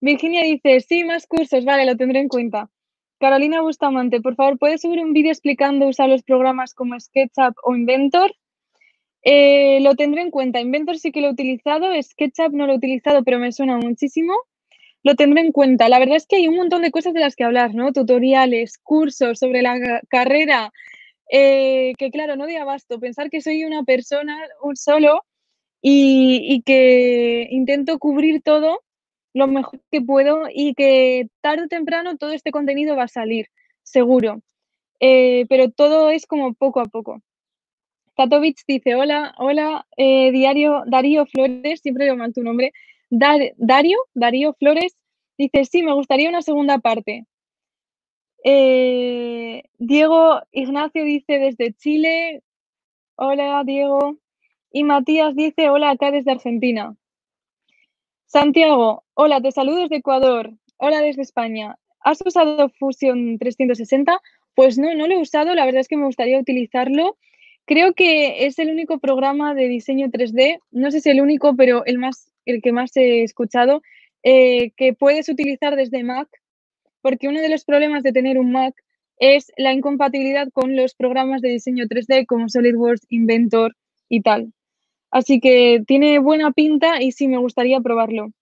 Virginia 0.00 0.42
dice, 0.42 0.80
sí, 0.80 1.04
más 1.04 1.26
cursos, 1.26 1.64
vale, 1.64 1.84
lo 1.86 1.96
tendré 1.96 2.20
en 2.20 2.28
cuenta. 2.28 2.70
Carolina 3.18 3.60
Bustamante, 3.60 4.20
por 4.20 4.34
favor, 4.34 4.58
¿puedes 4.58 4.80
subir 4.80 5.00
un 5.00 5.12
vídeo 5.12 5.30
explicando 5.30 5.86
usar 5.86 6.08
los 6.08 6.22
programas 6.22 6.74
como 6.74 6.98
SketchUp 6.98 7.54
o 7.62 7.76
Inventor? 7.76 8.34
Eh, 9.22 9.80
lo 9.82 9.94
tendré 9.94 10.22
en 10.22 10.30
cuenta. 10.30 10.60
Inventor 10.60 10.98
sí 10.98 11.12
que 11.12 11.20
lo 11.20 11.28
he 11.28 11.32
utilizado, 11.32 11.90
SketchUp 12.00 12.52
no 12.52 12.66
lo 12.66 12.72
he 12.72 12.76
utilizado, 12.76 13.22
pero 13.24 13.38
me 13.38 13.52
suena 13.52 13.76
muchísimo. 13.76 14.34
Lo 15.02 15.16
tendré 15.16 15.42
en 15.42 15.52
cuenta. 15.52 15.88
La 15.88 15.98
verdad 15.98 16.16
es 16.16 16.26
que 16.26 16.36
hay 16.36 16.48
un 16.48 16.56
montón 16.56 16.82
de 16.82 16.90
cosas 16.90 17.12
de 17.14 17.20
las 17.20 17.36
que 17.36 17.44
hablar, 17.44 17.74
¿no? 17.74 17.92
Tutoriales, 17.92 18.78
cursos 18.78 19.38
sobre 19.38 19.62
la 19.62 20.00
carrera, 20.08 20.72
eh, 21.30 21.92
que 21.98 22.10
claro, 22.10 22.36
no 22.36 22.46
de 22.46 22.58
abasto, 22.58 22.98
pensar 22.98 23.30
que 23.30 23.40
soy 23.40 23.64
una 23.64 23.84
persona 23.84 24.36
un 24.62 24.76
solo 24.76 25.24
y, 25.82 26.62
que 26.66 27.46
intento 27.50 27.98
cubrir 27.98 28.42
todo 28.42 28.82
lo 29.32 29.46
mejor 29.46 29.80
que 29.90 30.00
puedo 30.00 30.44
y 30.52 30.74
que 30.74 31.28
tarde 31.40 31.64
o 31.64 31.68
temprano 31.68 32.16
todo 32.16 32.32
este 32.32 32.50
contenido 32.52 32.96
va 32.96 33.04
a 33.04 33.08
salir, 33.08 33.46
seguro. 33.82 34.42
Eh, 35.00 35.46
pero 35.48 35.70
todo 35.70 36.10
es 36.10 36.26
como 36.26 36.54
poco 36.54 36.80
a 36.80 36.84
poco. 36.84 37.22
Tatovich 38.16 38.64
dice, 38.66 38.94
hola, 38.96 39.34
hola, 39.38 39.86
eh, 39.96 40.30
diario 40.32 40.82
Darío 40.86 41.26
Flores, 41.26 41.80
siempre 41.80 42.04
digo 42.04 42.16
mal 42.16 42.34
tu 42.34 42.42
nombre. 42.42 42.72
Dario, 43.08 43.98
Darío 44.14 44.54
Flores, 44.58 44.94
dice, 45.38 45.64
sí, 45.64 45.82
me 45.82 45.94
gustaría 45.94 46.28
una 46.28 46.42
segunda 46.42 46.78
parte. 46.78 47.24
Eh, 48.44 49.62
Diego 49.78 50.40
Ignacio 50.52 51.04
dice 51.04 51.38
desde 51.38 51.72
Chile, 51.74 52.42
hola 53.16 53.62
Diego. 53.64 54.18
Y 54.72 54.84
Matías 54.84 55.34
dice, 55.34 55.70
hola 55.70 55.90
acá 55.90 56.10
desde 56.10 56.30
Argentina. 56.32 56.94
Santiago, 58.32 59.02
hola, 59.14 59.40
te 59.40 59.50
saludo 59.50 59.80
desde 59.80 59.96
Ecuador. 59.96 60.52
Hola 60.76 61.00
desde 61.00 61.22
España. 61.22 61.74
¿Has 61.98 62.20
usado 62.24 62.68
Fusion 62.78 63.38
360? 63.38 64.20
Pues 64.54 64.78
no, 64.78 64.94
no 64.94 65.08
lo 65.08 65.14
he 65.14 65.20
usado. 65.20 65.52
La 65.56 65.64
verdad 65.64 65.80
es 65.80 65.88
que 65.88 65.96
me 65.96 66.04
gustaría 66.04 66.38
utilizarlo. 66.38 67.18
Creo 67.64 67.92
que 67.92 68.46
es 68.46 68.60
el 68.60 68.70
único 68.70 69.00
programa 69.00 69.52
de 69.56 69.66
diseño 69.66 70.10
3D, 70.10 70.60
no 70.70 70.92
sé 70.92 71.00
si 71.00 71.10
el 71.10 71.20
único, 71.20 71.56
pero 71.56 71.84
el 71.86 71.98
más 71.98 72.30
el 72.46 72.62
que 72.62 72.70
más 72.70 72.96
he 72.96 73.24
escuchado, 73.24 73.82
eh, 74.22 74.70
que 74.76 74.92
puedes 74.94 75.28
utilizar 75.28 75.74
desde 75.74 76.04
Mac, 76.04 76.28
porque 77.02 77.26
uno 77.26 77.40
de 77.40 77.48
los 77.48 77.64
problemas 77.64 78.04
de 78.04 78.12
tener 78.12 78.38
un 78.38 78.52
Mac 78.52 78.76
es 79.18 79.50
la 79.56 79.72
incompatibilidad 79.72 80.48
con 80.52 80.76
los 80.76 80.94
programas 80.94 81.42
de 81.42 81.48
diseño 81.48 81.86
3D 81.86 82.26
como 82.26 82.48
SolidWorks, 82.48 83.06
Inventor 83.08 83.74
y 84.08 84.20
tal. 84.20 84.52
Así 85.10 85.40
que 85.40 85.82
tiene 85.86 86.18
buena 86.18 86.52
pinta 86.52 87.02
y 87.02 87.12
sí 87.12 87.28
me 87.28 87.38
gustaría 87.38 87.80
probarlo. 87.80 88.32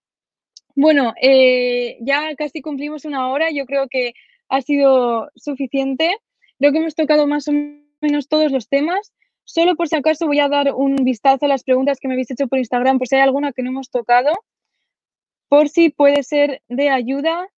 Bueno, 0.74 1.14
eh, 1.20 1.98
ya 2.00 2.34
casi 2.36 2.62
cumplimos 2.62 3.04
una 3.04 3.30
hora, 3.30 3.50
yo 3.50 3.66
creo 3.66 3.88
que 3.88 4.14
ha 4.48 4.60
sido 4.62 5.30
suficiente. 5.34 6.16
Creo 6.58 6.72
que 6.72 6.78
hemos 6.78 6.94
tocado 6.94 7.26
más 7.26 7.48
o 7.48 7.52
menos 8.00 8.28
todos 8.28 8.52
los 8.52 8.68
temas. 8.68 9.12
Solo 9.44 9.76
por 9.76 9.88
si 9.88 9.96
acaso 9.96 10.26
voy 10.26 10.40
a 10.40 10.48
dar 10.48 10.74
un 10.74 10.96
vistazo 10.96 11.46
a 11.46 11.48
las 11.48 11.64
preguntas 11.64 11.98
que 12.00 12.08
me 12.08 12.14
habéis 12.14 12.30
hecho 12.30 12.48
por 12.48 12.58
Instagram, 12.58 12.98
por 12.98 13.08
si 13.08 13.16
hay 13.16 13.22
alguna 13.22 13.52
que 13.52 13.62
no 13.62 13.70
hemos 13.70 13.90
tocado, 13.90 14.32
por 15.48 15.68
si 15.68 15.88
puede 15.88 16.22
ser 16.22 16.62
de 16.68 16.90
ayuda. 16.90 17.48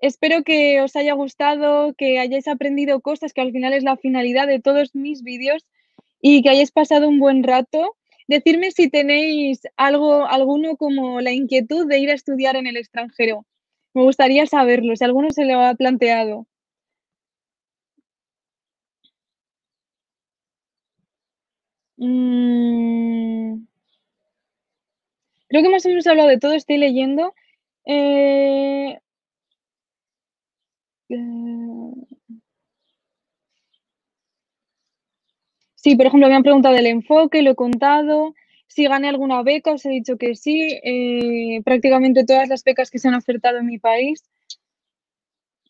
Espero 0.00 0.42
que 0.42 0.80
os 0.82 0.96
haya 0.96 1.12
gustado, 1.14 1.94
que 1.94 2.18
hayáis 2.18 2.48
aprendido 2.48 3.00
cosas, 3.00 3.32
que 3.32 3.40
al 3.40 3.52
final 3.52 3.72
es 3.72 3.84
la 3.84 3.96
finalidad 3.96 4.46
de 4.48 4.60
todos 4.60 4.94
mis 4.94 5.22
vídeos 5.22 5.66
y 6.20 6.42
que 6.42 6.50
hayáis 6.50 6.72
pasado 6.72 7.08
un 7.08 7.20
buen 7.20 7.44
rato. 7.44 7.96
Decidme 8.28 8.70
si 8.70 8.88
tenéis 8.90 9.62
algo, 9.76 10.26
alguno 10.26 10.76
como 10.76 11.20
la 11.20 11.32
inquietud 11.32 11.88
de 11.88 11.98
ir 11.98 12.10
a 12.10 12.14
estudiar 12.14 12.56
en 12.56 12.66
el 12.66 12.76
extranjero. 12.76 13.44
Me 13.94 14.02
gustaría 14.02 14.46
saberlo, 14.46 14.94
si 14.96 15.04
alguno 15.04 15.30
se 15.30 15.44
lo 15.46 15.60
ha 15.60 15.74
planteado. 15.74 16.46
Mm. 21.98 23.66
Creo 25.48 25.62
que 25.62 25.68
más 25.70 25.84
o 25.86 25.88
menos 25.88 26.06
hablado 26.06 26.28
de 26.28 26.38
todo, 26.38 26.52
estoy 26.54 26.78
leyendo. 26.78 27.34
Eh, 27.86 28.98
eh, 31.08 32.17
sí, 35.82 35.96
por 35.96 36.06
ejemplo, 36.06 36.28
me 36.28 36.34
han 36.34 36.42
preguntado 36.42 36.74
del 36.74 36.86
enfoque, 36.86 37.42
lo 37.42 37.50
he 37.52 37.54
contado. 37.54 38.34
Si 38.66 38.84
gané 38.86 39.08
alguna 39.08 39.42
beca, 39.42 39.72
os 39.72 39.84
he 39.86 39.90
dicho 39.90 40.18
que 40.18 40.34
sí. 40.34 40.78
Eh, 40.84 41.62
prácticamente 41.64 42.24
todas 42.24 42.48
las 42.48 42.62
becas 42.64 42.90
que 42.90 42.98
se 42.98 43.08
han 43.08 43.14
ofertado 43.14 43.58
en 43.58 43.66
mi 43.66 43.78
país. 43.78 44.22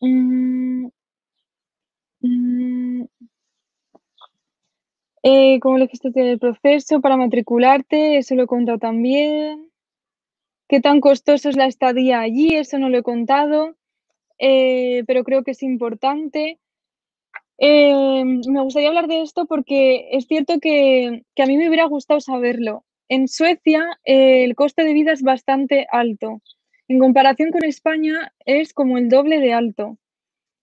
Mm, 0.01 0.87
mm. 2.21 3.03
¿Cómo 5.61 5.77
elegiste 5.77 6.09
el 6.15 6.39
proceso 6.39 7.01
para 7.01 7.17
matricularte? 7.17 8.17
Eso 8.17 8.35
lo 8.35 8.43
he 8.43 8.47
contado 8.47 8.77
también. 8.77 9.69
¿Qué 10.67 10.79
tan 10.79 11.01
costoso 11.01 11.49
es 11.49 11.55
la 11.57 11.67
estadía 11.67 12.21
allí? 12.21 12.55
Eso 12.55 12.77
no 12.79 12.89
lo 12.89 12.99
he 12.99 13.03
contado. 13.03 13.75
Eh, 14.39 15.03
pero 15.07 15.23
creo 15.23 15.43
que 15.43 15.51
es 15.51 15.63
importante. 15.63 16.59
Eh, 17.61 18.23
me 18.23 18.61
gustaría 18.61 18.87
hablar 18.87 19.07
de 19.07 19.21
esto 19.21 19.45
porque 19.45 20.07
es 20.11 20.27
cierto 20.27 20.59
que, 20.61 21.23
a 21.37 21.45
mí 21.45 21.57
me 21.57 21.67
hubiera 21.67 21.85
gustado 21.85 22.21
saberlo. 22.21 22.85
En 23.09 23.27
Suecia 23.27 23.99
eh, 24.05 24.45
el 24.45 24.55
coste 24.55 24.83
de 24.85 24.93
vida 24.93 25.11
es 25.11 25.23
bastante 25.23 25.85
alto. 25.91 26.41
En 26.87 26.99
comparación 26.99 27.51
con 27.51 27.65
España 27.65 28.33
es 28.45 28.73
como 28.73 28.97
el 28.97 29.09
doble 29.09 29.39
de 29.39 29.53
alto. 29.53 29.97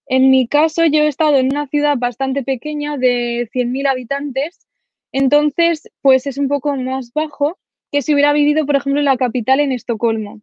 En 0.07 0.31
mi 0.31 0.49
caso 0.49 0.87
yo 0.87 1.03
he 1.03 1.09
estado 1.09 1.37
en 1.37 1.47
una 1.51 1.67
ciudad 1.69 1.99
bastante 1.99 2.43
pequeña 2.43 2.97
de 2.97 3.49
100.000 3.53 3.89
habitantes, 3.89 4.67
entonces 5.13 5.91
pues 6.01 6.27
es 6.27 6.39
un 6.39 6.49
poco 6.49 6.75
más 6.77 7.13
bajo 7.13 7.59
que 7.93 8.03
si 8.03 8.15
hubiera 8.15 8.33
vivido, 8.33 8.67
por 8.67 8.77
ejemplo, 8.77 9.01
en 9.01 9.07
la 9.07 9.17
capital, 9.17 9.61
en 9.61 9.73
Estocolmo. 9.73 10.41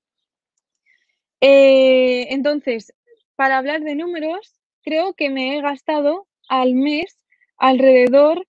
entonces, 1.42 2.94
para 3.36 3.58
hablar 3.58 3.82
de 3.82 3.96
números, 3.96 4.60
creo 4.84 5.14
que 5.14 5.30
me 5.30 5.58
he 5.58 5.62
gastado 5.62 6.28
al 6.54 6.76
mes 6.76 7.18
alrededor 7.58 8.46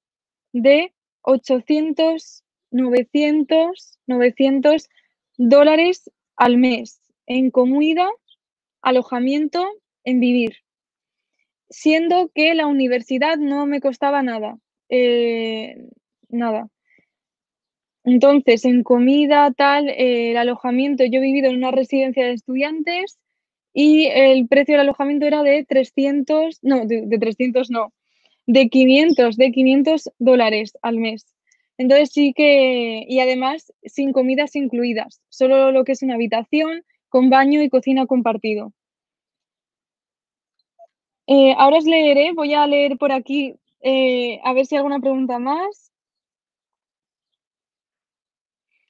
de 0.52 0.92
800, 1.22 2.44
900, 2.70 3.98
900 4.06 4.90
dólares 5.38 6.10
al 6.36 6.58
mes 6.58 7.00
en 7.26 7.50
comida, 7.50 8.10
alojamiento, 8.82 9.66
en 10.04 10.20
vivir. 10.20 10.56
Siendo 11.70 12.30
que 12.34 12.54
la 12.54 12.66
universidad 12.66 13.38
no 13.38 13.64
me 13.64 13.80
costaba 13.80 14.22
nada. 14.22 14.58
Eh, 14.90 15.88
nada. 16.28 16.68
Entonces, 18.04 18.66
en 18.66 18.82
comida, 18.82 19.50
tal, 19.56 19.88
eh, 19.88 20.32
el 20.32 20.36
alojamiento, 20.36 21.04
yo 21.04 21.20
he 21.20 21.22
vivido 21.22 21.48
en 21.48 21.56
una 21.56 21.70
residencia 21.70 22.26
de 22.26 22.34
estudiantes 22.34 23.18
y 23.74 24.06
el 24.06 24.46
precio 24.48 24.74
del 24.74 24.82
alojamiento 24.82 25.26
era 25.26 25.42
de 25.42 25.64
300, 25.64 26.60
no, 26.62 26.86
de, 26.86 27.18
300 27.18 27.70
no, 27.70 27.92
de 28.46 28.68
500, 28.68 29.36
de 29.36 29.50
500 29.50 30.10
dólares 30.18 30.78
al 30.80 30.98
mes. 30.98 31.26
Entonces 31.76 32.10
sí 32.12 32.32
que, 32.34 33.04
y 33.08 33.18
además 33.18 33.72
sin 33.84 34.12
comidas 34.12 34.54
incluidas, 34.54 35.20
solo 35.28 35.72
lo 35.72 35.84
que 35.84 35.92
es 35.92 36.02
una 36.02 36.14
habitación 36.14 36.84
con 37.08 37.30
baño 37.30 37.62
y 37.62 37.68
cocina 37.68 38.06
compartido. 38.06 38.72
Eh, 41.26 41.54
ahora 41.58 41.78
os 41.78 41.84
leeré, 41.84 42.32
voy 42.32 42.54
a 42.54 42.66
leer 42.66 42.96
por 42.96 43.10
aquí 43.10 43.54
eh, 43.86 44.40
a 44.42 44.54
ver 44.54 44.64
si 44.64 44.74
hay 44.74 44.78
alguna 44.78 44.98
pregunta 44.98 45.38
más. 45.38 45.92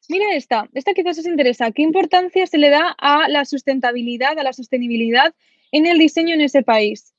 Mira 0.08 0.34
esta, 0.34 0.68
esta 0.74 0.92
quizás 0.92 1.18
os 1.18 1.26
interesa. 1.26 1.70
¿Qué 1.70 1.82
importancia 1.82 2.46
se 2.46 2.58
le 2.58 2.70
da 2.70 2.94
a 2.98 3.28
la 3.28 3.44
sustentabilidad, 3.44 4.38
a 4.38 4.42
la 4.42 4.52
sostenibilidad 4.52 5.34
en 5.72 5.86
el 5.86 5.98
diseño 5.98 6.34
en 6.34 6.42
ese 6.42 6.62
país? 6.62 7.14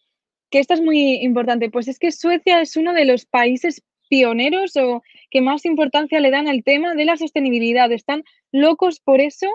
Que 0.51 0.59
esta 0.59 0.75
es 0.75 0.81
muy 0.81 1.15
importante. 1.15 1.69
Pues 1.71 1.87
es 1.87 1.97
que 1.97 2.11
Suecia 2.11 2.61
es 2.61 2.77
uno 2.77 2.93
de 2.93 3.05
los 3.05 3.25
países 3.25 3.81
pioneros 4.07 4.75
o 4.77 5.01
que 5.31 5.41
más 5.41 5.65
importancia 5.65 6.19
le 6.19 6.29
dan 6.29 6.47
al 6.47 6.63
tema 6.63 6.93
de 6.93 7.05
la 7.05 7.17
sostenibilidad. 7.17 7.91
Están 7.91 8.23
locos 8.51 8.99
por 8.99 9.19
eso 9.19 9.47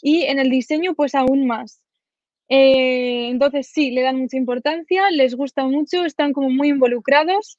y 0.00 0.22
en 0.22 0.38
el 0.38 0.50
diseño 0.50 0.94
pues 0.94 1.14
aún 1.14 1.46
más. 1.46 1.82
Eh, 2.48 3.28
entonces 3.28 3.66
sí, 3.66 3.90
le 3.90 4.02
dan 4.02 4.18
mucha 4.18 4.36
importancia, 4.36 5.10
les 5.10 5.34
gusta 5.34 5.66
mucho, 5.66 6.04
están 6.04 6.32
como 6.32 6.48
muy 6.48 6.68
involucrados 6.68 7.58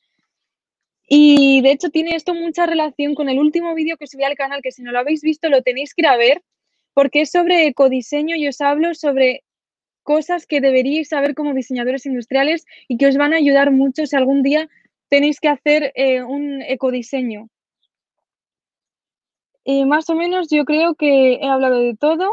y 1.08 1.62
de 1.62 1.72
hecho 1.72 1.90
tiene 1.90 2.16
esto 2.16 2.34
mucha 2.34 2.66
relación 2.66 3.16
con 3.16 3.30
el 3.30 3.40
último 3.40 3.74
vídeo 3.74 3.98
que 3.98 4.08
subí 4.08 4.24
al 4.24 4.36
canal, 4.36 4.62
que 4.62 4.72
si 4.72 4.84
no 4.84 4.92
lo 4.92 5.00
habéis 5.00 5.22
visto 5.22 5.50
lo 5.50 5.62
tenéis 5.62 5.94
que 5.94 6.02
ir 6.02 6.08
a 6.08 6.18
ver, 6.18 6.44
porque 6.94 7.22
es 7.22 7.32
sobre 7.32 7.68
ecodiseño 7.68 8.36
y 8.36 8.48
os 8.48 8.60
hablo 8.60 8.94
sobre 8.94 9.44
cosas 10.04 10.46
que 10.46 10.62
deberíais 10.62 11.10
saber 11.10 11.36
como 11.36 11.54
diseñadores 11.54 12.06
industriales 12.06 12.66
y 12.88 12.98
que 12.98 13.08
os 13.08 13.18
van 13.18 13.34
a 13.34 13.38
ayudar 13.38 13.72
mucho 13.72 14.06
si 14.06 14.16
algún 14.16 14.44
día 14.44 14.70
tenéis 15.10 15.40
que 15.40 15.50
hacer 15.50 15.92
eh, 15.96 16.24
un 16.24 16.62
ecodiseño. 16.62 17.50
Y 19.64 19.86
más 19.86 20.10
o 20.10 20.16
menos 20.16 20.48
yo 20.50 20.64
creo 20.64 20.96
que 20.96 21.34
he 21.36 21.48
hablado 21.48 21.80
de 21.80 21.96
todo. 21.96 22.32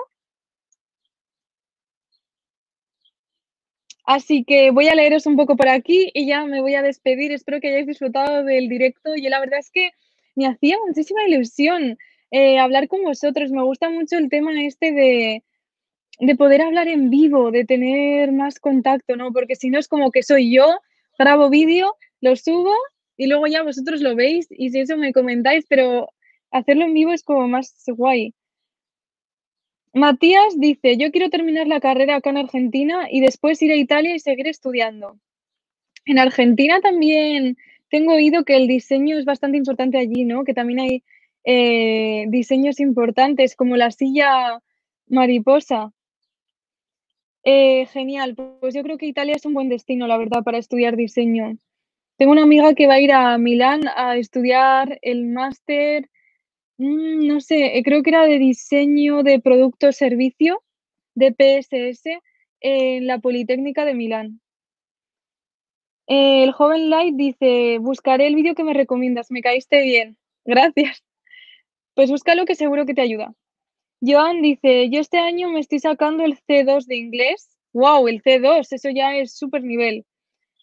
Así 4.05 4.45
que 4.45 4.71
voy 4.71 4.89
a 4.89 4.95
leeros 4.95 5.27
un 5.27 5.37
poco 5.37 5.57
por 5.57 5.69
aquí 5.69 6.11
y 6.13 6.27
ya 6.27 6.45
me 6.45 6.61
voy 6.61 6.75
a 6.75 6.83
despedir. 6.83 7.33
Espero 7.33 7.61
que 7.61 7.69
hayáis 7.69 7.87
disfrutado 7.87 8.45
del 8.45 8.69
directo 8.69 9.15
y 9.17 9.23
la 9.23 9.41
verdad 9.41 9.61
es 9.61 9.71
que 9.71 9.93
me 10.35 10.47
hacía 10.47 10.77
muchísima 10.87 11.27
ilusión 11.27 11.97
eh, 12.31 12.59
hablar 12.59 12.89
con 12.89 13.03
vosotros. 13.03 13.51
Me 13.51 13.63
gusta 13.63 13.89
mucho 13.89 14.19
el 14.19 14.29
tema 14.29 14.51
este 14.63 14.93
de, 14.93 15.43
de 16.21 16.37
poder 16.37 16.63
hablar 16.63 16.89
en 16.89 17.09
vivo, 17.09 17.51
de 17.51 17.65
tener 17.65 18.33
más 18.33 18.59
contacto, 18.59 19.17
¿no? 19.17 19.33
Porque 19.33 19.57
si 19.57 19.71
no 19.71 19.79
es 19.79 19.89
como 19.89 20.11
que 20.11 20.23
soy 20.23 20.53
yo, 20.55 20.79
grabo 21.19 21.49
vídeo, 21.49 21.97
lo 22.21 22.37
subo 22.37 22.75
y 23.17 23.27
luego 23.27 23.47
ya 23.47 23.63
vosotros 23.63 24.01
lo 24.01 24.15
veis 24.15 24.49
y 24.51 24.71
si 24.71 24.81
eso 24.81 24.97
me 24.97 25.13
comentáis, 25.13 25.65
pero 25.69 26.09
hacerlo 26.51 26.85
en 26.85 26.95
vivo 26.95 27.13
es 27.13 27.23
como 27.23 27.49
más 27.49 27.75
guay. 27.87 28.35
Matías 29.95 30.59
dice, 30.59 30.97
yo 30.97 31.12
quiero 31.12 31.30
terminar 31.30 31.68
la 31.68 31.78
carrera 31.78 32.16
acá 32.16 32.30
en 32.30 32.38
Argentina 32.38 33.07
y 33.09 33.20
después 33.20 33.62
ir 33.62 33.70
a 33.70 33.76
Italia 33.76 34.14
y 34.14 34.18
seguir 34.18 34.49
estudiando. 34.49 35.20
En 36.05 36.18
Argentina 36.18 36.80
también 36.80 37.57
tengo 37.90 38.14
oído 38.14 38.45
que 38.45 38.57
el 38.57 38.66
diseño 38.66 39.16
es 39.16 39.24
bastante 39.24 39.57
importante 39.57 39.97
allí, 39.97 40.24
¿no? 40.24 40.42
Que 40.42 40.53
también 40.53 40.80
hay 40.80 41.05
eh, 41.45 42.24
diseños 42.28 42.80
importantes 42.80 43.55
como 43.55 43.76
la 43.76 43.92
silla 43.92 44.61
mariposa. 45.07 45.92
Eh, 47.45 47.86
genial, 47.86 48.34
pues 48.61 48.74
yo 48.74 48.82
creo 48.82 48.99
que 48.99 49.07
Italia 49.07 49.36
es 49.36 49.47
un 49.47 49.55
buen 49.55 49.68
destino, 49.68 50.09
la 50.09 50.18
verdad, 50.18 50.42
para 50.42 50.59
estudiar 50.59 50.97
diseño. 50.97 51.57
Tengo 52.16 52.32
una 52.32 52.42
amiga 52.42 52.74
que 52.74 52.88
va 52.88 52.95
a 52.95 53.01
ir 53.01 53.12
a 53.12 53.38
Milán 53.38 53.82
a 53.95 54.16
estudiar 54.16 54.99
el 55.03 55.26
máster 55.26 56.11
Mm, 56.79 57.27
no 57.27 57.41
sé, 57.41 57.77
eh, 57.79 57.83
creo 57.85 58.03
que 58.03 58.11
era 58.11 58.25
de 58.25 58.39
diseño 58.39 59.22
de 59.22 59.41
producto 59.41 59.93
servicio 59.93 60.62
de 61.14 61.33
PSS 61.33 62.20
en 62.61 63.07
la 63.07 63.18
Politécnica 63.20 63.85
de 63.85 63.95
Milán. 63.95 64.41
el 66.07 66.53
joven 66.53 66.91
Light 66.91 67.14
dice, 67.16 67.79
buscaré 67.79 68.27
el 68.27 68.35
vídeo 68.35 68.55
que 68.55 68.64
me 68.64 68.75
recomiendas, 68.75 69.31
me 69.31 69.41
caíste 69.43 69.83
bien. 69.83 70.16
Gracias. 70.45 71.03
Pues 71.95 72.11
búscalo 72.11 72.45
que 72.47 72.55
seguro 72.55 72.87
que 72.87 72.95
te 72.95 73.03
ayuda. 73.03 73.35
Joan 74.03 74.43
dice, 74.43 74.91
yo 74.91 75.01
este 75.01 75.18
año 75.18 75.51
me 75.51 75.61
estoy 75.61 75.81
sacando 75.81 76.25
el 76.25 76.37
C2 76.37 76.87
de 76.87 76.97
inglés. 76.97 77.49
¡Wow! 77.72 78.09
El 78.09 78.22
C2, 78.22 78.66
eso 78.70 78.91
ya 78.91 79.16
es 79.16 79.37
súper 79.37 79.64
nivel. 79.64 80.07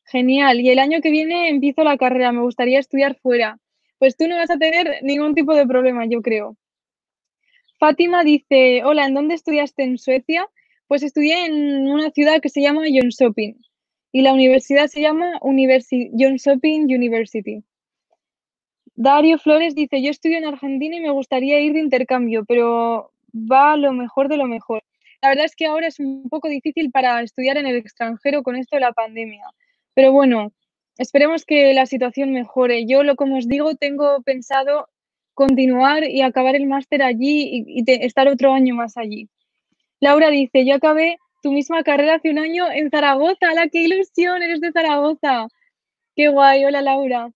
Genial. 0.06 0.62
Y 0.62 0.70
el 0.70 0.80
año 0.80 1.02
que 1.02 1.12
viene 1.12 1.50
empiezo 1.50 1.84
la 1.84 1.98
carrera, 1.98 2.32
me 2.32 2.42
gustaría 2.42 2.80
estudiar 2.80 3.18
fuera. 3.22 3.60
Pues 4.02 4.18
tú 4.18 4.28
no 4.28 4.36
vas 4.36 4.50
a 4.50 4.58
tener 4.58 5.04
ningún 5.04 5.36
tipo 5.36 5.54
de 5.54 5.68
problema, 5.68 6.08
yo 6.08 6.24
creo. 6.24 6.58
Fátima 7.78 8.24
dice, 8.24 8.84
hola, 8.84 9.06
¿en 9.06 9.14
dónde 9.14 9.36
estudiaste 9.36 9.84
en 9.84 10.00
Suecia? 10.00 10.48
Pues 10.88 11.04
estudié 11.04 11.46
en 11.46 11.88
una 11.88 12.10
ciudad 12.10 12.42
que 12.42 12.50
se 12.50 12.62
llama 12.62 12.82
Jönköping 12.88 13.62
y 14.12 14.22
la 14.24 14.34
universidad 14.34 14.88
se 14.88 15.02
llama 15.02 15.38
Universi 15.44 16.10
Jönköping 16.18 16.86
University. 16.86 17.64
Dario 18.96 19.38
Flores 19.38 19.76
dice, 19.76 20.02
yo 20.02 20.10
estudio 20.10 20.40
en 20.40 20.46
Argentina 20.46 20.96
y 20.96 21.02
me 21.02 21.12
gustaría 21.12 21.60
ir 21.60 21.74
de 21.74 21.82
intercambio, 21.82 22.44
pero 22.48 23.12
va 23.32 23.78
lo 23.78 23.94
mejor 23.94 24.30
de 24.30 24.38
lo 24.38 24.48
mejor. 24.48 24.82
La 25.22 25.30
verdad 25.30 25.46
es 25.46 25.56
que 25.56 25.68
ahora 25.68 25.86
es 25.86 26.00
un 26.00 26.28
poco 26.28 26.50
difícil 26.50 26.90
para 26.90 27.22
estudiar 27.22 27.58
en 27.58 27.68
el 27.68 27.76
extranjero 27.76 28.42
con 28.42 28.56
esto 28.56 28.78
de 28.78 28.82
la 28.82 28.94
pandemia, 28.94 29.46
pero 29.94 30.12
bueno, 30.12 30.52
esperemos 31.02 31.46
que 31.46 31.74
la 31.74 31.88
situación 31.88 32.32
mejore. 32.32 32.86
Yo, 32.86 33.04
lo 33.04 33.16
como 33.16 33.38
os 33.38 33.48
digo, 33.48 33.76
tengo 33.76 34.22
pensado 34.22 34.88
continuar 35.34 36.04
y 36.04 36.22
acabar 36.22 36.56
el 36.56 36.68
máster 36.68 37.02
allí 37.02 37.66
y, 37.66 37.84
estar 38.06 38.28
otro 38.28 38.54
año 38.54 38.76
más 38.76 38.98
allí. 38.98 39.28
Laura 40.00 40.30
dice, 40.30 40.66
yo 40.66 40.76
acabé 40.76 41.18
tu 41.42 41.52
misma 41.52 41.84
carrera 41.84 42.16
hace 42.16 42.30
un 42.30 42.38
año 42.38 42.72
en 42.72 42.92
Zaragoza. 42.92 43.54
¡La 43.56 43.68
qué 43.68 43.84
ilusión! 43.84 44.44
Eres 44.44 44.62
de 44.62 44.72
Zaragoza. 44.72 45.48
Qué 46.16 46.28
guay. 46.30 46.66
Hola, 46.66 46.82
Laura. 46.84 47.32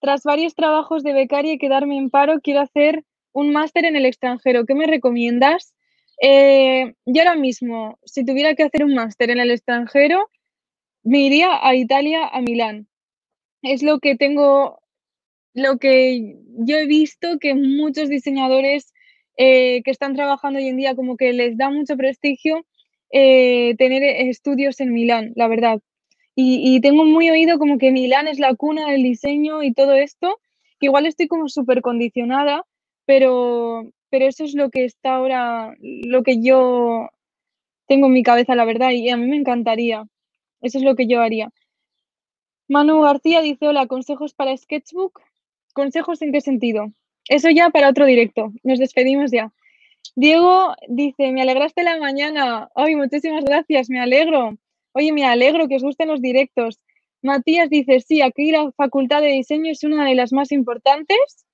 Tras 0.00 0.22
varios 0.22 0.54
trabajos 0.54 1.02
de 1.02 1.12
becaria 1.12 1.52
y 1.52 1.58
quedarme 1.58 1.98
en 1.98 2.08
paro, 2.10 2.40
quiero 2.40 2.60
hacer 2.60 3.04
un 3.32 3.52
máster 3.52 3.84
en 3.84 3.96
el 3.96 4.06
extranjero. 4.06 4.64
¿Qué 4.64 4.74
me 4.74 4.86
recomiendas? 4.86 5.74
Eh, 6.22 6.94
yo 7.04 7.22
ahora 7.22 7.34
mismo, 7.34 7.98
si 8.04 8.24
tuviera 8.24 8.54
que 8.54 8.62
hacer 8.62 8.84
un 8.84 8.94
máster 8.94 9.30
en 9.30 9.40
el 9.40 9.50
extranjero, 9.50 10.30
me 11.06 11.20
iría 11.20 11.50
a 11.62 11.74
Italia, 11.74 12.26
a 12.26 12.40
Milán. 12.40 12.88
Es 13.62 13.82
lo 13.82 14.00
que 14.00 14.16
tengo, 14.16 14.80
lo 15.54 15.78
que 15.78 16.36
yo 16.58 16.76
he 16.76 16.86
visto 16.86 17.38
que 17.38 17.54
muchos 17.54 18.08
diseñadores 18.08 18.92
eh, 19.36 19.82
que 19.84 19.90
están 19.92 20.14
trabajando 20.14 20.58
hoy 20.58 20.66
en 20.68 20.76
día 20.76 20.96
como 20.96 21.16
que 21.16 21.32
les 21.32 21.56
da 21.56 21.70
mucho 21.70 21.96
prestigio 21.96 22.66
eh, 23.10 23.76
tener 23.76 24.02
estudios 24.02 24.80
en 24.80 24.92
Milán, 24.92 25.32
la 25.36 25.48
verdad. 25.48 25.80
Y, 26.38 26.80
tengo 26.82 27.06
muy 27.06 27.30
oído 27.30 27.58
como 27.58 27.78
que 27.78 27.90
Milán 27.92 28.28
es 28.28 28.38
la 28.38 28.54
cuna 28.54 28.90
del 28.90 29.02
diseño 29.02 29.62
y 29.62 29.72
todo 29.72 29.94
esto, 29.94 30.38
igual 30.80 31.06
estoy 31.06 31.28
como 31.28 31.48
súper 31.48 31.80
condicionada, 31.80 32.66
pero, 33.06 33.90
pero 34.10 34.26
eso 34.26 34.44
es 34.44 34.54
lo 34.54 34.68
que 34.68 34.84
está 34.84 35.14
ahora, 35.14 35.74
lo 35.80 36.22
que 36.22 36.42
yo 36.42 37.08
tengo 37.88 38.08
en 38.08 38.12
mi 38.12 38.22
cabeza, 38.22 38.54
la 38.54 38.66
verdad, 38.66 38.90
y 38.90 39.08
a 39.08 39.16
mí 39.16 39.26
me 39.26 39.36
encantaría. 39.36 40.06
Eso 40.66 40.78
es 40.78 40.84
lo 40.84 40.96
que 40.96 41.06
yo 41.06 41.20
haría. 41.20 41.50
Manu 42.68 43.00
García 43.02 43.40
dice, 43.40 43.68
hola, 43.68 43.86
consejos 43.86 44.34
para 44.34 44.56
Sketchbook. 44.56 45.20
¿Consejos 45.72 46.20
en 46.22 46.32
qué 46.32 46.40
sentido? 46.40 46.92
Eso 47.28 47.50
ya 47.50 47.70
para 47.70 47.88
otro 47.88 48.04
directo. 48.04 48.52
Nos 48.64 48.80
despedimos 48.80 49.30
ya. 49.30 49.52
Diego 50.16 50.74
dice, 50.88 51.30
me 51.30 51.42
alegraste 51.42 51.84
la 51.84 51.98
mañana. 51.98 52.68
Ay, 52.74 52.96
muchísimas 52.96 53.44
gracias, 53.44 53.88
me 53.90 54.00
alegro. 54.00 54.56
Oye, 54.92 55.12
me 55.12 55.24
alegro 55.24 55.68
que 55.68 55.76
os 55.76 55.82
gusten 55.82 56.08
los 56.08 56.20
directos. 56.20 56.80
Matías 57.22 57.70
dice, 57.70 58.00
sí, 58.00 58.22
aquí 58.22 58.50
la 58.50 58.72
Facultad 58.72 59.20
de 59.22 59.28
Diseño 59.28 59.70
es 59.70 59.84
una 59.84 60.04
de 60.04 60.16
las 60.16 60.32
más 60.32 60.50
importantes. 60.50 61.46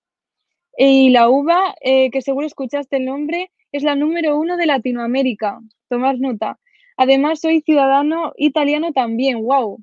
Y 0.79 1.11
la 1.11 1.29
UBA, 1.29 1.75
eh, 1.83 2.11
que 2.11 2.23
seguro 2.23 2.47
escuchaste 2.47 2.97
el 2.97 3.05
nombre, 3.05 3.51
es 3.73 3.83
la 3.83 3.95
número 3.95 4.39
uno 4.39 4.57
de 4.57 4.67
Latinoamérica. 4.67 5.61
Tomad 5.89 6.17
nota. 6.17 6.59
Además, 7.03 7.41
soy 7.41 7.63
ciudadano 7.63 8.33
italiano 8.37 8.93
también. 8.93 9.43
¡Wow! 9.43 9.83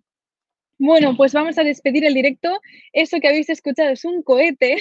Bueno, 0.78 1.18
pues 1.18 1.34
vamos 1.34 1.58
a 1.58 1.66
despedir 1.66 2.06
el 2.06 2.14
directo. 2.14 2.62
Eso 2.94 3.20
que 3.20 3.28
habéis 3.28 3.50
escuchado 3.50 3.90
es 3.90 4.06
un 4.06 4.24
cohete, 4.24 4.78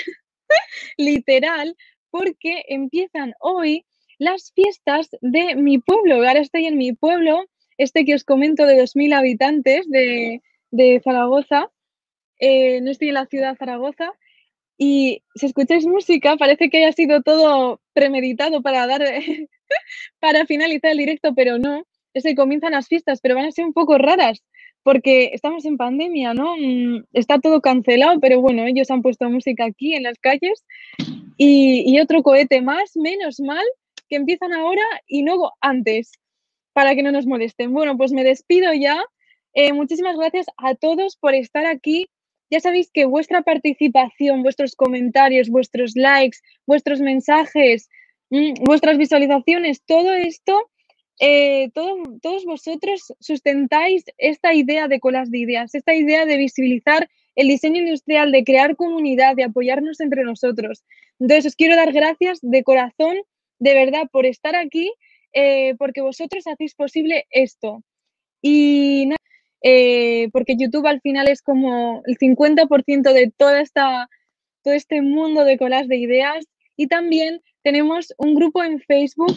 literal, 0.96 1.76
porque 2.10 2.62
empiezan 2.68 3.34
hoy 3.40 3.84
las 4.18 4.52
fiestas 4.52 5.08
de 5.20 5.56
mi 5.56 5.78
pueblo. 5.80 6.14
Ahora 6.14 6.38
estoy 6.38 6.66
en 6.66 6.78
mi 6.78 6.92
pueblo, 6.92 7.44
este 7.76 8.04
que 8.04 8.14
os 8.14 8.22
comento 8.22 8.66
de 8.66 8.80
2.000 8.80 9.14
habitantes 9.14 9.90
de, 9.90 10.40
Zaragoza. 11.02 11.72
Eh, 12.38 12.80
no 12.82 12.92
estoy 12.92 13.08
en 13.08 13.14
la 13.14 13.26
ciudad 13.26 13.50
de 13.50 13.58
Zaragoza. 13.58 14.12
Y 14.76 15.24
si 15.34 15.46
escucháis 15.46 15.86
música, 15.86 16.36
parece 16.36 16.70
que 16.70 16.84
haya 16.84 16.92
sido 16.92 17.20
todo 17.20 17.80
premeditado 17.94 18.62
para 18.62 18.86
dar, 18.86 19.02
para 20.20 20.46
finalizar 20.46 20.92
el 20.92 20.98
directo, 20.98 21.34
pero 21.34 21.58
no. 21.58 21.84
Es 22.14 22.24
que 22.24 22.34
comienzan 22.34 22.72
las 22.72 22.88
fiestas, 22.88 23.20
pero 23.20 23.34
van 23.34 23.46
a 23.46 23.52
ser 23.52 23.64
un 23.64 23.72
poco 23.72 23.98
raras, 23.98 24.42
porque 24.82 25.30
estamos 25.34 25.64
en 25.64 25.76
pandemia, 25.76 26.34
¿no? 26.34 26.56
Mm, 26.56 27.04
está 27.12 27.38
todo 27.38 27.60
cancelado, 27.60 28.20
pero 28.20 28.40
bueno, 28.40 28.64
ellos 28.66 28.90
han 28.90 29.02
puesto 29.02 29.28
música 29.28 29.66
aquí 29.66 29.94
en 29.94 30.04
las 30.04 30.18
calles 30.18 30.64
y, 31.36 31.98
otro 32.00 32.22
cohete 32.22 32.62
más, 32.62 32.96
menos 32.96 33.38
mal, 33.40 33.64
que 34.08 34.16
empiezan 34.16 34.52
ahora 34.52 34.82
y 35.06 35.22
no 35.22 35.52
antes, 35.60 36.12
para 36.72 36.94
que 36.94 37.02
no 37.02 37.12
nos 37.12 37.26
molesten. 37.26 37.72
Bueno, 37.72 37.96
pues 37.96 38.12
me 38.12 38.24
despido 38.24 38.72
ya. 38.72 39.04
Eh, 39.54 39.72
muchísimas 39.72 40.16
gracias 40.16 40.46
a 40.56 40.74
todos 40.74 41.16
por 41.16 41.34
estar 41.34 41.66
aquí. 41.66 42.08
Ya 42.50 42.60
sabéis 42.60 42.90
que 42.90 43.04
vuestra 43.04 43.42
participación, 43.42 44.42
vuestros 44.42 44.74
comentarios, 44.74 45.50
vuestros 45.50 45.96
likes, 45.96 46.38
vuestros 46.66 47.00
mensajes, 47.00 47.88
mm, 48.30 48.64
vuestras 48.64 48.96
visualizaciones, 48.96 49.82
todo 49.84 50.14
esto, 50.14 50.70
eh, 51.20 51.70
todos 51.72 52.44
vosotros 52.44 53.12
sustentáis 53.18 54.04
esta 54.18 54.54
idea 54.54 54.86
de 54.86 55.00
colas 55.00 55.30
de 55.30 55.38
ideas, 55.38 55.74
esta 55.74 55.94
idea 55.94 56.24
de 56.26 56.36
visibilizar 56.36 57.08
el 57.34 57.48
diseño 57.48 57.80
industrial, 57.80 58.32
de 58.32 58.44
crear 58.44 58.76
comunidad, 58.76 59.36
de 59.36 59.44
apoyarnos 59.44 60.00
entre 60.00 60.22
nosotros. 60.24 60.84
Entonces, 61.18 61.46
os 61.46 61.56
quiero 61.56 61.76
dar 61.76 61.92
gracias 61.92 62.38
de 62.42 62.62
corazón, 62.62 63.16
de 63.58 63.74
verdad, 63.74 64.08
por 64.12 64.26
estar 64.26 64.54
aquí, 64.54 64.92
eh, 65.32 65.74
porque 65.78 66.00
vosotros 66.00 66.46
hacéis 66.46 66.74
posible 66.74 67.26
esto. 67.30 67.82
Y 68.42 69.10
eh, 69.62 70.28
porque 70.32 70.56
YouTube 70.56 70.86
al 70.86 71.00
final 71.00 71.28
es 71.28 71.42
como 71.42 72.02
el 72.06 72.16
50% 72.16 73.12
de 73.12 73.32
toda 73.36 73.60
esta, 73.60 74.08
todo 74.62 74.74
este 74.74 75.02
mundo 75.02 75.44
de 75.44 75.58
colas 75.58 75.88
de 75.88 75.96
ideas. 75.96 76.46
Y 76.76 76.86
también 76.86 77.40
tenemos 77.62 78.14
un 78.18 78.34
grupo 78.34 78.62
en 78.62 78.80
Facebook 78.80 79.34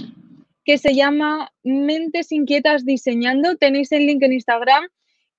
que 0.65 0.77
se 0.77 0.95
llama 0.95 1.51
Mentes 1.63 2.31
Inquietas 2.31 2.85
Diseñando. 2.85 3.57
Tenéis 3.57 3.91
el 3.91 4.05
link 4.05 4.21
en 4.23 4.33
Instagram 4.33 4.87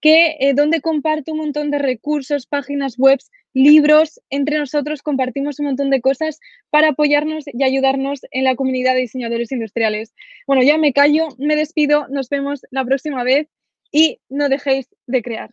que 0.00 0.36
eh, 0.40 0.52
donde 0.52 0.80
comparto 0.80 1.32
un 1.32 1.38
montón 1.38 1.70
de 1.70 1.78
recursos, 1.78 2.46
páginas 2.46 2.98
web, 2.98 3.20
libros. 3.54 4.20
Entre 4.30 4.58
nosotros 4.58 5.00
compartimos 5.00 5.60
un 5.60 5.66
montón 5.66 5.90
de 5.90 6.00
cosas 6.00 6.40
para 6.70 6.88
apoyarnos 6.88 7.44
y 7.46 7.62
ayudarnos 7.62 8.20
en 8.32 8.44
la 8.44 8.56
comunidad 8.56 8.94
de 8.94 9.02
diseñadores 9.02 9.52
industriales. 9.52 10.12
Bueno, 10.46 10.62
ya 10.62 10.76
me 10.76 10.92
callo, 10.92 11.28
me 11.38 11.54
despido, 11.54 12.08
nos 12.08 12.28
vemos 12.28 12.62
la 12.70 12.84
próxima 12.84 13.22
vez 13.22 13.48
y 13.92 14.20
no 14.28 14.48
dejéis 14.48 14.88
de 15.06 15.22
crear. 15.22 15.50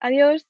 Adiós. 0.00 0.46